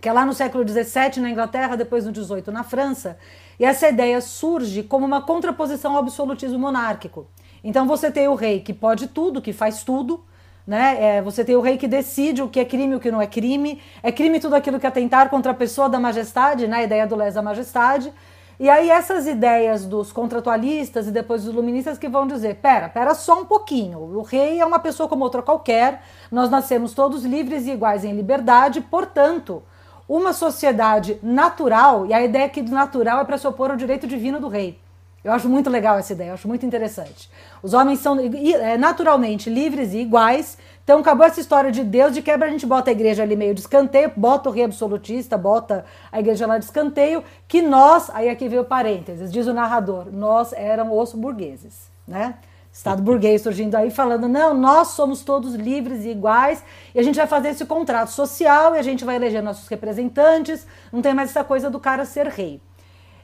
que 0.00 0.08
é 0.08 0.12
lá 0.12 0.24
no 0.24 0.32
século 0.32 0.66
XVII 0.66 1.20
na 1.20 1.30
Inglaterra, 1.30 1.76
depois 1.76 2.06
no 2.06 2.14
XVIII 2.14 2.44
na 2.52 2.64
França, 2.64 3.18
e 3.58 3.64
essa 3.64 3.88
ideia 3.88 4.20
surge 4.20 4.82
como 4.82 5.04
uma 5.04 5.22
contraposição 5.22 5.92
ao 5.92 5.98
absolutismo 5.98 6.58
monárquico. 6.58 7.26
Então 7.62 7.86
você 7.86 8.10
tem 8.10 8.26
o 8.28 8.34
rei 8.34 8.60
que 8.60 8.72
pode 8.72 9.08
tudo, 9.08 9.42
que 9.42 9.52
faz 9.52 9.84
tudo, 9.84 10.24
né? 10.66 11.16
É, 11.18 11.22
você 11.22 11.44
tem 11.44 11.56
o 11.56 11.60
rei 11.60 11.76
que 11.76 11.88
decide 11.88 12.42
o 12.42 12.48
que 12.48 12.60
é 12.60 12.64
crime 12.64 12.92
e 12.92 12.96
o 12.96 13.00
que 13.00 13.10
não 13.10 13.20
é 13.20 13.26
crime. 13.26 13.82
É 14.02 14.10
crime 14.12 14.40
tudo 14.40 14.54
aquilo 14.54 14.78
que 14.78 14.86
atentar 14.86 15.28
contra 15.28 15.52
a 15.52 15.54
pessoa 15.54 15.88
da 15.88 15.98
majestade, 15.98 16.66
né? 16.66 16.78
a 16.78 16.82
ideia 16.84 17.06
do 17.06 17.16
lesa 17.16 17.42
majestade. 17.42 18.12
E 18.60 18.68
aí 18.68 18.90
essas 18.90 19.26
ideias 19.26 19.86
dos 19.86 20.12
contratualistas 20.12 21.08
e 21.08 21.10
depois 21.10 21.44
dos 21.44 21.52
iluministas 21.52 21.96
que 21.96 22.08
vão 22.08 22.26
dizer, 22.26 22.56
pera, 22.56 22.90
pera 22.90 23.14
só 23.14 23.40
um 23.40 23.46
pouquinho, 23.46 23.98
o 23.98 24.20
rei 24.20 24.60
é 24.60 24.66
uma 24.66 24.78
pessoa 24.78 25.08
como 25.08 25.24
outra 25.24 25.40
qualquer, 25.40 26.02
nós 26.30 26.50
nascemos 26.50 26.92
todos 26.92 27.24
livres 27.24 27.66
e 27.66 27.70
iguais 27.70 28.04
em 28.04 28.12
liberdade, 28.12 28.82
portanto, 28.82 29.62
uma 30.10 30.32
sociedade 30.32 31.20
natural, 31.22 32.04
e 32.04 32.12
a 32.12 32.20
ideia 32.20 32.46
aqui 32.46 32.60
do 32.60 32.72
natural 32.72 33.20
é 33.20 33.24
para 33.24 33.38
se 33.38 33.46
opor 33.46 33.70
ao 33.70 33.76
direito 33.76 34.08
divino 34.08 34.40
do 34.40 34.48
rei. 34.48 34.76
Eu 35.22 35.32
acho 35.32 35.48
muito 35.48 35.70
legal 35.70 35.96
essa 35.98 36.14
ideia, 36.14 36.30
eu 36.30 36.34
acho 36.34 36.48
muito 36.48 36.66
interessante. 36.66 37.30
Os 37.62 37.74
homens 37.74 38.00
são 38.00 38.18
é, 38.18 38.76
naturalmente 38.76 39.48
livres 39.48 39.92
e 39.92 39.98
iguais, 39.98 40.58
então 40.82 40.98
acabou 40.98 41.24
essa 41.24 41.38
história 41.38 41.70
de 41.70 41.84
Deus, 41.84 42.12
de 42.12 42.22
quebra 42.22 42.48
a 42.48 42.50
gente 42.50 42.66
bota 42.66 42.90
a 42.90 42.92
igreja 42.92 43.22
ali 43.22 43.36
meio 43.36 43.54
de 43.54 43.60
escanteio, 43.60 44.10
bota 44.16 44.48
o 44.48 44.52
rei 44.52 44.64
absolutista, 44.64 45.38
bota 45.38 45.84
a 46.10 46.18
igreja 46.18 46.44
lá 46.44 46.58
de 46.58 46.64
escanteio, 46.64 47.22
que 47.46 47.62
nós, 47.62 48.10
aí 48.12 48.28
aqui 48.28 48.48
veio 48.48 48.64
parênteses, 48.64 49.30
diz 49.30 49.46
o 49.46 49.54
narrador, 49.54 50.06
nós 50.10 50.52
eram 50.54 50.98
os 50.98 51.12
burgueses, 51.12 51.88
né? 52.08 52.34
Estado 52.72 53.02
burguês 53.02 53.42
surgindo 53.42 53.74
aí 53.74 53.90
falando, 53.90 54.28
não, 54.28 54.54
nós 54.54 54.88
somos 54.88 55.22
todos 55.22 55.54
livres 55.54 56.04
e 56.04 56.10
iguais, 56.10 56.62
e 56.94 57.00
a 57.00 57.02
gente 57.02 57.16
vai 57.16 57.26
fazer 57.26 57.48
esse 57.48 57.66
contrato 57.66 58.10
social 58.10 58.76
e 58.76 58.78
a 58.78 58.82
gente 58.82 59.04
vai 59.04 59.16
eleger 59.16 59.42
nossos 59.42 59.66
representantes, 59.68 60.66
não 60.92 61.02
tem 61.02 61.12
mais 61.12 61.30
essa 61.30 61.42
coisa 61.42 61.68
do 61.68 61.80
cara 61.80 62.04
ser 62.04 62.28
rei. 62.28 62.60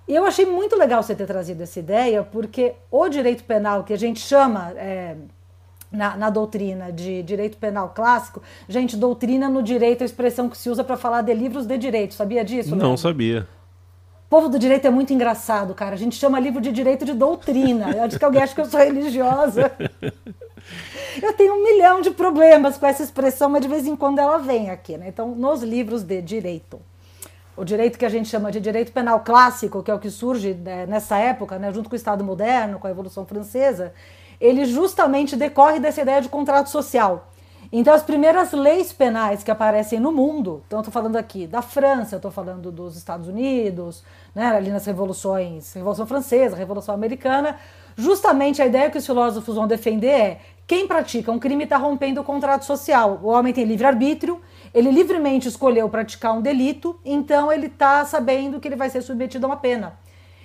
E 0.09 0.14
eu 0.14 0.24
achei 0.24 0.47
muito 0.47 0.76
legal 0.76 1.03
você 1.03 1.14
ter 1.14 1.26
trazido 1.26 1.62
essa 1.62 1.78
ideia, 1.78 2.22
porque 2.22 2.74
o 2.90 3.09
direito 3.09 3.44
penal 3.44 3.82
que 3.82 3.92
a 3.92 3.99
gente 3.99 4.20
chama 4.20 4.72
é, 4.76 5.16
na, 5.90 6.16
na, 6.16 6.30
doutrina 6.30 6.92
de 6.92 7.22
direito 7.24 7.57
penal 7.57 7.92
clássico. 7.94 8.40
Gente, 8.68 8.97
doutrina 8.97 9.49
no 9.49 9.62
direito 9.62 10.03
é 10.03 10.05
a 10.05 10.07
expressão 10.07 10.49
que 10.49 10.57
se 10.57 10.70
usa 10.70 10.84
para 10.84 10.97
falar 10.97 11.22
de 11.22 11.34
livros 11.34 11.66
de 11.66 11.76
direito. 11.76 12.14
Sabia 12.14 12.44
disso? 12.44 12.70
Não 12.70 12.90
mesmo? 12.90 12.99
sabia. 12.99 13.49
O 14.27 14.29
povo 14.29 14.49
do 14.49 14.59
direito 14.59 14.85
é 14.89 14.91
muito 14.91 15.12
engraçado, 15.12 15.72
cara. 15.72 15.95
A 15.95 15.99
gente 15.99 16.16
chama 16.16 16.41
livro 16.41 16.61
de 16.61 16.72
direito 16.72 17.05
de 17.05 17.14
doutrina. 17.14 17.93
Eu 17.93 18.03
acho 18.03 18.18
que 18.18 18.24
alguém 18.24 18.43
acha 18.43 18.53
que 18.53 18.61
eu 18.61 18.66
sou 18.66 18.81
religiosa. 18.81 19.70
Eu 21.22 21.33
tenho 21.33 21.55
um 21.55 21.62
milhão 21.62 22.01
de 22.01 22.11
problemas 22.11 22.77
com 22.77 22.85
essa 22.87 23.05
expressão, 23.05 23.49
mas 23.49 23.62
de 23.62 23.68
vez 23.68 23.87
em 23.87 23.95
quando 23.95 24.18
ela 24.18 24.39
vem 24.39 24.68
aqui, 24.68 24.99
né? 24.99 25.07
Então, 25.07 25.29
nos 25.29 25.62
livros 25.62 26.03
de 26.03 26.20
direito, 26.20 26.81
o 27.57 27.64
direito 27.64 27.97
que 27.97 28.05
a 28.05 28.09
gente 28.09 28.29
chama 28.29 28.51
de 28.51 28.61
direito 28.61 28.91
penal 28.91 29.20
clássico, 29.20 29.81
que 29.81 29.93
é 29.93 29.95
o 29.95 29.99
que 30.01 30.11
surge 30.11 30.55
né, 30.55 30.87
nessa 30.87 31.16
época, 31.18 31.57
né, 31.57 31.72
junto 31.72 31.89
com 31.89 31.95
o 31.95 31.97
Estado 31.97 32.24
moderno, 32.24 32.81
com 32.81 32.87
a 32.87 32.91
Revolução 32.91 33.24
Francesa, 33.24 33.95
ele 34.41 34.64
justamente 34.64 35.37
decorre 35.37 35.79
dessa 35.79 36.03
ideia 36.03 36.20
de 36.20 36.29
contrato 36.29 36.68
social. 36.68 37.29
Então, 37.73 37.93
as 37.93 38.03
primeiras 38.03 38.53
leis 38.53 38.93
penais 38.93 39.43
que 39.43 39.51
aparecem 39.51 39.99
no 39.99 40.12
mundo, 40.12 40.62
então 40.67 40.81
estou 40.81 40.93
falando 40.93 41.17
aqui 41.17 41.47
da 41.47 41.61
França, 41.61 42.17
estou 42.17 42.31
falando 42.31 42.71
dos 42.71 42.97
Estados 42.97 43.29
Unidos, 43.29 44.05
né, 44.35 44.47
ali 44.47 44.71
nas 44.71 44.87
revoluções, 44.87 45.73
Revolução 45.73 46.07
Francesa, 46.07 46.57
Revolução 46.57 46.95
Americana, 46.95 47.59
justamente 47.97 48.62
a 48.62 48.67
ideia 48.67 48.91
que 48.91 48.99
os 48.99 49.07
filósofos 49.07 49.57
vão 49.57 49.67
defender 49.67 50.09
é 50.09 50.41
quem 50.67 50.87
pratica 50.87 51.31
um 51.31 51.39
crime 51.39 51.64
está 51.64 51.77
rompendo 51.77 52.21
o 52.21 52.25
contrato 52.25 52.64
social. 52.64 53.21
O 53.23 53.29
homem 53.29 53.53
tem 53.53 53.64
livre-arbítrio, 53.64 54.41
ele 54.75 54.91
livremente 54.91 55.49
escolheu 55.49 55.89
praticar 55.89 56.35
um 56.35 56.43
delito, 56.43 56.99
então 57.05 57.53
ele 57.53 57.67
está 57.67 58.05
sabendo 58.05 58.61
que 58.61 58.69
ele 58.69 58.77
vai 58.77 58.91
ser 58.91 59.03
submetido 59.03 59.47
a 59.47 59.51
uma 59.51 59.57
pena. 59.57 59.99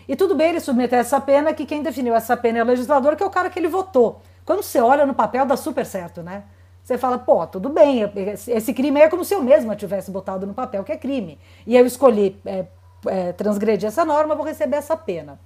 E 0.07 0.15
tudo 0.15 0.35
bem 0.35 0.49
ele 0.49 0.59
submeter 0.59 0.99
essa 0.99 1.19
pena, 1.21 1.53
que 1.53 1.65
quem 1.65 1.81
definiu 1.81 2.15
essa 2.15 2.35
pena 2.35 2.59
é 2.59 2.63
o 2.63 2.65
legislador, 2.65 3.15
que 3.15 3.23
é 3.23 3.25
o 3.25 3.29
cara 3.29 3.49
que 3.49 3.57
ele 3.57 3.67
votou. 3.67 4.21
Quando 4.45 4.61
você 4.61 4.79
olha 4.79 5.05
no 5.05 5.13
papel, 5.13 5.45
dá 5.45 5.55
super 5.55 5.85
certo, 5.85 6.21
né? 6.21 6.43
Você 6.91 6.97
fala, 6.97 7.17
pô, 7.17 7.47
tudo 7.47 7.69
bem, 7.69 8.01
esse 8.49 8.73
crime 8.73 8.99
é 8.99 9.07
como 9.07 9.23
se 9.23 9.33
eu 9.33 9.41
mesma 9.41 9.77
tivesse 9.77 10.11
botado 10.11 10.45
no 10.45 10.53
papel 10.53 10.83
que 10.83 10.91
é 10.91 10.97
crime. 10.97 11.39
E 11.65 11.77
eu 11.77 11.85
escolhi 11.85 12.37
é, 12.45 12.65
é, 13.07 13.31
transgredir 13.31 13.87
essa 13.87 14.03
norma, 14.03 14.35
vou 14.35 14.45
receber 14.45 14.75
essa 14.75 14.97
pena. 14.97 15.39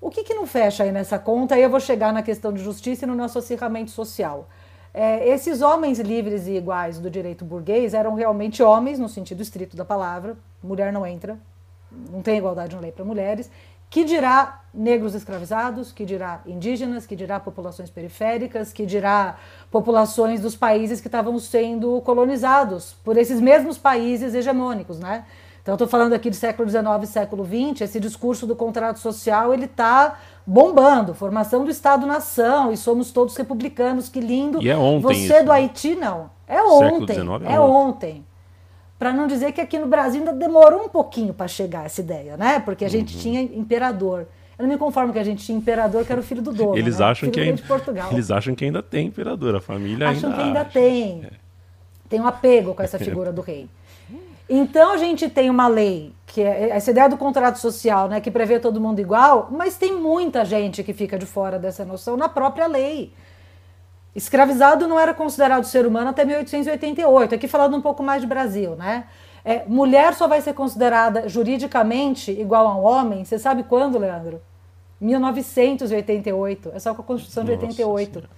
O 0.00 0.08
que, 0.08 0.24
que 0.24 0.32
não 0.32 0.46
fecha 0.46 0.84
aí 0.84 0.90
nessa 0.90 1.18
conta? 1.18 1.56
Aí 1.56 1.62
eu 1.62 1.68
vou 1.68 1.78
chegar 1.78 2.10
na 2.10 2.22
questão 2.22 2.54
de 2.54 2.64
justiça 2.64 3.04
e 3.04 3.06
no 3.06 3.14
nosso 3.14 3.38
acirramento 3.38 3.90
social. 3.90 4.48
É, 4.94 5.28
esses 5.28 5.60
homens 5.60 6.00
livres 6.00 6.46
e 6.46 6.52
iguais 6.52 6.98
do 6.98 7.10
direito 7.10 7.44
burguês 7.44 7.92
eram 7.92 8.14
realmente 8.14 8.62
homens, 8.62 8.98
no 8.98 9.10
sentido 9.10 9.42
estrito 9.42 9.76
da 9.76 9.84
palavra, 9.84 10.38
mulher 10.62 10.90
não 10.90 11.06
entra, 11.06 11.38
não 12.10 12.22
tem 12.22 12.38
igualdade 12.38 12.74
na 12.74 12.80
lei 12.80 12.92
para 12.92 13.04
mulheres, 13.04 13.50
que 13.96 14.04
dirá 14.04 14.60
negros 14.74 15.14
escravizados, 15.14 15.90
que 15.90 16.04
dirá 16.04 16.42
indígenas, 16.46 17.06
que 17.06 17.16
dirá 17.16 17.40
populações 17.40 17.88
periféricas, 17.88 18.70
que 18.70 18.84
dirá 18.84 19.36
populações 19.70 20.38
dos 20.38 20.54
países 20.54 21.00
que 21.00 21.08
estavam 21.08 21.38
sendo 21.38 21.98
colonizados 22.02 22.94
por 23.02 23.16
esses 23.16 23.40
mesmos 23.40 23.78
países 23.78 24.34
hegemônicos, 24.34 24.98
né? 24.98 25.24
Então, 25.62 25.76
estou 25.76 25.88
falando 25.88 26.12
aqui 26.12 26.28
de 26.28 26.36
século 26.36 26.68
XIX 26.68 26.84
e 27.04 27.06
século 27.06 27.42
XX, 27.42 27.80
esse 27.80 27.98
discurso 27.98 28.46
do 28.46 28.54
contrato 28.54 28.98
social, 28.98 29.54
ele 29.54 29.64
está 29.64 30.18
bombando, 30.46 31.14
formação 31.14 31.64
do 31.64 31.70
Estado-nação, 31.70 32.70
e 32.70 32.76
somos 32.76 33.10
todos 33.10 33.34
republicanos, 33.34 34.10
que 34.10 34.20
lindo. 34.20 34.62
E 34.62 34.68
é 34.68 34.76
ontem 34.76 35.00
Você 35.00 35.36
isso, 35.36 35.44
do 35.46 35.50
Haiti, 35.50 35.94
não. 35.94 36.28
É 36.46 36.62
ontem, 36.62 37.16
é, 37.46 37.54
é 37.54 37.60
ontem 37.60 38.26
para 38.98 39.12
não 39.12 39.26
dizer 39.26 39.52
que 39.52 39.60
aqui 39.60 39.78
no 39.78 39.86
Brasil 39.86 40.20
ainda 40.20 40.32
demorou 40.32 40.84
um 40.84 40.88
pouquinho 40.88 41.34
para 41.34 41.48
chegar 41.48 41.86
essa 41.86 42.00
ideia, 42.00 42.36
né? 42.36 42.60
Porque 42.60 42.84
a 42.84 42.88
gente 42.88 43.14
uhum. 43.14 43.20
tinha 43.20 43.40
imperador. 43.42 44.26
Eu 44.58 44.62
não 44.62 44.72
me 44.72 44.78
conformo 44.78 45.12
que 45.12 45.18
a 45.18 45.24
gente 45.24 45.44
tinha 45.44 45.56
imperador, 45.56 46.04
que 46.04 46.12
era 46.12 46.20
o 46.20 46.24
filho 46.24 46.40
do 46.40 46.52
dono. 46.52 46.78
Eles 46.78 46.98
né? 46.98 47.04
acham 47.04 47.30
que 47.30 47.38
ainda, 47.38 47.62
eles 48.10 48.30
acham 48.30 48.54
que 48.54 48.64
ainda 48.64 48.82
tem 48.82 49.08
imperador, 49.08 49.54
a 49.54 49.60
família 49.60 50.08
acham 50.08 50.30
ainda 50.30 50.42
que 50.42 50.48
ainda 50.48 50.60
acha. 50.62 50.70
tem. 50.70 51.24
É. 51.24 51.30
Tem 52.08 52.20
um 52.20 52.26
apego 52.26 52.74
com 52.74 52.82
essa 52.82 52.96
figura 52.98 53.32
do 53.32 53.42
rei. 53.42 53.68
Então 54.48 54.92
a 54.92 54.96
gente 54.96 55.28
tem 55.28 55.50
uma 55.50 55.66
lei 55.66 56.12
que 56.24 56.40
é 56.40 56.70
essa 56.70 56.90
ideia 56.90 57.08
do 57.08 57.16
contrato 57.16 57.58
social, 57.58 58.08
né, 58.08 58.20
que 58.20 58.30
prevê 58.30 58.60
todo 58.60 58.80
mundo 58.80 59.00
igual, 59.00 59.48
mas 59.50 59.76
tem 59.76 59.92
muita 59.92 60.44
gente 60.44 60.82
que 60.84 60.92
fica 60.92 61.18
de 61.18 61.26
fora 61.26 61.58
dessa 61.58 61.84
noção 61.84 62.16
na 62.16 62.28
própria 62.28 62.66
lei. 62.66 63.12
Escravizado 64.16 64.88
não 64.88 64.98
era 64.98 65.12
considerado 65.12 65.64
ser 65.64 65.86
humano 65.86 66.08
até 66.08 66.24
1888. 66.24 67.34
Aqui 67.34 67.46
falando 67.46 67.76
um 67.76 67.82
pouco 67.82 68.02
mais 68.02 68.22
de 68.22 68.26
Brasil, 68.26 68.74
né? 68.74 69.04
É, 69.44 69.62
mulher 69.66 70.14
só 70.14 70.26
vai 70.26 70.40
ser 70.40 70.54
considerada 70.54 71.28
juridicamente 71.28 72.30
igual 72.30 72.66
a 72.66 72.74
um 72.74 72.82
homem, 72.82 73.26
você 73.26 73.38
sabe 73.38 73.62
quando, 73.64 73.98
Leandro? 73.98 74.40
1988. 75.02 76.70
É 76.74 76.78
só 76.78 76.94
com 76.94 77.02
a 77.02 77.04
Constituição 77.04 77.44
de 77.44 77.50
88. 77.50 78.12
Senhora. 78.12 78.30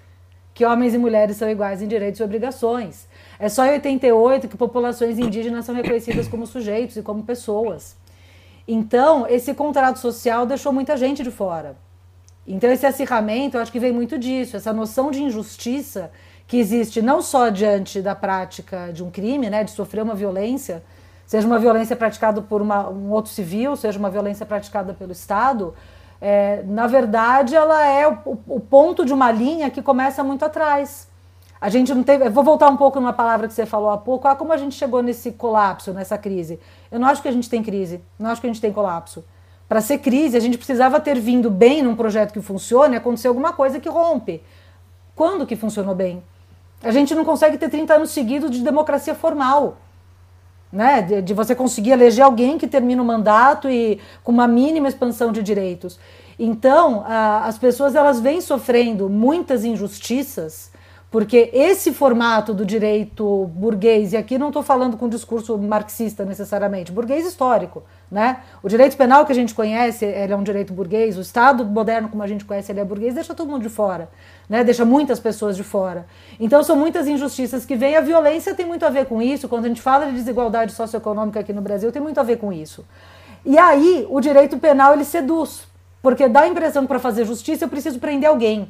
Que 0.53 0.65
homens 0.65 0.95
e 0.95 0.99
mulheres 0.99 1.37
são 1.37 1.49
iguais 1.49 1.81
em 1.81 1.87
direitos 1.87 2.19
e 2.19 2.25
obrigações. 2.25 3.07
É 3.39 3.49
só 3.49 3.65
em 3.65 3.75
88 3.75 4.49
que 4.49 4.57
populações 4.57 5.17
indígenas 5.17 5.65
são 5.65 5.77
reconhecidas 5.77 6.27
como 6.27 6.45
sujeitos 6.45 6.97
e 6.97 7.03
como 7.03 7.23
pessoas. 7.23 7.97
Então, 8.67 9.29
esse 9.29 9.55
contrato 9.55 10.01
social 10.01 10.45
deixou 10.45 10.73
muita 10.73 10.97
gente 10.97 11.23
de 11.23 11.31
fora. 11.31 11.77
Então, 12.51 12.71
esse 12.71 12.87
acirramento, 12.87 13.59
eu 13.59 13.61
acho 13.61 13.71
que 13.71 13.79
vem 13.79 13.93
muito 13.93 14.19
disso, 14.19 14.57
essa 14.57 14.73
noção 14.73 15.11
de 15.11 15.23
injustiça 15.23 16.11
que 16.47 16.57
existe 16.57 17.03
não 17.03 17.21
só 17.21 17.51
diante 17.51 18.01
da 18.01 18.15
prática 18.15 18.91
de 18.91 19.05
um 19.05 19.11
crime, 19.11 19.51
né, 19.51 19.63
de 19.63 19.71
sofrer 19.71 20.03
uma 20.03 20.15
violência, 20.15 20.83
seja 21.27 21.47
uma 21.47 21.59
violência 21.59 21.95
praticada 21.95 22.41
por 22.41 22.63
uma, 22.63 22.89
um 22.89 23.11
outro 23.11 23.31
civil, 23.31 23.77
seja 23.77 23.99
uma 23.99 24.09
violência 24.09 24.47
praticada 24.47 24.95
pelo 24.95 25.13
Estado, 25.13 25.75
é, 26.23 26.63
na 26.65 26.87
verdade, 26.87 27.55
ela 27.55 27.87
é 27.87 28.09
o, 28.09 28.39
o, 28.47 28.59
ponto 28.59 29.05
de 29.05 29.13
uma 29.13 29.31
linha 29.31 29.71
que 29.71 29.83
começa 29.83 30.25
muito 30.25 30.43
atrás. 30.43 31.07
A 31.61 31.69
gente 31.69 31.95
não 31.95 32.03
teve. 32.03 32.29
Vou 32.31 32.43
voltar 32.43 32.69
um 32.69 32.77
pouco 32.77 32.99
numa 32.99 33.13
palavra 33.13 33.47
que 33.47 33.55
você 33.55 33.67
falou 33.67 33.91
há 33.91 33.99
pouco. 33.99 34.27
Ah, 34.27 34.35
como 34.35 34.53
a 34.53 34.57
gente 34.57 34.75
chegou 34.75 35.03
nesse 35.03 35.33
colapso, 35.33 35.93
nessa 35.93 36.17
crise. 36.17 36.59
Eu 36.91 36.99
não 36.99 37.07
acho 37.07 37.23
que 37.23 37.29
a 37.29 37.33
gente 37.33 37.49
tem 37.49 37.63
crise, 37.63 38.01
não 38.19 38.31
acho 38.31 38.41
que 38.41 38.47
a 38.47 38.51
gente 38.51 38.61
tem 38.61 38.73
colapso. 38.73 39.25
Para 39.69 39.81
ser 39.83 39.99
crise, 39.99 40.37
a 40.37 40.41
gente 40.41 40.57
precisava 40.57 40.99
ter 40.99 41.21
vindo 41.21 41.51
bem 41.51 41.83
num 41.83 41.95
projeto 41.95 42.33
que 42.33 42.41
funcione 42.41 42.97
acontecer 42.97 43.29
alguma 43.29 43.53
coisa 43.53 43.79
que 43.79 43.89
rompe. 43.89 44.43
Quando 45.15 45.47
que 45.47 45.57
funcionou 45.57 45.95
bem? 45.95 46.23
A 46.83 46.91
gente 46.91 47.15
não 47.15 47.25
consegue 47.25 47.59
ter 47.59 47.69
30 47.69 47.95
anos 47.95 48.11
seguidos 48.11 48.51
de 48.51 48.63
democracia 48.63 49.15
formal. 49.15 49.77
né? 50.73 51.03
De, 51.03 51.23
de, 51.23 51.35
você 51.35 51.55
conseguir 51.55 51.91
eleger 51.91 52.25
alguém 52.25 52.57
que 52.57 52.67
termina 52.67 53.03
o 53.03 53.05
mandato 53.05 53.69
e 53.69 54.01
com 54.23 54.33
uma 54.33 54.47
mínima 54.47 54.89
expansão 54.89 55.33
de 55.33 55.43
direitos. 55.43 55.99
Então, 56.39 57.05
a, 57.07 57.47
as 57.47 57.59
pessoas 57.59 57.95
elas 57.95 58.21
vêm 58.21 58.41
sofrendo 58.41 59.09
muitas 59.09 59.65
injustiças 59.65 60.71
porque 61.11 61.51
esse 61.55 61.93
formato 61.93 62.53
do 62.53 62.67
direito 62.67 63.47
burguês, 63.55 64.13
e 64.13 64.17
aqui 64.17 64.37
não 64.37 64.49
estou 64.49 64.63
falando 64.63 64.97
com 64.99 65.09
discurso 65.09 65.57
marxista 65.57 66.23
necessariamente, 66.23 66.93
burguês 66.93 67.27
histórico, 67.27 67.83
né? 68.11 68.41
O 68.63 68.69
direito 68.69 68.95
penal 68.95 69.25
que 69.25 69.33
a 69.33 69.35
gente 69.35 69.55
conhece, 69.55 70.05
ele 70.05 70.35
é 70.35 70.37
um 70.37 70.43
direito 70.43 70.73
burguês, 70.75 71.17
o 71.17 71.23
Estado 71.23 71.65
moderno 71.65 72.11
como 72.11 72.23
a 72.23 72.27
gente 72.27 72.45
conhece, 72.45 72.71
ele 72.71 72.81
é 72.81 72.85
burguês, 72.85 73.15
deixa 73.15 73.35
todo 73.35 73.49
mundo 73.49 73.63
de 73.63 73.71
fora, 73.71 74.11
né? 74.49 74.63
Deixa 74.63 74.85
muitas 74.85 75.19
pessoas 75.19 75.57
de 75.57 75.65
fora. 75.65 76.05
Então 76.39 76.63
são 76.63 76.77
muitas 76.77 77.09
injustiças 77.09 77.65
que 77.65 77.75
vêm, 77.75 77.97
a 77.97 78.03
violência 78.03 78.55
tem 78.55 78.67
muito 78.67 78.85
a 78.85 78.91
ver 78.91 79.07
com 79.07 79.23
isso, 79.23 79.49
quando 79.49 79.65
a 79.65 79.69
gente 79.69 79.81
fala 79.81 80.07
de 80.07 80.13
desigualdade 80.13 80.73
socioeconômica 80.73 81.41
aqui 81.41 81.55
no 81.55 81.63
Brasil, 81.63 81.91
tem 81.91 82.03
muito 82.03 82.21
a 82.21 82.23
ver 82.23 82.37
com 82.37 82.53
isso. 82.53 82.85
E 83.47 83.57
aí, 83.57 84.07
o 84.11 84.21
direito 84.21 84.59
penal 84.59 84.93
ele 84.93 85.07
seduz, 85.07 85.67
porque 86.03 86.29
dá 86.29 86.41
a 86.41 86.49
impressão 86.49 86.83
que 86.83 86.89
para 86.89 86.99
fazer 86.99 87.25
justiça 87.25 87.65
eu 87.65 87.69
preciso 87.69 87.99
prender 87.99 88.29
alguém. 88.29 88.69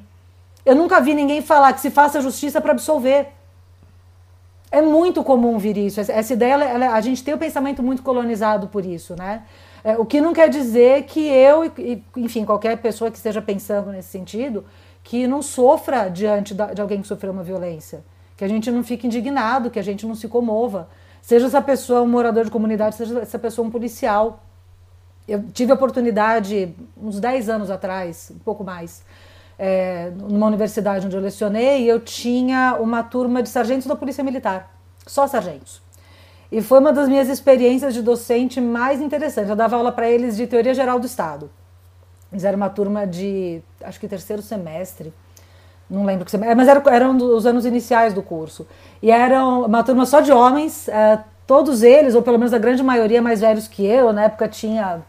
Eu 0.65 0.75
nunca 0.75 1.01
vi 1.01 1.15
ninguém 1.15 1.41
falar 1.41 1.73
que 1.73 1.81
se 1.81 1.91
faça 1.91 2.21
justiça 2.21 2.61
para 2.61 2.73
absolver. 2.73 3.29
É 4.71 4.83
muito 4.83 5.25
comum 5.25 5.59
vir 5.59 5.77
isso. 5.79 6.01
Essa 6.01 6.33
ideia, 6.33 6.53
ela, 6.53 6.93
a 6.93 7.01
gente 7.01 7.25
tem 7.25 7.33
o 7.33 7.39
pensamento 7.39 7.83
muito 7.83 8.03
colonizado 8.03 8.69
por 8.69 8.85
isso, 8.85 9.17
né? 9.17 9.45
É, 9.83 9.97
o 9.97 10.05
que 10.05 10.21
não 10.21 10.33
quer 10.33 10.49
dizer 10.49 11.05
que 11.05 11.21
eu, 11.21 11.65
e, 11.65 12.03
enfim, 12.17 12.45
qualquer 12.45 12.77
pessoa 12.79 13.11
que 13.11 13.17
esteja 13.17 13.41
pensando 13.41 13.91
nesse 13.91 14.09
sentido, 14.09 14.65
que 15.03 15.27
não 15.27 15.41
sofra 15.41 16.09
diante 16.09 16.53
da, 16.53 16.75
de 16.75 16.83
alguém 16.83 17.01
que 17.01 17.09
sofreu 17.09 17.33
uma 17.33 17.43
violência. 17.43 18.05
Que 18.37 18.45
a 18.45 18.49
gente 18.49 18.71
não 18.71 18.85
fique 18.85 19.07
indignado, 19.07 19.71
que 19.71 19.79
a 19.79 19.83
gente 19.83 20.07
não 20.07 20.15
se 20.15 20.29
comova. 20.29 20.89
Seja 21.23 21.47
essa 21.47 21.63
pessoa 21.63 22.03
um 22.03 22.09
morador 22.09 22.45
de 22.45 22.51
comunidade, 22.51 22.97
seja 22.97 23.19
essa 23.21 23.39
pessoa 23.39 23.67
um 23.67 23.71
policial. 23.71 24.43
Eu 25.27 25.45
tive 25.53 25.73
a 25.73 25.75
oportunidade, 25.75 26.75
uns 26.97 27.21
10 27.21 27.49
anos 27.49 27.71
atrás, 27.71 28.31
um 28.35 28.39
pouco 28.39 28.65
mais, 28.65 29.03
é, 29.59 30.13
numa 30.17 30.47
universidade 30.47 31.07
onde 31.07 31.17
eu 31.17 31.21
lecionei, 31.21 31.91
eu 31.91 31.99
tinha 31.99 32.77
uma 32.79 33.03
turma 33.03 33.43
de 33.43 33.49
sargentos 33.49 33.87
da 33.87 33.97
Polícia 33.97 34.23
Militar, 34.23 34.73
só 35.07 35.27
sargentos. 35.27 35.83
E 36.51 36.63
foi 36.63 36.79
uma 36.79 36.93
das 36.93 37.09
minhas 37.09 37.29
experiências 37.29 37.93
de 37.93 38.01
docente 38.01 38.61
mais 38.61 39.01
interessantes. 39.01 39.51
Eu 39.51 39.57
dava 39.57 39.77
aula 39.77 39.93
para 39.93 40.09
eles 40.09 40.37
de 40.37 40.47
Teoria 40.47 40.73
Geral 40.73 40.99
do 40.99 41.07
Estado. 41.07 41.51
Eles 42.33 42.45
eram 42.45 42.57
uma 42.57 42.71
turma 42.71 43.07
de, 43.07 43.61
acho 43.83 44.01
que 44.01 44.09
terceiro 44.09 44.41
semestre, 44.41 45.13
não 45.91 46.05
lembro 46.05 46.25
que 46.25 46.31
semestre, 46.31 46.55
mas 46.55 46.69
eram, 46.69 46.83
eram 46.91 47.17
os 47.17 47.47
anos 47.47 47.65
iniciais 47.65 48.15
do 48.15 48.23
curso. 48.23 48.67
E 49.03 49.11
eram 49.11 49.65
uma 49.65 49.83
turma 49.83 50.07
só 50.07 50.21
de 50.21 50.31
homens, 50.31 50.89
é, 50.89 51.19
todos 51.47 51.83
eles, 51.83 52.15
ou 52.15 52.23
pelo 52.23 52.39
menos 52.39 52.53
a 52.53 52.59
grande 52.59 52.83
maioria, 52.83 53.21
mais 53.21 53.41
velhos 53.41 53.67
que 53.67 53.85
eu. 53.85 54.13
Na 54.13 54.25
época 54.25 54.47
tinha 54.49 55.03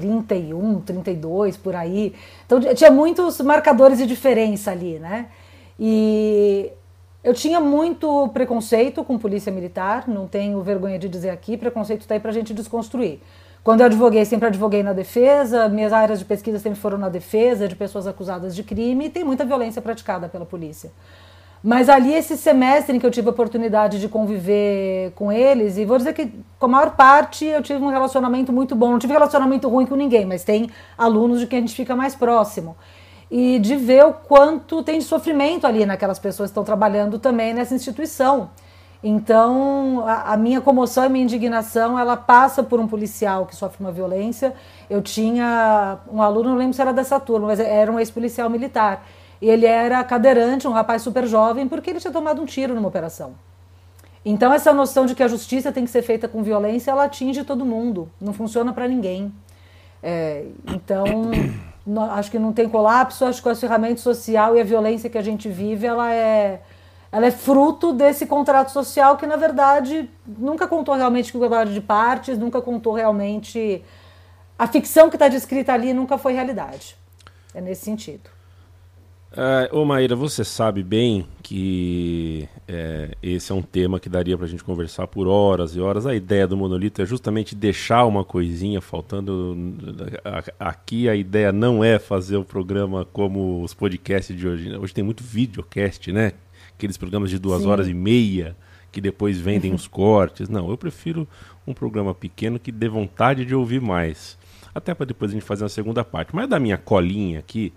31, 0.00 0.80
32 0.80 1.56
por 1.56 1.74
aí. 1.74 2.14
Então 2.46 2.60
tinha 2.74 2.90
muitos 2.90 3.40
marcadores 3.40 3.98
de 3.98 4.06
diferença 4.06 4.70
ali, 4.70 4.98
né? 4.98 5.26
E 5.78 6.70
eu 7.22 7.34
tinha 7.34 7.60
muito 7.60 8.28
preconceito 8.28 9.02
com 9.04 9.18
polícia 9.18 9.52
militar, 9.52 10.08
não 10.08 10.26
tenho 10.26 10.62
vergonha 10.62 10.98
de 10.98 11.08
dizer 11.08 11.30
aqui, 11.30 11.56
preconceito 11.56 12.02
está 12.02 12.14
aí 12.14 12.20
para 12.20 12.30
a 12.30 12.34
gente 12.34 12.54
desconstruir. 12.54 13.20
Quando 13.62 13.80
eu 13.80 13.86
advoguei, 13.86 14.24
sempre 14.24 14.48
advoguei 14.48 14.82
na 14.82 14.92
defesa, 14.92 15.68
minhas 15.68 15.92
áreas 15.92 16.20
de 16.20 16.24
pesquisa 16.24 16.58
sempre 16.58 16.78
foram 16.78 16.96
na 16.96 17.08
defesa 17.08 17.68
de 17.68 17.76
pessoas 17.76 18.06
acusadas 18.06 18.54
de 18.54 18.62
crime 18.62 19.06
e 19.06 19.10
tem 19.10 19.24
muita 19.24 19.44
violência 19.44 19.82
praticada 19.82 20.28
pela 20.28 20.46
polícia. 20.46 20.90
Mas 21.62 21.88
ali, 21.88 22.14
esse 22.14 22.36
semestre 22.36 22.96
em 22.96 23.00
que 23.00 23.06
eu 23.06 23.10
tive 23.10 23.28
a 23.28 23.30
oportunidade 23.30 24.00
de 24.00 24.08
conviver 24.08 25.12
com 25.16 25.32
eles, 25.32 25.76
e 25.76 25.84
vou 25.84 25.98
dizer 25.98 26.12
que 26.12 26.32
com 26.58 26.66
a 26.66 26.68
maior 26.68 26.94
parte 26.94 27.44
eu 27.44 27.62
tive 27.62 27.82
um 27.82 27.88
relacionamento 27.88 28.52
muito 28.52 28.74
bom. 28.74 28.92
Não 28.92 28.98
tive 28.98 29.12
relacionamento 29.12 29.68
ruim 29.68 29.84
com 29.84 29.96
ninguém, 29.96 30.24
mas 30.24 30.44
tem 30.44 30.70
alunos 30.96 31.40
de 31.40 31.46
quem 31.46 31.58
a 31.58 31.60
gente 31.60 31.74
fica 31.74 31.96
mais 31.96 32.14
próximo. 32.14 32.76
E 33.30 33.58
de 33.58 33.76
ver 33.76 34.06
o 34.06 34.12
quanto 34.12 34.82
tem 34.82 34.98
de 34.98 35.04
sofrimento 35.04 35.66
ali 35.66 35.84
naquelas 35.84 36.18
pessoas 36.18 36.48
que 36.48 36.52
estão 36.52 36.64
trabalhando 36.64 37.18
também 37.18 37.52
nessa 37.52 37.74
instituição. 37.74 38.50
Então, 39.02 40.04
a, 40.06 40.32
a, 40.32 40.36
minha 40.36 40.60
comoção 40.60 41.04
e 41.04 41.08
minha 41.08 41.24
indignação, 41.24 41.98
ela 41.98 42.16
passa 42.16 42.62
por 42.62 42.80
um 42.80 42.86
policial 42.88 43.46
que 43.46 43.54
sofre 43.54 43.80
uma 43.80 43.92
violência. 43.92 44.54
Eu 44.90 45.02
tinha 45.02 45.98
um 46.10 46.20
aluno, 46.20 46.50
não 46.50 46.56
lembro 46.56 46.74
se 46.74 46.80
era 46.80 46.92
dessa 46.92 47.20
turma, 47.20 47.48
mas 47.48 47.60
era 47.60 47.90
um 47.92 47.98
ex-policial 47.98 48.48
militar. 48.50 49.04
E 49.40 49.48
ele 49.48 49.66
era 49.66 50.02
cadeirante, 50.02 50.66
um 50.66 50.72
rapaz 50.72 51.02
super 51.02 51.26
jovem, 51.26 51.68
porque 51.68 51.90
ele 51.90 52.00
tinha 52.00 52.12
tomado 52.12 52.42
um 52.42 52.44
tiro 52.44 52.74
numa 52.74 52.88
operação. 52.88 53.34
Então 54.24 54.52
essa 54.52 54.72
noção 54.72 55.06
de 55.06 55.14
que 55.14 55.22
a 55.22 55.28
justiça 55.28 55.72
tem 55.72 55.84
que 55.84 55.90
ser 55.90 56.02
feita 56.02 56.28
com 56.28 56.42
violência, 56.42 56.90
ela 56.90 57.04
atinge 57.04 57.44
todo 57.44 57.64
mundo, 57.64 58.10
não 58.20 58.32
funciona 58.32 58.72
para 58.72 58.88
ninguém. 58.88 59.32
É, 60.02 60.44
então 60.66 61.04
acho 62.12 62.30
que 62.30 62.38
não 62.38 62.52
tem 62.52 62.68
colapso, 62.68 63.24
acho 63.24 63.42
que 63.42 63.48
o 63.48 63.56
ferramenta 63.56 64.00
social 64.00 64.56
e 64.56 64.60
a 64.60 64.64
violência 64.64 65.08
que 65.08 65.18
a 65.18 65.22
gente 65.22 65.48
vive, 65.48 65.86
ela 65.86 66.12
é, 66.12 66.60
ela 67.10 67.26
é 67.26 67.30
fruto 67.30 67.92
desse 67.92 68.26
contrato 68.26 68.70
social 68.70 69.16
que 69.16 69.26
na 69.26 69.36
verdade 69.36 70.10
nunca 70.26 70.66
contou 70.66 70.94
realmente 70.94 71.32
com 71.32 71.38
igualdade 71.38 71.72
de 71.72 71.80
partes, 71.80 72.36
nunca 72.36 72.60
contou 72.60 72.92
realmente 72.92 73.82
a 74.58 74.66
ficção 74.66 75.08
que 75.08 75.14
está 75.14 75.28
descrita 75.28 75.72
ali 75.72 75.94
nunca 75.94 76.18
foi 76.18 76.32
realidade. 76.32 76.96
É 77.54 77.60
nesse 77.60 77.84
sentido. 77.84 78.28
Uh, 79.30 79.76
ô 79.76 79.84
Maíra, 79.84 80.16
você 80.16 80.42
sabe 80.42 80.82
bem 80.82 81.26
que 81.42 82.48
é, 82.66 83.10
esse 83.22 83.52
é 83.52 83.54
um 83.54 83.60
tema 83.60 84.00
que 84.00 84.08
daria 84.08 84.38
para 84.38 84.46
a 84.46 84.48
gente 84.48 84.64
conversar 84.64 85.06
por 85.06 85.26
horas 85.28 85.76
e 85.76 85.80
horas. 85.80 86.06
A 86.06 86.14
ideia 86.14 86.46
do 86.46 86.56
monolito 86.56 87.02
é 87.02 87.06
justamente 87.06 87.54
deixar 87.54 88.06
uma 88.06 88.24
coisinha 88.24 88.80
faltando. 88.80 89.54
Aqui 90.58 91.10
a 91.10 91.14
ideia 91.14 91.52
não 91.52 91.84
é 91.84 91.98
fazer 91.98 92.38
o 92.38 92.44
programa 92.44 93.04
como 93.04 93.62
os 93.62 93.74
podcasts 93.74 94.34
de 94.34 94.48
hoje. 94.48 94.74
Hoje 94.74 94.94
tem 94.94 95.04
muito 95.04 95.22
videocast, 95.22 96.10
né? 96.10 96.32
Aqueles 96.74 96.96
programas 96.96 97.28
de 97.28 97.38
duas 97.38 97.62
Sim. 97.62 97.68
horas 97.68 97.86
e 97.86 97.94
meia 97.94 98.56
que 98.90 99.00
depois 99.00 99.38
vendem 99.38 99.72
os 99.74 99.86
cortes. 99.86 100.48
Não, 100.48 100.70
eu 100.70 100.78
prefiro 100.78 101.28
um 101.66 101.74
programa 101.74 102.14
pequeno 102.14 102.58
que 102.58 102.72
dê 102.72 102.88
vontade 102.88 103.44
de 103.44 103.54
ouvir 103.54 103.80
mais. 103.80 104.38
Até 104.74 104.94
para 104.94 105.04
depois 105.04 105.30
a 105.30 105.34
gente 105.34 105.44
fazer 105.44 105.64
uma 105.64 105.68
segunda 105.68 106.02
parte. 106.02 106.34
Mas 106.34 106.48
da 106.48 106.58
minha 106.58 106.78
colinha 106.78 107.40
aqui 107.40 107.74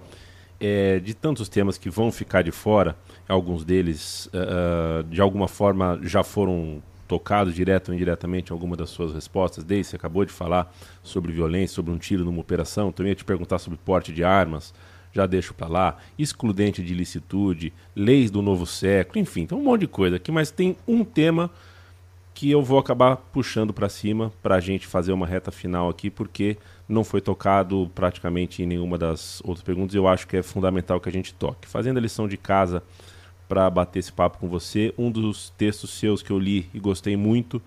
é, 0.62 1.00
de 1.00 1.16
tantos 1.16 1.50
temas 1.50 1.76
que 1.76 1.90
vão 1.90 2.12
ficar 2.12 2.44
de 2.44 2.52
fora, 2.52 2.96
alguns 3.28 3.66
deles 3.66 4.28
uh, 4.28 5.04
de 5.06 5.20
alguma 5.20 5.48
forma 5.48 6.00
já 6.04 6.24
foram 6.24 6.84
tocados 7.08 7.56
direto 7.56 7.90
ou 7.90 7.96
indiretamente 7.96 8.52
em 8.52 8.54
alguma 8.54 8.78
das 8.78 8.92
suas 8.92 9.12
respostas, 9.12 9.64
desde 9.64 9.90
você 9.90 9.96
acabou 9.96 10.24
de 10.24 10.32
falar 10.32 10.72
sobre 11.02 11.34
violência, 11.34 11.76
sobre 11.76 11.92
um 11.92 11.98
tiro 11.98 12.24
numa 12.24 12.40
operação, 12.40 12.92
também 12.92 13.10
ia 13.10 13.16
te 13.16 13.26
perguntar 13.26 13.58
sobre 13.58 13.80
porte 13.84 14.14
de 14.14 14.24
armas, 14.24 14.72
já 15.12 15.26
deixo 15.26 15.54
para 15.54 15.68
lá, 15.68 15.98
excludente 16.18 16.84
de 16.84 16.94
ilicitude, 16.94 17.74
leis 17.96 18.30
do 18.30 18.42
novo 18.42 18.66
século, 18.66 19.20
enfim, 19.20 19.48
tem 19.48 19.58
um 19.58 19.64
monte 19.64 19.82
de 19.82 19.88
coisa 19.88 20.18
aqui, 20.18 20.32
mas 20.32 20.52
tem 20.52 20.78
um 20.88 21.04
tema 21.04 21.50
que 22.34 22.50
eu 22.50 22.64
vou 22.64 22.80
acabar 22.80 23.18
puxando 23.18 23.74
para 23.74 23.90
cima 23.90 24.32
para 24.42 24.56
a 24.56 24.60
gente 24.60 24.88
fazer 24.88 25.12
uma 25.12 25.28
reta 25.28 25.52
final 25.52 25.90
aqui, 25.90 26.10
porque 26.10 26.58
não 26.92 27.04
foi 27.04 27.22
tocado 27.22 27.90
praticamente 27.96 28.62
em 28.62 28.66
nenhuma 28.66 28.98
das 28.98 29.42
outras 29.46 29.64
perguntas. 29.64 29.96
Eu 29.96 30.08
acho 30.08 30.28
que 30.28 30.38
é 30.38 30.44
fundamental 30.44 31.00
que 31.00 31.10
a 31.10 31.12
gente 31.12 31.34
toque. 31.34 31.68
Fazendo 31.68 31.98
a 31.98 32.02
lição 32.02 32.28
de 32.28 32.38
casa 32.38 32.84
para 33.48 33.70
bater 33.70 34.00
esse 34.00 34.12
papo 34.12 34.38
com 34.38 34.48
você, 34.48 34.94
um 34.98 35.10
dos 35.10 35.50
textos 35.58 35.92
seus 35.92 36.22
que 36.22 36.32
eu 36.32 36.40
li 36.40 36.70
e 36.74 36.80
gostei 36.80 37.16
muito 37.16 37.62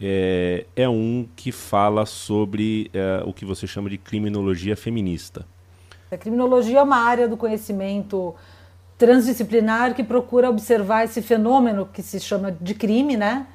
é, 0.00 0.64
é 0.76 0.88
um 0.88 1.26
que 1.34 1.50
fala 1.50 2.06
sobre 2.06 2.90
é, 2.94 3.22
o 3.24 3.32
que 3.32 3.44
você 3.44 3.66
chama 3.66 3.90
de 3.90 3.98
criminologia 3.98 4.76
feminista. 4.76 5.44
A 6.10 6.16
criminologia 6.16 6.78
é 6.78 6.82
uma 6.82 6.96
área 6.96 7.28
do 7.28 7.36
conhecimento 7.36 8.34
transdisciplinar 8.96 9.94
que 9.94 10.02
procura 10.02 10.48
observar 10.48 11.04
esse 11.04 11.20
fenômeno 11.20 11.86
que 11.92 12.02
se 12.02 12.18
chama 12.18 12.50
de 12.50 12.74
crime, 12.74 13.16
né? 13.16 13.46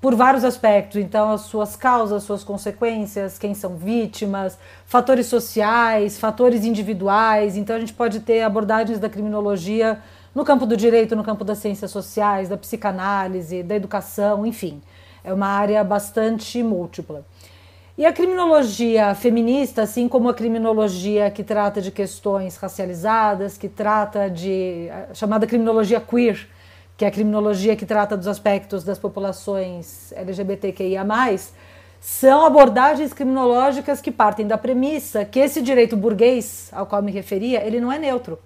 Por 0.00 0.14
vários 0.14 0.44
aspectos. 0.44 1.00
Então, 1.00 1.32
as 1.32 1.42
suas 1.42 1.76
causas, 1.76 2.22
suas 2.22 2.44
consequências, 2.44 3.38
quem 3.38 3.54
são 3.54 3.76
vítimas, 3.76 4.58
fatores 4.86 5.26
sociais, 5.26 6.18
fatores 6.18 6.64
individuais. 6.64 7.56
Então, 7.56 7.76
a 7.76 7.78
gente 7.78 7.94
pode 7.94 8.20
ter 8.20 8.42
abordagens 8.42 8.98
da 8.98 9.08
criminologia 9.08 9.98
no 10.34 10.44
campo 10.44 10.66
do 10.66 10.76
direito, 10.76 11.16
no 11.16 11.24
campo 11.24 11.44
das 11.44 11.58
ciências 11.58 11.90
sociais, 11.90 12.48
da 12.48 12.56
psicanálise, 12.56 13.62
da 13.62 13.74
educação, 13.74 14.44
enfim. 14.44 14.82
É 15.24 15.32
uma 15.32 15.48
área 15.48 15.82
bastante 15.82 16.62
múltipla. 16.62 17.24
E 17.98 18.04
a 18.04 18.12
criminologia 18.12 19.14
feminista, 19.14 19.80
assim 19.80 20.06
como 20.06 20.28
a 20.28 20.34
criminologia 20.34 21.30
que 21.30 21.42
trata 21.42 21.80
de 21.80 21.90
questões 21.90 22.58
racializadas, 22.58 23.56
que 23.56 23.70
trata 23.70 24.28
de 24.28 24.88
chamada 25.14 25.46
criminologia 25.46 25.98
queer, 25.98 26.46
que 26.96 27.04
é 27.04 27.08
a 27.08 27.10
criminologia 27.10 27.76
que 27.76 27.84
trata 27.84 28.16
dos 28.16 28.26
aspectos 28.26 28.82
das 28.82 28.98
populações 28.98 30.12
LGBTQIA+, 30.12 31.04
são 32.00 32.46
abordagens 32.46 33.12
criminológicas 33.12 34.00
que 34.00 34.10
partem 34.10 34.46
da 34.46 34.56
premissa 34.56 35.24
que 35.24 35.40
esse 35.40 35.60
direito 35.60 35.96
burguês 35.96 36.70
ao 36.72 36.86
qual 36.86 37.02
me 37.02 37.12
referia, 37.12 37.66
ele 37.66 37.80
não 37.80 37.92
é 37.92 37.98
neutro. 37.98 38.38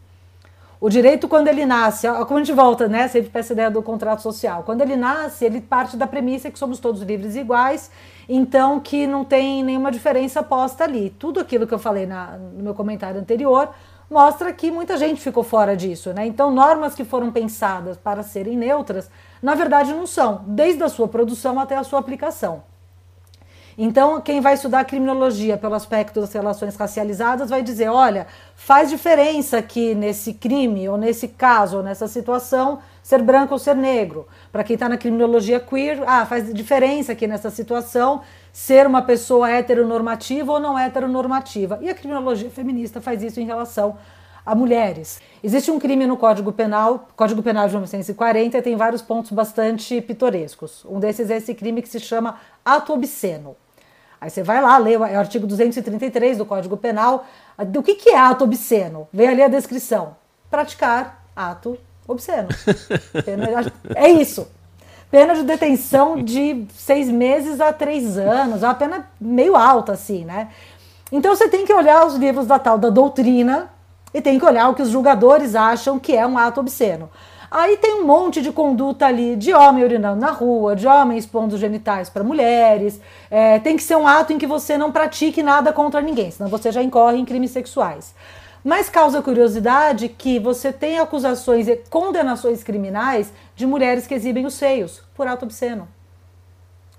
O 0.80 0.88
direito, 0.88 1.28
quando 1.28 1.48
ele 1.48 1.66
nasce, 1.66 2.08
como 2.26 2.36
a 2.36 2.38
gente 2.38 2.54
volta, 2.54 2.88
né? 2.88 3.06
Sempre 3.06 3.28
para 3.28 3.40
essa 3.40 3.52
ideia 3.52 3.70
do 3.70 3.82
contrato 3.82 4.22
social. 4.22 4.62
Quando 4.62 4.80
ele 4.80 4.96
nasce, 4.96 5.44
ele 5.44 5.60
parte 5.60 5.94
da 5.94 6.06
premissa 6.06 6.50
que 6.50 6.58
somos 6.58 6.78
todos 6.78 7.02
livres 7.02 7.36
e 7.36 7.40
iguais, 7.40 7.90
então 8.26 8.80
que 8.80 9.06
não 9.06 9.22
tem 9.22 9.62
nenhuma 9.62 9.92
diferença 9.92 10.42
posta 10.42 10.84
ali. 10.84 11.10
Tudo 11.18 11.38
aquilo 11.38 11.66
que 11.66 11.74
eu 11.74 11.78
falei 11.78 12.06
na, 12.06 12.38
no 12.38 12.62
meu 12.62 12.74
comentário 12.74 13.20
anterior 13.20 13.68
mostra 14.10 14.52
que 14.52 14.70
muita 14.70 14.96
gente 14.96 15.20
ficou 15.20 15.44
fora 15.44 15.76
disso, 15.76 16.12
né? 16.12 16.26
Então, 16.26 16.50
normas 16.50 16.94
que 16.94 17.04
foram 17.04 17.30
pensadas 17.30 17.96
para 17.96 18.24
serem 18.24 18.56
neutras, 18.56 19.08
na 19.40 19.54
verdade 19.54 19.94
não 19.94 20.06
são, 20.06 20.44
desde 20.48 20.82
a 20.82 20.88
sua 20.88 21.06
produção 21.06 21.60
até 21.60 21.76
a 21.76 21.84
sua 21.84 22.00
aplicação. 22.00 22.64
Então, 23.78 24.20
quem 24.20 24.40
vai 24.40 24.54
estudar 24.54 24.84
criminologia 24.84 25.56
pelo 25.56 25.74
aspecto 25.74 26.20
das 26.20 26.32
relações 26.32 26.76
racializadas 26.76 27.48
vai 27.48 27.62
dizer: 27.62 27.88
olha, 27.88 28.26
faz 28.54 28.90
diferença 28.90 29.58
aqui 29.58 29.94
nesse 29.94 30.34
crime, 30.34 30.88
ou 30.88 30.98
nesse 30.98 31.28
caso, 31.28 31.78
ou 31.78 31.82
nessa 31.82 32.06
situação, 32.08 32.80
ser 33.02 33.22
branco 33.22 33.54
ou 33.54 33.58
ser 33.58 33.76
negro. 33.76 34.26
Para 34.52 34.64
quem 34.64 34.74
está 34.74 34.88
na 34.88 34.98
criminologia 34.98 35.60
queer, 35.60 36.02
ah, 36.06 36.26
faz 36.26 36.52
diferença 36.52 37.12
aqui 37.12 37.26
nessa 37.26 37.48
situação 37.48 38.20
ser 38.52 38.86
uma 38.86 39.02
pessoa 39.02 39.50
heteronormativa 39.50 40.52
ou 40.52 40.60
não 40.60 40.78
heteronormativa. 40.78 41.78
E 41.80 41.88
a 41.88 41.94
criminologia 41.94 42.50
feminista 42.50 43.00
faz 43.00 43.22
isso 43.22 43.40
em 43.40 43.44
relação 43.44 43.96
a 44.44 44.54
mulheres. 44.54 45.20
Existe 45.42 45.70
um 45.70 45.78
crime 45.78 46.06
no 46.06 46.16
Código 46.16 46.52
Penal, 46.52 47.08
Código 47.16 47.42
Penal 47.42 47.66
de 47.66 47.72
1940, 47.72 48.58
e 48.58 48.62
tem 48.62 48.76
vários 48.76 49.02
pontos 49.02 49.30
bastante 49.30 50.00
pitorescos. 50.00 50.84
Um 50.84 50.98
desses 50.98 51.30
é 51.30 51.36
esse 51.36 51.54
crime 51.54 51.82
que 51.82 51.88
se 51.88 52.00
chama 52.00 52.38
ato 52.64 52.92
obsceno. 52.92 53.56
Aí 54.20 54.28
você 54.28 54.42
vai 54.42 54.60
lá, 54.60 54.76
lê 54.76 54.96
o 54.96 55.02
artigo 55.02 55.46
233 55.46 56.36
do 56.36 56.44
Código 56.44 56.76
Penal. 56.76 57.26
Do 57.68 57.82
que, 57.82 57.94
que 57.94 58.10
é 58.10 58.18
ato 58.18 58.44
obsceno? 58.44 59.08
Vem 59.12 59.28
ali 59.28 59.42
a 59.42 59.48
descrição. 59.48 60.16
Praticar 60.50 61.24
ato 61.34 61.78
obsceno. 62.06 62.48
é 63.94 64.10
isso. 64.10 64.46
Pena 65.10 65.34
de 65.34 65.42
detenção 65.42 66.22
de 66.22 66.66
seis 66.72 67.08
meses 67.08 67.60
a 67.60 67.72
três 67.72 68.16
anos. 68.16 68.62
Uma 68.62 68.74
pena 68.74 69.10
meio 69.20 69.56
alta, 69.56 69.92
assim, 69.92 70.24
né? 70.24 70.48
Então 71.10 71.34
você 71.34 71.48
tem 71.48 71.66
que 71.66 71.72
olhar 71.72 72.06
os 72.06 72.14
livros 72.14 72.46
da 72.46 72.58
tal 72.58 72.78
da 72.78 72.90
doutrina 72.90 73.68
e 74.14 74.20
tem 74.20 74.38
que 74.38 74.44
olhar 74.44 74.68
o 74.68 74.74
que 74.74 74.82
os 74.82 74.90
julgadores 74.90 75.56
acham 75.56 75.98
que 75.98 76.16
é 76.16 76.24
um 76.26 76.38
ato 76.38 76.60
obsceno. 76.60 77.10
Aí 77.50 77.76
tem 77.78 78.00
um 78.00 78.06
monte 78.06 78.40
de 78.40 78.52
conduta 78.52 79.06
ali 79.06 79.34
de 79.34 79.52
homem 79.52 79.82
urinando 79.82 80.20
na 80.20 80.30
rua, 80.30 80.76
de 80.76 80.86
homem 80.86 81.18
expondo 81.18 81.56
os 81.56 81.60
genitais 81.60 82.08
para 82.08 82.22
mulheres. 82.22 83.00
É, 83.28 83.58
tem 83.58 83.76
que 83.76 83.82
ser 83.82 83.96
um 83.96 84.06
ato 84.06 84.32
em 84.32 84.38
que 84.38 84.46
você 84.46 84.78
não 84.78 84.92
pratique 84.92 85.42
nada 85.42 85.72
contra 85.72 86.00
ninguém, 86.00 86.30
senão 86.30 86.48
você 86.48 86.70
já 86.70 86.80
incorre 86.80 87.18
em 87.18 87.24
crimes 87.24 87.50
sexuais. 87.50 88.14
Mas 88.62 88.90
causa 88.90 89.22
curiosidade 89.22 90.08
que 90.08 90.38
você 90.38 90.72
tem 90.72 90.98
acusações 90.98 91.66
e 91.66 91.76
condenações 91.88 92.62
criminais 92.62 93.32
de 93.56 93.66
mulheres 93.66 94.06
que 94.06 94.14
exibem 94.14 94.44
os 94.44 94.54
seios 94.54 95.02
por 95.14 95.26
ato 95.26 95.44
obsceno. 95.46 95.88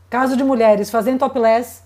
Caso 0.09 0.35
de 0.35 0.43
mulheres 0.43 0.89
fazendo 0.89 1.19
topless, 1.19 1.83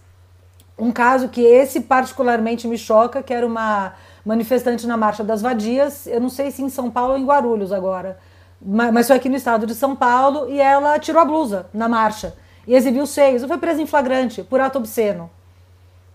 um 0.80 0.91
caso 0.91 1.30
que 1.30 1.41
esse 1.41 1.82
particularmente 1.82 2.67
me 2.67 2.78
choca, 2.78 3.21
que 3.21 3.34
era 3.34 3.45
uma 3.45 3.93
manifestante 4.26 4.88
na 4.88 4.97
Marcha 4.97 5.23
das 5.23 5.41
Vadias, 5.41 6.07
eu 6.07 6.19
não 6.19 6.30
sei 6.30 6.51
se 6.51 6.63
em 6.63 6.69
São 6.69 6.89
Paulo 6.89 7.13
ou 7.13 7.19
em 7.19 7.26
Guarulhos 7.26 7.71
agora, 7.71 8.17
mas 8.59 9.07
foi 9.07 9.15
aqui 9.15 9.30
no 9.30 9.36
estado 9.36 9.67
de 9.67 9.76
São 9.76 9.95
Paulo, 9.95 10.49
e 10.49 10.59
ela 10.59 10.97
tirou 10.97 11.21
a 11.21 11.26
blusa 11.26 11.67
na 11.73 11.88
marcha 11.88 12.34
e 12.65 12.73
exibiu 12.73 13.03
os 13.03 13.11
seios. 13.11 13.43
Foi 13.43 13.57
presa 13.57 13.82
em 13.82 13.86
flagrante 13.86 14.41
por 14.41 14.59
ato 14.59 14.80
obsceno. 14.80 15.30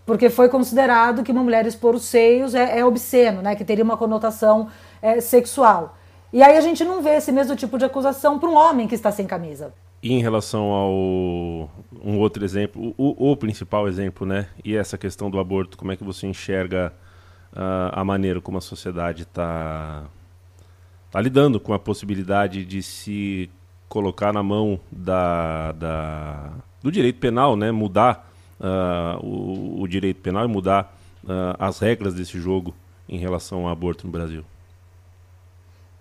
Porque 0.05 0.29
foi 0.29 0.49
considerado 0.49 1.23
que 1.23 1.31
uma 1.31 1.43
mulher 1.43 1.65
expor 1.65 1.95
os 1.95 2.03
seios 2.03 2.55
é, 2.55 2.79
é 2.79 2.85
obsceno, 2.85 3.41
né? 3.41 3.55
que 3.55 3.63
teria 3.63 3.83
uma 3.83 3.97
conotação 3.97 4.67
é, 5.01 5.21
sexual. 5.21 5.97
E 6.33 6.41
aí 6.41 6.57
a 6.57 6.61
gente 6.61 6.83
não 6.83 7.01
vê 7.01 7.17
esse 7.17 7.31
mesmo 7.31 7.55
tipo 7.55 7.77
de 7.77 7.85
acusação 7.85 8.39
para 8.39 8.49
um 8.49 8.55
homem 8.55 8.87
que 8.87 8.95
está 8.95 9.11
sem 9.11 9.27
camisa. 9.27 9.73
E 10.01 10.13
em 10.13 10.21
relação 10.21 10.71
ao 10.71 10.91
um 12.03 12.17
outro 12.17 12.43
exemplo, 12.43 12.95
o, 12.97 13.31
o, 13.31 13.37
principal 13.37 13.87
exemplo, 13.87 14.25
né? 14.25 14.47
E 14.65 14.75
essa 14.75 14.97
questão 14.97 15.29
do 15.29 15.39
aborto, 15.39 15.77
como 15.77 15.91
é 15.91 15.95
que 15.95 16.03
você 16.03 16.25
enxerga 16.25 16.91
uh, 17.53 17.91
a 17.91 18.03
maneira 18.03 18.41
como 18.41 18.57
a 18.57 18.61
sociedade 18.61 19.23
está 19.23 20.05
está 21.05 21.19
lidando 21.19 21.59
com 21.59 21.73
a 21.73 21.79
possibilidade 21.79 22.63
de 22.63 22.81
se 22.81 23.51
colocar 23.89 24.31
na 24.31 24.41
mão 24.41 24.79
da, 24.89 25.73
da 25.73 26.51
do 26.81 26.89
direito 26.89 27.19
penal, 27.19 27.55
né? 27.57 27.69
mudar 27.71 28.30
uh, 28.61 29.25
o, 29.25 29.81
o, 29.81 29.87
direito 29.87 30.21
penal 30.21 30.45
e 30.45 30.47
mudar 30.47 30.95
uh, 31.23 31.57
as 31.59 31.79
regras 31.79 32.13
desse 32.13 32.39
jogo 32.39 32.73
em 33.09 33.17
relação 33.17 33.65
ao 33.65 33.69
aborto 33.69 34.05
no 34.05 34.13
Brasil? 34.13 34.45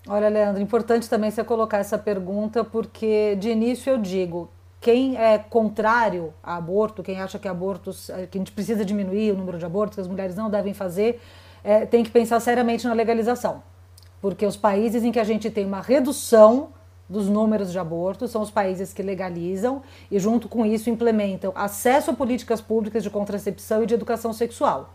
Olha, 0.07 0.29
Leandro, 0.29 0.63
importante 0.63 1.09
também 1.09 1.31
você 1.31 1.43
colocar 1.43 1.79
essa 1.79 1.99
pergunta, 1.99 2.63
porque 2.63 3.37
de 3.37 3.51
início 3.51 3.91
eu 3.91 3.99
digo, 3.99 4.49
quem 4.81 5.17
é 5.17 5.39
contrário 5.39 6.33
a 6.43 6.57
aborto, 6.57 7.03
quem 7.03 7.21
acha 7.21 7.39
que 7.39 7.49
abortos, 7.49 8.09
eh, 8.09 8.27
que 8.27 8.39
a 8.39 8.41
gente 8.41 8.53
precisa 8.53 8.85
diminuir 8.85 9.33
o 9.33 9.37
número 9.37 9.59
de 9.59 9.65
abortos, 9.65 9.97
que 9.97 10.01
as 10.01 10.09
mulheres 10.09 10.35
não 10.37 10.49
devem 10.49 10.73
fazer, 10.73 11.21
é, 11.63 11.85
tem 11.85 12.03
que 12.03 12.11
pensar 12.11 12.41
seriamente 12.41 12.87
na 12.87 12.95
legalização 12.95 13.63
porque 14.21 14.45
os 14.45 14.57
países 14.57 15.03
em 15.03 15.11
que 15.11 15.19
a 15.19 15.25
gente 15.25 15.51
tem 15.51 15.65
uma 15.65 15.81
redução 15.81 16.69
dos 17.11 17.29
números 17.29 17.73
de 17.73 17.79
abortos 17.79 18.31
são 18.31 18.41
os 18.41 18.51
países 18.51 18.93
que 18.93 19.03
legalizam 19.03 19.83
e, 20.11 20.19
junto 20.19 20.49
com 20.49 20.65
isso, 20.65 20.89
implementam 20.89 21.53
acesso 21.57 22.13
a 22.13 22.15
políticas 22.15 22.61
públicas 22.61 23.03
de 23.03 23.11
contracepção 23.11 23.83
e 23.83 23.87
de 23.87 23.95
educação 23.95 24.33
sexual. 24.33 24.91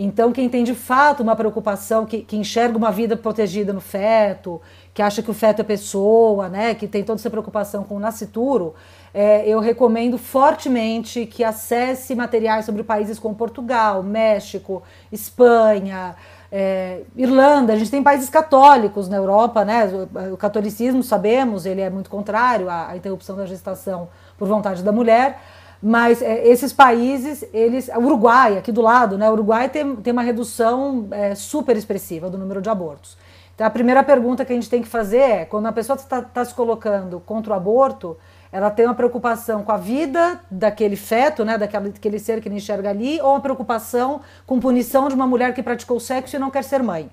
Então, 0.00 0.30
quem 0.30 0.48
tem 0.48 0.62
de 0.62 0.74
fato 0.74 1.24
uma 1.24 1.34
preocupação, 1.34 2.06
que, 2.06 2.20
que, 2.20 2.36
enxerga 2.36 2.78
uma 2.78 2.92
vida 2.92 3.16
protegida 3.16 3.72
no 3.72 3.80
feto, 3.80 4.60
que 4.94 5.02
acha 5.02 5.20
que 5.22 5.30
o 5.30 5.34
feto 5.34 5.60
é 5.60 5.64
pessoa, 5.64 6.48
né, 6.48 6.72
que 6.74 6.86
tem 6.86 7.02
toda 7.02 7.18
essa 7.18 7.28
preocupação 7.28 7.82
com 7.82 7.96
o 7.96 7.98
nascituro, 7.98 8.74
é, 9.12 9.48
eu 9.48 9.58
recomendo 9.58 10.16
fortemente 10.16 11.26
que 11.26 11.42
acesse 11.42 12.14
materiais 12.14 12.64
sobre 12.64 12.84
países 12.84 13.18
como 13.18 13.34
Portugal, 13.34 14.02
México, 14.04 14.84
Espanha, 15.10 16.14
é, 16.50 17.02
Irlanda, 17.14 17.74
a 17.74 17.76
gente 17.76 17.90
tem 17.90 18.02
países 18.02 18.30
católicos 18.30 19.08
na 19.08 19.16
Europa, 19.16 19.64
né? 19.64 19.86
O, 19.86 20.32
o, 20.32 20.36
catolicismo, 20.36 21.02
sabemos, 21.02 21.66
ele 21.66 21.82
é 21.82 21.90
muito 21.90 22.08
contrário 22.08 22.70
à, 22.70 22.88
à, 22.88 22.96
interrupção 22.96 23.36
da 23.36 23.44
gestação 23.44 24.08
por 24.38 24.48
vontade 24.48 24.82
da 24.82 24.90
mulher, 24.90 25.40
mas 25.82 26.22
é, 26.22 26.46
esses 26.48 26.72
países, 26.72 27.44
eles. 27.52 27.90
Uruguai, 27.94 28.56
aqui 28.56 28.72
do 28.72 28.80
lado, 28.80 29.18
né? 29.18 29.28
O 29.28 29.34
Uruguai 29.34 29.68
tem, 29.68 29.96
tem 29.96 30.12
uma 30.12 30.22
redução 30.22 31.08
é, 31.10 31.34
super 31.34 31.76
expressiva 31.76 32.30
do 32.30 32.38
número 32.38 32.62
de 32.62 32.70
abortos. 32.70 33.18
Então 33.54 33.66
a 33.66 33.70
primeira 33.70 34.02
pergunta 34.02 34.44
que 34.44 34.52
a 34.52 34.54
gente 34.54 34.70
tem 34.70 34.80
que 34.80 34.88
fazer 34.88 35.18
é: 35.18 35.44
quando 35.44 35.66
a 35.66 35.72
pessoa 35.72 35.96
está 35.96 36.22
tá 36.22 36.44
se 36.44 36.54
colocando 36.54 37.20
contra 37.20 37.52
o 37.52 37.56
aborto, 37.56 38.16
ela 38.50 38.70
tem 38.70 38.86
uma 38.86 38.94
preocupação 38.94 39.62
com 39.62 39.72
a 39.72 39.76
vida 39.76 40.40
daquele 40.50 40.96
feto, 40.96 41.44
né, 41.44 41.58
daquele, 41.58 42.18
ser 42.18 42.40
que 42.40 42.48
ele 42.48 42.56
enxerga 42.56 42.90
ali, 42.90 43.20
ou 43.20 43.32
uma 43.32 43.40
preocupação 43.40 44.20
com 44.46 44.58
punição 44.58 45.08
de 45.08 45.14
uma 45.14 45.26
mulher 45.26 45.54
que 45.54 45.62
praticou 45.62 46.00
sexo 46.00 46.36
e 46.36 46.38
não 46.38 46.50
quer 46.50 46.64
ser 46.64 46.82
mãe. 46.82 47.10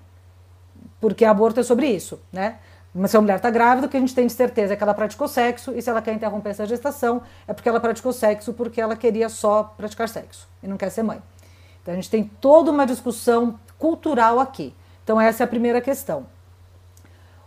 Porque 1.00 1.26
aborto 1.26 1.60
é 1.60 1.64
sobre 1.64 1.88
isso, 1.88 2.20
né? 2.32 2.56
Mas 2.94 3.12
se 3.12 3.18
a 3.18 3.22
mulher 3.22 3.36
está 3.36 3.50
grávida, 3.50 3.88
o 3.88 3.90
que 3.90 3.98
a 3.98 4.00
gente 4.00 4.16
tem 4.16 4.26
de 4.26 4.32
certeza 4.32 4.74
é 4.74 4.78
que 4.78 4.84
ela 4.84 4.94
praticou 4.94 5.28
sexo, 5.28 5.74
e 5.76 5.82
se 5.82 5.90
ela 5.90 6.02
quer 6.02 6.14
interromper 6.14 6.52
essa 6.52 6.66
gestação, 6.66 7.22
é 7.46 7.54
porque 7.54 7.68
ela 7.68 7.80
praticou 7.82 8.14
sexo 8.14 8.54
porque 8.54 8.80
ela 8.80 8.96
queria 8.96 9.28
só 9.28 9.64
praticar 9.78 10.08
sexo 10.08 10.48
e 10.64 10.68
não 10.68 10.78
quer 10.78 10.90
ser 10.90 11.04
mãe. 11.04 11.22
Então 11.82 11.94
a 11.94 11.96
gente 11.96 12.10
tem 12.10 12.24
toda 12.24 12.72
uma 12.72 12.86
discussão 12.86 13.60
cultural 13.78 14.40
aqui. 14.40 14.74
Então 15.04 15.20
essa 15.20 15.44
é 15.44 15.46
a 15.46 15.48
primeira 15.48 15.82
questão. 15.82 16.26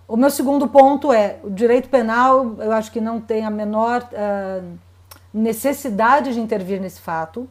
O 0.09 0.16
meu 0.16 0.30
segundo 0.30 0.66
ponto 0.66 1.12
é 1.12 1.36
o 1.44 1.50
direito 1.50 1.90
penal, 1.90 2.56
eu 2.59 2.72
acho 2.72 2.90
que 2.90 2.98
não 2.98 3.20
tem 3.20 3.44
a 3.44 3.50
menor 3.50 4.09
uh, 4.11 4.78
necessidade 5.34 6.32
de 6.32 6.40
intervir 6.40 6.80
nesse 6.80 6.98
fato. 6.98 7.46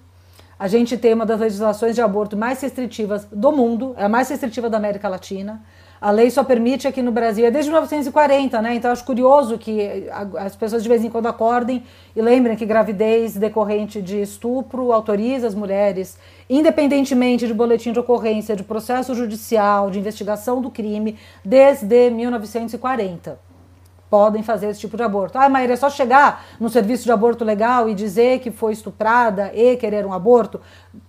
A 0.57 0.67
gente 0.67 0.97
tem 0.97 1.13
uma 1.13 1.23
das 1.23 1.39
legislações 1.39 1.93
de 1.93 2.01
aborto 2.01 2.35
mais 2.35 2.59
restritivas 2.59 3.25
do 3.31 3.51
mundo, 3.51 3.93
é 3.95 4.05
a 4.05 4.09
mais 4.09 4.27
restritiva 4.27 4.71
da 4.71 4.77
América 4.77 5.07
Latina. 5.07 5.61
A 5.99 6.11
lei 6.11 6.29
só 6.29 6.43
permite 6.43 6.87
aqui 6.87 7.01
no 7.01 7.11
Brasil, 7.11 7.45
é 7.45 7.51
desde 7.51 7.71
1940, 7.71 8.61
né? 8.61 8.75
Então 8.75 8.91
acho 8.91 9.03
curioso 9.03 9.57
que 9.57 10.07
as 10.37 10.55
pessoas 10.55 10.83
de 10.83 10.89
vez 10.89 11.03
em 11.03 11.09
quando 11.09 11.25
acordem 11.25 11.83
e 12.15 12.21
lembrem 12.21 12.55
que 12.55 12.65
gravidez 12.65 13.35
decorrente 13.35 13.99
de 14.01 14.21
estupro 14.21 14.91
autoriza 14.91 15.47
as 15.47 15.55
mulheres, 15.55 16.17
independentemente 16.47 17.47
de 17.47 17.53
boletim 17.53 17.91
de 17.91 17.99
ocorrência, 17.99 18.55
de 18.55 18.63
processo 18.63 19.15
judicial, 19.15 19.89
de 19.89 19.97
investigação 19.97 20.61
do 20.61 20.69
crime, 20.69 21.17
desde 21.43 22.11
1940 22.11 23.47
podem 24.09 24.41
fazer 24.41 24.69
esse 24.69 24.79
tipo 24.79 24.95
de 24.95 25.03
aborto. 25.03 25.37
Ah, 25.37 25.49
Maíra, 25.49 25.73
é 25.73 25.75
só 25.75 25.89
chegar 25.89 26.45
no 26.59 26.69
serviço 26.69 27.03
de 27.03 27.11
aborto 27.11 27.43
legal 27.43 27.89
e 27.89 27.93
dizer 27.93 28.39
que 28.39 28.51
foi 28.51 28.71
estuprada 28.71 29.51
e 29.53 29.75
querer 29.75 30.05
um 30.05 30.13
aborto? 30.13 30.61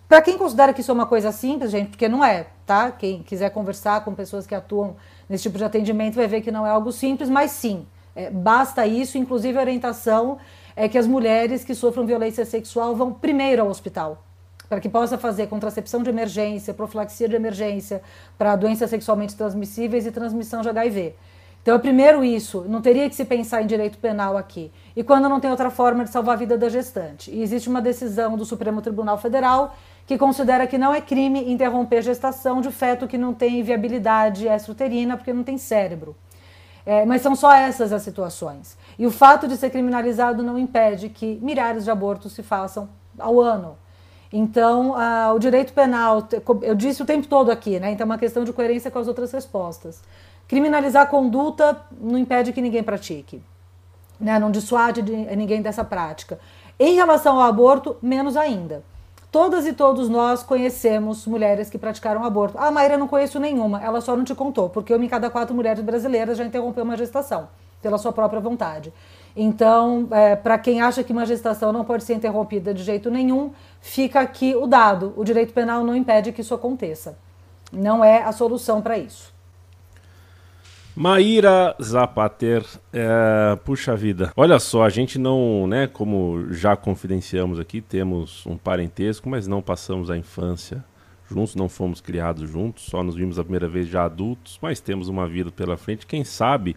Para 0.08 0.22
quem 0.22 0.38
considera 0.38 0.72
que 0.72 0.80
isso 0.80 0.90
é 0.90 0.94
uma 0.94 1.04
coisa 1.04 1.30
simples, 1.30 1.70
gente, 1.70 1.90
porque 1.90 2.08
não 2.08 2.24
é, 2.24 2.46
tá? 2.64 2.90
Quem 2.90 3.22
quiser 3.22 3.50
conversar 3.50 4.02
com 4.04 4.14
pessoas 4.14 4.46
que 4.46 4.54
atuam 4.54 4.96
nesse 5.28 5.42
tipo 5.42 5.58
de 5.58 5.64
atendimento 5.64 6.14
vai 6.14 6.26
ver 6.26 6.40
que 6.40 6.50
não 6.50 6.66
é 6.66 6.70
algo 6.70 6.90
simples, 6.90 7.28
mas 7.28 7.50
sim, 7.50 7.86
é, 8.16 8.30
basta 8.30 8.86
isso. 8.86 9.18
Inclusive, 9.18 9.58
a 9.58 9.60
orientação 9.60 10.38
é 10.74 10.88
que 10.88 10.96
as 10.96 11.06
mulheres 11.06 11.62
que 11.62 11.74
sofram 11.74 12.06
violência 12.06 12.46
sexual 12.46 12.96
vão 12.96 13.12
primeiro 13.12 13.62
ao 13.62 13.68
hospital 13.68 14.24
para 14.68 14.80
que 14.80 14.88
possa 14.88 15.16
fazer 15.16 15.46
contracepção 15.46 16.02
de 16.02 16.10
emergência, 16.10 16.74
profilaxia 16.74 17.28
de 17.28 17.34
emergência 17.34 18.02
para 18.36 18.54
doenças 18.54 18.90
sexualmente 18.90 19.34
transmissíveis 19.34 20.06
e 20.06 20.12
transmissão 20.12 20.60
de 20.60 20.68
HIV. 20.68 21.14
Então, 21.62 21.76
é 21.76 21.78
primeiro 21.78 22.24
isso, 22.24 22.64
não 22.66 22.80
teria 22.80 23.08
que 23.08 23.14
se 23.14 23.24
pensar 23.24 23.62
em 23.62 23.66
direito 23.66 23.98
penal 23.98 24.36
aqui. 24.36 24.72
E 24.96 25.04
quando 25.04 25.28
não 25.28 25.38
tem 25.38 25.50
outra 25.50 25.70
forma 25.70 26.04
de 26.04 26.10
salvar 26.10 26.34
a 26.34 26.38
vida 26.38 26.56
da 26.56 26.68
gestante. 26.68 27.30
E 27.30 27.42
existe 27.42 27.68
uma 27.68 27.82
decisão 27.82 28.36
do 28.36 28.44
Supremo 28.44 28.80
Tribunal 28.80 29.18
Federal 29.18 29.74
que 30.06 30.16
considera 30.16 30.66
que 30.66 30.78
não 30.78 30.94
é 30.94 31.00
crime 31.02 31.52
interromper 31.52 32.00
gestação 32.00 32.62
de 32.62 32.70
feto 32.70 33.06
que 33.06 33.18
não 33.18 33.34
tem 33.34 33.62
viabilidade 33.62 34.48
extrauterina 34.48 35.16
porque 35.18 35.34
não 35.34 35.44
tem 35.44 35.58
cérebro. 35.58 36.16
É, 36.86 37.04
mas 37.04 37.20
são 37.20 37.36
só 37.36 37.52
essas 37.52 37.92
as 37.92 38.00
situações. 38.00 38.78
E 38.98 39.06
o 39.06 39.10
fato 39.10 39.46
de 39.46 39.54
ser 39.58 39.68
criminalizado 39.68 40.42
não 40.42 40.58
impede 40.58 41.10
que 41.10 41.38
milhares 41.42 41.84
de 41.84 41.90
abortos 41.90 42.32
se 42.32 42.42
façam 42.42 42.88
ao 43.18 43.38
ano. 43.38 43.76
Então, 44.32 44.94
o 45.34 45.38
direito 45.38 45.74
penal, 45.74 46.26
eu 46.62 46.74
disse 46.74 47.02
o 47.02 47.04
tempo 47.04 47.26
todo 47.26 47.50
aqui, 47.50 47.78
né? 47.78 47.92
Então, 47.92 48.04
é 48.04 48.06
uma 48.06 48.18
questão 48.18 48.44
de 48.44 48.52
coerência 48.54 48.90
com 48.90 48.98
as 48.98 49.08
outras 49.08 49.32
respostas. 49.32 50.02
Criminalizar 50.48 51.02
a 51.02 51.06
conduta 51.06 51.76
não 52.00 52.18
impede 52.18 52.54
que 52.54 52.62
ninguém 52.62 52.82
pratique, 52.82 53.42
né? 54.18 54.38
não 54.38 54.50
dissuade 54.50 55.02
de 55.02 55.14
ninguém 55.14 55.60
dessa 55.60 55.84
prática. 55.84 56.40
Em 56.80 56.94
relação 56.94 57.36
ao 57.36 57.46
aborto, 57.46 57.98
menos 58.00 58.34
ainda. 58.34 58.82
Todas 59.30 59.66
e 59.66 59.74
todos 59.74 60.08
nós 60.08 60.42
conhecemos 60.42 61.26
mulheres 61.26 61.68
que 61.68 61.76
praticaram 61.76 62.24
aborto. 62.24 62.56
Ah, 62.58 62.70
Maíra, 62.70 62.96
não 62.96 63.06
conheço 63.06 63.38
nenhuma. 63.38 63.82
Ela 63.84 64.00
só 64.00 64.16
não 64.16 64.24
te 64.24 64.34
contou, 64.34 64.70
porque 64.70 64.94
uma 64.94 65.04
em 65.04 65.08
cada 65.08 65.28
quatro 65.28 65.54
mulheres 65.54 65.84
brasileiras 65.84 66.38
já 66.38 66.44
interrompeu 66.44 66.82
uma 66.82 66.96
gestação, 66.96 67.46
pela 67.82 67.98
sua 67.98 68.10
própria 68.10 68.40
vontade. 68.40 68.90
Então, 69.36 70.08
é, 70.10 70.34
para 70.34 70.56
quem 70.56 70.80
acha 70.80 71.04
que 71.04 71.12
uma 71.12 71.26
gestação 71.26 71.72
não 71.72 71.84
pode 71.84 72.04
ser 72.04 72.14
interrompida 72.14 72.72
de 72.72 72.82
jeito 72.82 73.10
nenhum, 73.10 73.50
fica 73.82 74.20
aqui 74.20 74.56
o 74.56 74.66
dado. 74.66 75.12
O 75.14 75.24
direito 75.24 75.52
penal 75.52 75.84
não 75.84 75.94
impede 75.94 76.32
que 76.32 76.40
isso 76.40 76.54
aconteça. 76.54 77.18
Não 77.70 78.02
é 78.02 78.22
a 78.22 78.32
solução 78.32 78.80
para 78.80 78.96
isso. 78.96 79.36
Maíra 80.98 81.76
Zapater, 81.80 82.66
é, 82.92 83.56
puxa 83.64 83.94
vida. 83.94 84.32
Olha 84.36 84.58
só, 84.58 84.82
a 84.82 84.88
gente 84.88 85.16
não, 85.16 85.64
né, 85.64 85.86
como 85.86 86.52
já 86.52 86.76
confidenciamos 86.76 87.60
aqui, 87.60 87.80
temos 87.80 88.44
um 88.44 88.56
parentesco, 88.56 89.28
mas 89.28 89.46
não 89.46 89.62
passamos 89.62 90.10
a 90.10 90.18
infância 90.18 90.84
juntos, 91.30 91.54
não 91.54 91.68
fomos 91.68 92.00
criados 92.00 92.50
juntos, 92.50 92.82
só 92.82 93.00
nos 93.04 93.14
vimos 93.14 93.38
a 93.38 93.44
primeira 93.44 93.68
vez 93.68 93.86
já 93.86 94.06
adultos, 94.06 94.58
mas 94.60 94.80
temos 94.80 95.06
uma 95.06 95.28
vida 95.28 95.52
pela 95.52 95.76
frente. 95.76 96.04
Quem 96.04 96.24
sabe, 96.24 96.74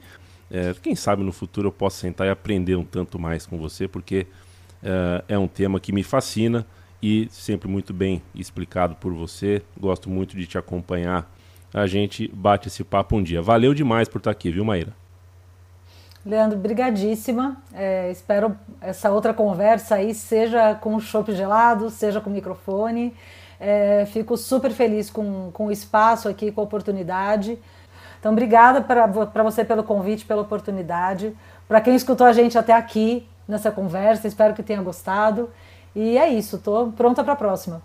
é, 0.51 0.75
quem 0.79 0.95
sabe 0.95 1.23
no 1.23 1.31
futuro 1.31 1.69
eu 1.69 1.71
posso 1.71 1.97
sentar 1.97 2.27
e 2.27 2.29
aprender 2.29 2.75
um 2.75 2.85
tanto 2.85 3.17
mais 3.17 3.47
com 3.47 3.57
você, 3.57 3.87
porque 3.87 4.27
é, 4.83 5.23
é 5.29 5.39
um 5.39 5.47
tema 5.47 5.79
que 5.79 5.91
me 5.91 6.03
fascina 6.03 6.63
e 7.01 7.27
sempre 7.31 7.67
muito 7.67 7.91
bem 7.91 8.21
explicado 8.35 8.93
por 8.97 9.15
você. 9.15 9.63
Gosto 9.79 10.11
muito 10.11 10.37
de 10.37 10.45
te 10.45 10.59
acompanhar 10.59 11.27
a 11.73 11.87
gente 11.87 12.27
bate 12.33 12.67
esse 12.67 12.83
papo 12.83 13.15
um 13.15 13.23
dia. 13.23 13.41
Valeu 13.41 13.73
demais 13.73 14.07
por 14.07 14.17
estar 14.17 14.31
aqui, 14.31 14.51
viu, 14.51 14.65
Maíra? 14.65 14.93
Leandro, 16.25 16.57
brigadíssima. 16.57 17.57
É, 17.73 18.11
espero 18.11 18.55
essa 18.79 19.09
outra 19.09 19.33
conversa 19.33 19.95
aí, 19.95 20.13
seja 20.13 20.75
com 20.75 20.95
o 20.95 20.99
chopp 20.99 21.33
gelado, 21.33 21.89
seja 21.89 22.21
com 22.21 22.29
o 22.29 22.33
microfone. 22.33 23.13
É, 23.59 24.05
fico 24.05 24.37
super 24.37 24.71
feliz 24.71 25.09
com, 25.09 25.49
com 25.51 25.67
o 25.67 25.71
espaço 25.71 26.27
aqui, 26.27 26.51
com 26.51 26.61
a 26.61 26.63
oportunidade. 26.63 27.57
Então, 28.19 28.33
obrigada 28.33 28.81
para 28.81 29.43
você 29.43 29.65
pelo 29.65 29.83
convite, 29.83 30.25
pela 30.25 30.41
oportunidade. 30.41 31.35
Para 31.67 31.81
quem 31.81 31.95
escutou 31.95 32.27
a 32.27 32.33
gente 32.33 32.57
até 32.57 32.73
aqui 32.73 33.27
nessa 33.47 33.71
conversa, 33.71 34.27
espero 34.27 34.53
que 34.53 34.61
tenha 34.61 34.81
gostado. 34.81 35.49
E 35.95 36.17
é 36.17 36.29
isso, 36.29 36.57
estou 36.57 36.91
pronta 36.91 37.23
para 37.23 37.33
a 37.33 37.35
próxima. 37.35 37.81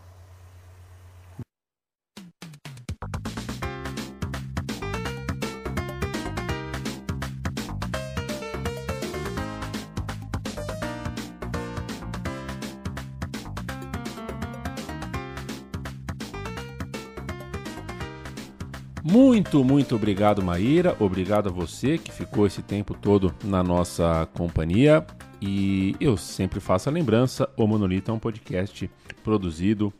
Muito, 19.46 19.64
muito 19.64 19.94
obrigado, 19.94 20.42
Maíra. 20.42 20.96
Obrigado 20.98 21.48
a 21.48 21.52
você 21.52 21.98
que 21.98 22.10
ficou 22.10 22.48
esse 22.48 22.62
tempo 22.62 22.94
todo 22.94 23.32
na 23.44 23.62
nossa 23.62 24.28
companhia. 24.34 25.06
E 25.40 25.94
eu 26.00 26.16
sempre 26.16 26.58
faço 26.58 26.88
a 26.88 26.92
lembrança: 26.92 27.48
o 27.56 27.64
Monolito 27.64 28.10
é 28.10 28.14
um 28.14 28.18
podcast 28.18 28.90
produzido 29.22 29.92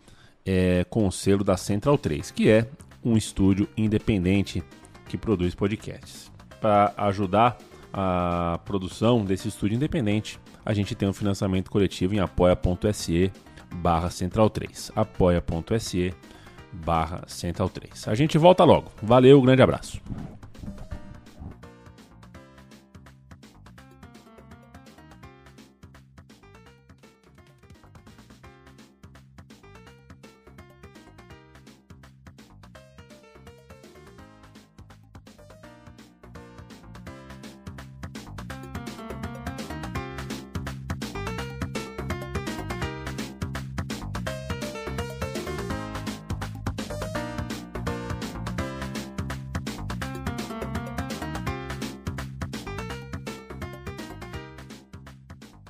é, 0.44 0.84
com 0.90 1.06
o 1.06 1.12
selo 1.12 1.44
da 1.44 1.56
Central 1.56 1.96
3, 1.96 2.32
que 2.32 2.50
é 2.50 2.68
um 3.04 3.16
estúdio 3.16 3.68
independente 3.76 4.64
que 5.08 5.16
produz 5.16 5.54
podcasts. 5.54 6.28
Para 6.60 6.92
ajudar 6.96 7.56
a 7.92 8.58
produção 8.64 9.24
desse 9.24 9.46
estúdio 9.46 9.76
independente, 9.76 10.40
a 10.64 10.74
gente 10.74 10.92
tem 10.96 11.08
um 11.08 11.12
financiamento 11.12 11.70
coletivo 11.70 12.16
em 12.16 12.18
apoia.se 12.18 13.30
barra 13.76 14.10
central 14.10 14.50
3 14.50 14.90
apoia.se 14.96 16.12
barra 16.84 17.22
Central 17.26 17.68
3. 17.68 18.08
A 18.08 18.14
gente 18.14 18.38
volta 18.38 18.64
logo. 18.64 18.90
Valeu, 19.02 19.40
grande 19.40 19.62
abraço. 19.62 20.00